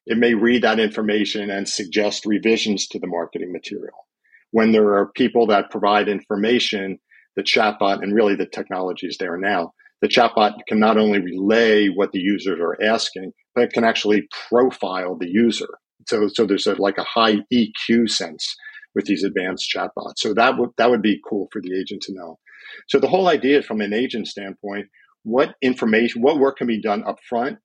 it 0.07 0.17
may 0.17 0.33
read 0.33 0.63
that 0.63 0.79
information 0.79 1.51
and 1.51 1.69
suggest 1.69 2.25
revisions 2.25 2.88
to 2.88 2.99
the 2.99 3.05
marketing 3.05 3.51
material. 3.53 4.07
When 4.49 4.71
there 4.71 4.95
are 4.95 5.11
people 5.11 5.45
that 5.47 5.69
provide 5.69 6.09
information, 6.09 6.97
the 7.36 7.43
chatbot 7.43 8.01
and 8.01 8.11
really 8.11 8.36
the 8.36 8.47
technology 8.47 9.05
is 9.05 9.17
there 9.19 9.38
now. 9.38 9.73
The 10.01 10.07
chatbot 10.07 10.53
can 10.67 10.79
not 10.79 10.97
only 10.97 11.19
relay 11.19 11.89
what 11.89 12.11
the 12.11 12.19
users 12.19 12.59
are 12.59 12.81
asking, 12.83 13.33
but 13.53 13.65
it 13.65 13.73
can 13.73 13.83
actually 13.83 14.29
profile 14.49 15.15
the 15.15 15.29
user. 15.29 15.69
So, 16.07 16.27
so 16.33 16.47
there's 16.47 16.65
a, 16.65 16.73
like 16.81 16.97
a 16.97 17.03
high 17.03 17.38
EQ 17.53 18.09
sense 18.09 18.55
with 18.95 19.05
these 19.05 19.23
advanced 19.23 19.71
chatbots. 19.71 20.17
So 20.17 20.33
that 20.33 20.57
would 20.57 20.71
that 20.77 20.89
would 20.89 21.03
be 21.03 21.21
cool 21.29 21.49
for 21.53 21.61
the 21.61 21.79
agent 21.79 22.01
to 22.03 22.15
know. 22.15 22.39
So 22.89 22.99
the 22.99 23.09
whole 23.09 23.27
idea 23.27 23.61
from 23.61 23.79
an 23.81 23.93
agent 23.93 24.27
standpoint, 24.27 24.88
what 25.21 25.53
information, 25.61 26.23
what 26.23 26.39
work 26.39 26.57
can 26.57 26.65
be 26.65 26.81
done 26.81 27.03
up 27.07 27.19
front 27.29 27.59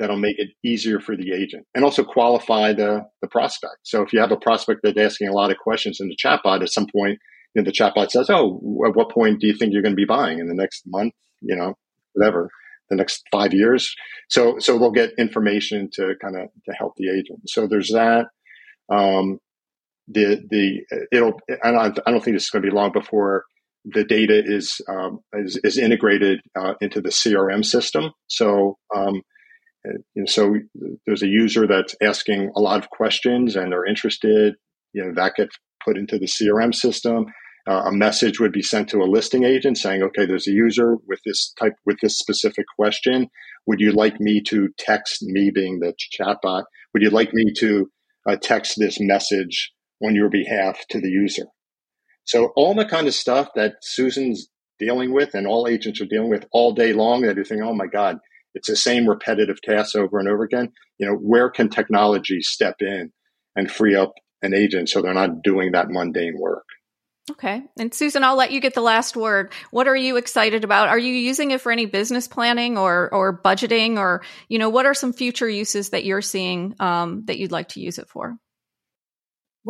that'll 0.00 0.16
make 0.16 0.38
it 0.38 0.48
easier 0.64 0.98
for 0.98 1.14
the 1.14 1.32
agent 1.32 1.66
and 1.74 1.84
also 1.84 2.02
qualify 2.02 2.72
the, 2.72 3.02
the 3.20 3.28
prospect. 3.28 3.76
So 3.82 4.02
if 4.02 4.12
you 4.14 4.20
have 4.20 4.32
a 4.32 4.36
prospect 4.36 4.80
that's 4.82 4.98
asking 4.98 5.28
a 5.28 5.32
lot 5.32 5.50
of 5.50 5.58
questions 5.58 5.98
in 6.00 6.08
the 6.08 6.16
chatbot, 6.16 6.62
at 6.62 6.70
some 6.70 6.86
point, 6.90 7.18
you 7.54 7.62
know, 7.62 7.64
the 7.64 7.72
chatbot 7.72 8.10
says, 8.10 8.30
"Oh, 8.30 8.60
at 8.86 8.96
what 8.96 9.10
point 9.10 9.40
do 9.40 9.46
you 9.46 9.54
think 9.54 9.72
you're 9.72 9.82
going 9.82 9.92
to 9.92 9.96
be 9.96 10.06
buying 10.06 10.38
in 10.38 10.48
the 10.48 10.54
next 10.54 10.84
month? 10.86 11.12
You 11.42 11.56
know, 11.56 11.74
whatever, 12.14 12.48
the 12.88 12.96
next 12.96 13.24
five 13.30 13.52
years." 13.52 13.92
So, 14.28 14.56
so 14.58 14.78
they'll 14.78 14.92
get 14.92 15.10
information 15.18 15.90
to 15.94 16.14
kind 16.22 16.36
of 16.36 16.48
to 16.66 16.72
help 16.78 16.94
the 16.96 17.10
agent. 17.10 17.40
So 17.48 17.66
there's 17.66 17.90
that. 17.90 18.26
Um, 18.88 19.38
the 20.06 20.40
the 20.48 21.06
it'll 21.12 21.40
I 21.62 21.72
don't, 21.72 21.98
I 22.06 22.10
don't 22.12 22.24
think 22.24 22.36
is 22.36 22.48
going 22.50 22.62
to 22.62 22.70
be 22.70 22.74
long 22.74 22.92
before 22.92 23.44
the 23.84 24.04
data 24.04 24.40
is 24.44 24.80
um, 24.88 25.18
is, 25.32 25.58
is, 25.64 25.76
integrated 25.76 26.40
uh, 26.56 26.74
into 26.80 27.00
the 27.00 27.08
CRM 27.08 27.64
system. 27.64 28.12
So 28.28 28.76
um, 28.94 29.22
and 29.84 30.28
so 30.28 30.56
there's 31.06 31.22
a 31.22 31.28
user 31.28 31.66
that's 31.66 31.94
asking 32.02 32.50
a 32.54 32.60
lot 32.60 32.78
of 32.78 32.90
questions 32.90 33.56
and 33.56 33.72
they're 33.72 33.86
interested. 33.86 34.54
You 34.92 35.04
know, 35.04 35.12
that 35.14 35.36
gets 35.36 35.56
put 35.84 35.96
into 35.96 36.18
the 36.18 36.26
CRM 36.26 36.74
system. 36.74 37.26
Uh, 37.68 37.84
a 37.86 37.92
message 37.92 38.40
would 38.40 38.52
be 38.52 38.62
sent 38.62 38.88
to 38.88 38.98
a 38.98 39.10
listing 39.10 39.44
agent 39.44 39.78
saying, 39.78 40.02
okay, 40.02 40.26
there's 40.26 40.48
a 40.48 40.52
user 40.52 40.96
with 41.06 41.20
this 41.24 41.52
type, 41.60 41.74
with 41.86 41.98
this 42.02 42.18
specific 42.18 42.64
question. 42.78 43.28
Would 43.66 43.80
you 43.80 43.92
like 43.92 44.18
me 44.18 44.42
to 44.48 44.68
text 44.78 45.22
me 45.22 45.50
being 45.54 45.78
the 45.78 45.94
chatbot? 46.18 46.64
Would 46.92 47.02
you 47.02 47.10
like 47.10 47.32
me 47.32 47.52
to 47.58 47.90
uh, 48.28 48.36
text 48.42 48.74
this 48.78 48.98
message 49.00 49.72
on 50.02 50.14
your 50.14 50.30
behalf 50.30 50.80
to 50.90 51.00
the 51.00 51.10
user? 51.10 51.44
So 52.24 52.52
all 52.56 52.74
the 52.74 52.86
kind 52.86 53.06
of 53.06 53.14
stuff 53.14 53.48
that 53.54 53.74
Susan's 53.82 54.48
dealing 54.78 55.12
with 55.12 55.34
and 55.34 55.46
all 55.46 55.68
agents 55.68 56.00
are 56.00 56.06
dealing 56.06 56.30
with 56.30 56.46
all 56.52 56.72
day 56.72 56.92
long 56.92 57.22
that 57.22 57.36
you 57.36 57.44
think, 57.44 57.62
oh 57.62 57.74
my 57.74 57.86
God, 57.86 58.18
it's 58.54 58.68
the 58.68 58.76
same 58.76 59.08
repetitive 59.08 59.60
tasks 59.62 59.94
over 59.94 60.18
and 60.18 60.28
over 60.28 60.42
again. 60.42 60.72
You 60.98 61.06
know, 61.06 61.14
where 61.14 61.50
can 61.50 61.68
technology 61.68 62.42
step 62.42 62.76
in 62.80 63.12
and 63.56 63.70
free 63.70 63.94
up 63.94 64.14
an 64.42 64.54
agent 64.54 64.88
so 64.88 65.02
they're 65.02 65.14
not 65.14 65.42
doing 65.42 65.72
that 65.72 65.90
mundane 65.90 66.38
work? 66.38 66.64
Okay. 67.30 67.62
And 67.78 67.94
Susan, 67.94 68.24
I'll 68.24 68.36
let 68.36 68.50
you 68.50 68.60
get 68.60 68.74
the 68.74 68.80
last 68.80 69.16
word. 69.16 69.52
What 69.70 69.86
are 69.86 69.96
you 69.96 70.16
excited 70.16 70.64
about? 70.64 70.88
Are 70.88 70.98
you 70.98 71.12
using 71.12 71.52
it 71.52 71.60
for 71.60 71.70
any 71.70 71.86
business 71.86 72.26
planning 72.26 72.76
or 72.76 73.08
or 73.12 73.40
budgeting 73.40 73.98
or, 73.98 74.22
you 74.48 74.58
know, 74.58 74.68
what 74.68 74.86
are 74.86 74.94
some 74.94 75.12
future 75.12 75.48
uses 75.48 75.90
that 75.90 76.04
you're 76.04 76.22
seeing 76.22 76.74
um, 76.80 77.24
that 77.26 77.38
you'd 77.38 77.52
like 77.52 77.68
to 77.68 77.80
use 77.80 77.98
it 77.98 78.08
for? 78.08 78.36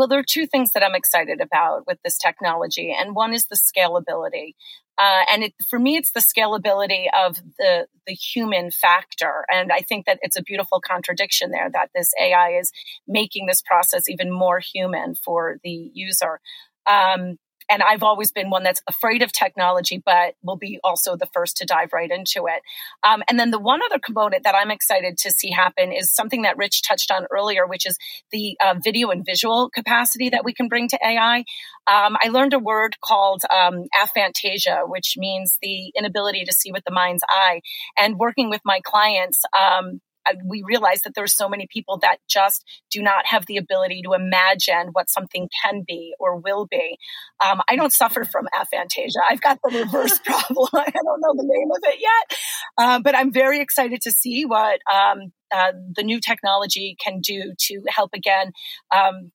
Well, 0.00 0.08
there 0.08 0.18
are 0.18 0.24
two 0.26 0.46
things 0.46 0.70
that 0.72 0.82
I'm 0.82 0.94
excited 0.94 1.42
about 1.42 1.86
with 1.86 1.98
this 2.02 2.16
technology, 2.16 2.90
and 2.90 3.14
one 3.14 3.34
is 3.34 3.44
the 3.44 3.58
scalability. 3.58 4.54
Uh, 4.96 5.24
and 5.30 5.42
it, 5.42 5.52
for 5.68 5.78
me, 5.78 5.98
it's 5.98 6.12
the 6.12 6.20
scalability 6.20 7.04
of 7.14 7.36
the 7.58 7.86
the 8.06 8.14
human 8.14 8.70
factor, 8.70 9.44
and 9.52 9.70
I 9.70 9.80
think 9.80 10.06
that 10.06 10.18
it's 10.22 10.38
a 10.38 10.42
beautiful 10.42 10.80
contradiction 10.80 11.50
there 11.50 11.68
that 11.74 11.90
this 11.94 12.12
AI 12.18 12.52
is 12.58 12.72
making 13.06 13.44
this 13.44 13.60
process 13.60 14.08
even 14.08 14.32
more 14.32 14.58
human 14.58 15.16
for 15.16 15.58
the 15.62 15.90
user. 15.92 16.40
Um, 16.86 17.36
and 17.70 17.82
I've 17.82 18.02
always 18.02 18.32
been 18.32 18.50
one 18.50 18.62
that's 18.62 18.82
afraid 18.88 19.22
of 19.22 19.32
technology, 19.32 20.02
but 20.04 20.34
will 20.42 20.56
be 20.56 20.78
also 20.82 21.16
the 21.16 21.28
first 21.32 21.56
to 21.58 21.64
dive 21.64 21.92
right 21.92 22.10
into 22.10 22.46
it. 22.46 22.62
Um, 23.08 23.22
and 23.28 23.38
then 23.38 23.50
the 23.50 23.58
one 23.58 23.80
other 23.84 24.00
component 24.04 24.44
that 24.44 24.54
I'm 24.54 24.70
excited 24.70 25.16
to 25.18 25.30
see 25.30 25.50
happen 25.50 25.92
is 25.92 26.12
something 26.12 26.42
that 26.42 26.56
Rich 26.56 26.82
touched 26.82 27.10
on 27.10 27.26
earlier, 27.30 27.66
which 27.66 27.86
is 27.86 27.96
the 28.32 28.56
uh, 28.64 28.74
video 28.82 29.10
and 29.10 29.24
visual 29.24 29.70
capacity 29.70 30.30
that 30.30 30.44
we 30.44 30.52
can 30.52 30.68
bring 30.68 30.88
to 30.88 30.98
AI. 31.04 31.44
Um, 31.86 32.16
I 32.22 32.28
learned 32.28 32.54
a 32.54 32.58
word 32.58 32.96
called 33.02 33.42
um, 33.54 33.84
aphantasia, 34.00 34.88
which 34.88 35.14
means 35.16 35.58
the 35.62 35.92
inability 35.96 36.44
to 36.44 36.52
see 36.52 36.72
with 36.72 36.84
the 36.84 36.92
mind's 36.92 37.22
eye. 37.28 37.60
And 37.98 38.18
working 38.18 38.50
with 38.50 38.60
my 38.64 38.80
clients, 38.84 39.42
um, 39.58 40.00
we 40.44 40.62
realize 40.66 41.02
that 41.02 41.14
there's 41.14 41.34
so 41.34 41.48
many 41.48 41.66
people 41.70 41.98
that 41.98 42.18
just 42.28 42.64
do 42.90 43.02
not 43.02 43.26
have 43.26 43.46
the 43.46 43.56
ability 43.56 44.02
to 44.02 44.12
imagine 44.12 44.90
what 44.92 45.10
something 45.10 45.48
can 45.64 45.82
be 45.86 46.14
or 46.18 46.36
will 46.36 46.66
be. 46.66 46.98
Um, 47.44 47.62
I 47.68 47.76
don't 47.76 47.92
suffer 47.92 48.24
from 48.24 48.46
aphantasia. 48.54 49.20
I've 49.28 49.40
got 49.40 49.58
the 49.62 49.78
reverse 49.78 50.18
problem. 50.24 50.68
I 50.74 50.90
don't 50.90 51.20
know 51.20 51.34
the 51.34 51.46
name 51.46 51.70
of 51.70 51.78
it 51.82 52.00
yet, 52.00 52.38
uh, 52.78 53.00
but 53.00 53.14
I'm 53.14 53.32
very 53.32 53.60
excited 53.60 54.00
to 54.02 54.12
see 54.12 54.44
what 54.44 54.80
um, 54.92 55.32
uh, 55.54 55.72
the 55.94 56.02
new 56.02 56.20
technology 56.20 56.96
can 57.02 57.20
do 57.20 57.54
to 57.58 57.82
help 57.88 58.10
again 58.14 58.52
um, 58.94 59.32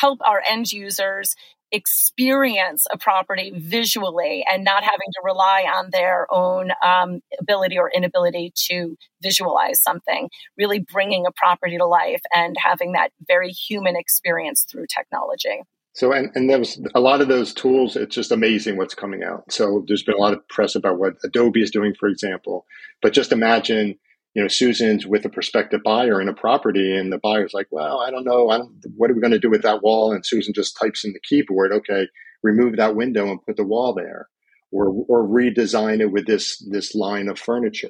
help 0.00 0.18
our 0.24 0.42
end 0.46 0.72
users 0.72 1.34
experience 1.72 2.86
a 2.92 2.98
property 2.98 3.52
visually 3.54 4.44
and 4.50 4.64
not 4.64 4.82
having 4.82 5.08
to 5.14 5.20
rely 5.24 5.62
on 5.62 5.90
their 5.90 6.26
own 6.32 6.70
um, 6.84 7.20
ability 7.40 7.78
or 7.78 7.90
inability 7.90 8.52
to 8.68 8.96
visualize 9.22 9.82
something, 9.82 10.28
really 10.56 10.78
bringing 10.78 11.26
a 11.26 11.32
property 11.32 11.76
to 11.78 11.86
life 11.86 12.22
and 12.32 12.56
having 12.58 12.92
that 12.92 13.10
very 13.26 13.50
human 13.50 13.96
experience 13.96 14.64
through 14.70 14.86
technology. 14.86 15.62
So, 15.94 16.12
and, 16.12 16.30
and 16.34 16.50
there 16.50 16.58
was 16.58 16.78
a 16.94 17.00
lot 17.00 17.22
of 17.22 17.28
those 17.28 17.54
tools. 17.54 17.96
It's 17.96 18.14
just 18.14 18.30
amazing 18.30 18.76
what's 18.76 18.94
coming 18.94 19.24
out. 19.24 19.50
So, 19.50 19.82
there's 19.88 20.02
been 20.02 20.14
a 20.14 20.20
lot 20.20 20.34
of 20.34 20.46
press 20.46 20.74
about 20.74 20.98
what 20.98 21.14
Adobe 21.24 21.62
is 21.62 21.70
doing, 21.70 21.94
for 21.98 22.06
example. 22.06 22.66
But 23.00 23.14
just 23.14 23.32
imagine 23.32 23.98
you 24.36 24.42
know, 24.42 24.48
Susan's 24.48 25.06
with 25.06 25.24
a 25.24 25.30
prospective 25.30 25.82
buyer 25.82 26.20
in 26.20 26.28
a 26.28 26.34
property, 26.34 26.94
and 26.94 27.10
the 27.10 27.16
buyer's 27.16 27.54
like, 27.54 27.68
"Well, 27.70 28.00
I 28.00 28.10
don't 28.10 28.26
know. 28.26 28.50
I 28.50 28.58
don't, 28.58 28.70
what 28.94 29.10
are 29.10 29.14
we 29.14 29.20
going 29.22 29.32
to 29.32 29.38
do 29.38 29.48
with 29.48 29.62
that 29.62 29.82
wall?" 29.82 30.12
And 30.12 30.26
Susan 30.26 30.52
just 30.52 30.76
types 30.76 31.06
in 31.06 31.14
the 31.14 31.20
keyboard, 31.20 31.72
"Okay, 31.72 32.06
remove 32.42 32.76
that 32.76 32.94
window 32.94 33.30
and 33.30 33.42
put 33.42 33.56
the 33.56 33.64
wall 33.64 33.94
there, 33.94 34.28
or 34.70 34.88
or 35.08 35.26
redesign 35.26 36.00
it 36.00 36.12
with 36.12 36.26
this 36.26 36.62
this 36.70 36.94
line 36.94 37.28
of 37.28 37.38
furniture, 37.38 37.88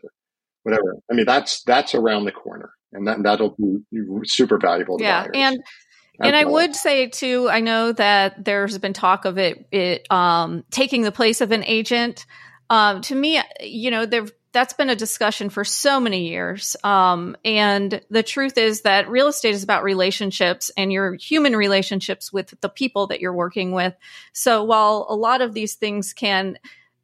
whatever." 0.63 0.95
I 1.11 1.15
mean, 1.15 1.27
that's 1.27 1.65
that's 1.65 1.97
around 1.97 2.27
the 2.27 2.33
corner, 2.33 2.71
and 2.93 3.09
that 3.09 3.25
that'll 3.25 3.57
be 3.59 3.79
super 4.23 4.57
valuable. 4.57 4.99
yeah, 5.01 5.23
buyers. 5.23 5.33
and 5.35 5.59
and 6.21 6.37
I 6.37 6.45
would 6.45 6.77
say 6.77 7.09
too, 7.09 7.49
I 7.51 7.59
know 7.59 7.91
that 7.91 8.45
there's 8.45 8.79
been 8.79 8.93
talk 8.93 9.25
of 9.25 9.37
it, 9.37 9.67
it 9.73 10.07
um, 10.13 10.63
taking 10.71 11.03
the 11.03 11.11
place 11.11 11.41
of 11.41 11.51
an 11.51 11.65
agent. 11.65 12.25
Um, 12.71 13.01
to 13.03 13.17
me, 13.17 13.41
you 13.61 13.91
know, 13.91 14.07
there 14.07 14.27
that's 14.57 14.73
been 14.73 14.89
a 14.89 14.97
discussion 14.97 15.51
for 15.51 15.65
so 15.65 16.01
many 16.01 16.29
years. 16.29 16.77
Um, 16.83 17.37
and 17.45 18.01
the 18.09 18.23
truth 18.23 18.57
is 18.57 18.81
that 18.83 19.07
real 19.07 19.27
estate 19.27 19.55
is 19.55 19.63
about 19.63 19.83
relationships 19.83 20.71
and 20.79 20.91
your 20.91 21.13
human 21.17 21.55
relationships 21.55 22.33
with 22.33 22.59
the 22.63 22.71
people 22.71 23.09
that 23.09 23.21
you're 23.21 23.35
working 23.35 23.73
with. 23.73 23.95
So 24.33 24.65
while 24.65 25.05
a 25.11 25.15
lot 25.15 25.43
of 25.43 25.53
these 25.53 25.75
things 25.75 26.15
can 26.15 26.59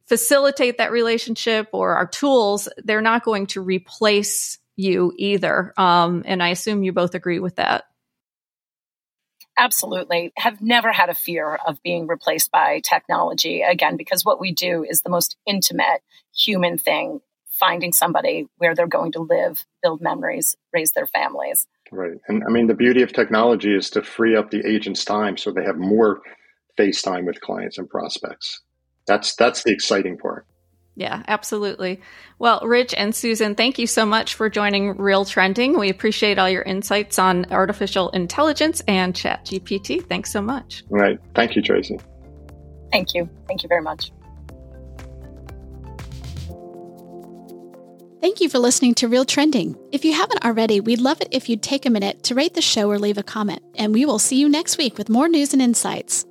facilitate 0.07 0.79
that 0.79 0.91
relationship 0.91 1.67
or 1.73 1.93
are 1.93 2.07
tools, 2.07 2.69
they're 2.77 3.01
not 3.01 3.23
going 3.23 3.45
to 3.45 3.61
replace 3.61 4.57
you 4.75 5.13
either. 5.15 5.75
Um, 5.77 6.23
and 6.25 6.41
I 6.41 6.49
assume 6.49 6.81
you 6.81 6.91
both 6.91 7.13
agree 7.13 7.37
with 7.37 7.57
that. 7.57 7.83
Absolutely. 9.59 10.33
Have 10.37 10.59
never 10.59 10.91
had 10.91 11.09
a 11.09 11.13
fear 11.13 11.53
of 11.67 11.83
being 11.83 12.07
replaced 12.07 12.51
by 12.51 12.81
technology 12.83 13.61
again, 13.61 13.95
because 13.95 14.25
what 14.25 14.39
we 14.39 14.51
do 14.51 14.83
is 14.83 15.03
the 15.03 15.11
most 15.11 15.37
intimate 15.45 16.01
human 16.35 16.79
thing 16.79 17.19
finding 17.59 17.93
somebody 17.93 18.47
where 18.57 18.75
they're 18.75 18.87
going 18.87 19.11
to 19.13 19.21
live, 19.21 19.65
build 19.81 20.01
memories, 20.01 20.55
raise 20.73 20.91
their 20.91 21.07
families. 21.07 21.67
Right. 21.91 22.17
And 22.27 22.43
I 22.47 22.51
mean, 22.51 22.67
the 22.67 22.73
beauty 22.73 23.03
of 23.03 23.13
technology 23.13 23.75
is 23.75 23.89
to 23.91 24.01
free 24.01 24.35
up 24.35 24.49
the 24.49 24.67
agent's 24.67 25.05
time 25.05 25.37
so 25.37 25.51
they 25.51 25.63
have 25.63 25.77
more 25.77 26.21
face 26.75 27.01
time 27.01 27.25
with 27.25 27.39
clients 27.41 27.77
and 27.77 27.87
prospects. 27.87 28.61
That's 29.05 29.35
that's 29.35 29.63
the 29.63 29.71
exciting 29.71 30.17
part. 30.17 30.47
Yeah, 30.95 31.23
absolutely. 31.27 32.01
Well, 32.37 32.61
Rich 32.63 32.93
and 32.95 33.15
Susan, 33.15 33.55
thank 33.55 33.79
you 33.79 33.87
so 33.87 34.05
much 34.05 34.35
for 34.35 34.47
joining 34.49 34.95
RealTrending. 34.95 35.79
We 35.79 35.89
appreciate 35.89 36.37
all 36.37 36.49
your 36.49 36.61
insights 36.61 37.17
on 37.17 37.51
artificial 37.51 38.09
intelligence 38.09 38.81
and 38.87 39.13
ChatGPT. 39.13 40.07
Thanks 40.07 40.31
so 40.31 40.41
much. 40.41 40.83
Right. 40.89 41.17
Thank 41.33 41.55
you, 41.55 41.63
Tracey. 41.63 41.99
Thank 42.91 43.15
you. 43.15 43.27
Thank 43.47 43.63
you 43.63 43.69
very 43.69 43.81
much. 43.81 44.11
Thank 48.23 48.39
you 48.39 48.47
for 48.47 48.57
listening 48.57 48.93
to 48.95 49.09
RealTrending. 49.09 49.77
If 49.91 50.05
you 50.05 50.13
haven't 50.13 50.45
already, 50.45 50.79
we'd 50.79 51.01
love 51.01 51.19
it 51.19 51.27
if 51.31 51.49
you'd 51.49 51.61
take 51.61 51.85
a 51.85 51.89
minute 51.89 52.23
to 52.23 52.35
rate 52.35 52.53
the 52.53 52.61
show 52.61 52.89
or 52.89 52.97
leave 52.97 53.17
a 53.17 53.21
comment, 53.21 53.61
and 53.75 53.93
we 53.93 54.05
will 54.05 54.17
see 54.17 54.37
you 54.37 54.47
next 54.47 54.77
week 54.77 54.97
with 54.97 55.09
more 55.09 55.27
news 55.27 55.51
and 55.51 55.61
insights. 55.61 56.23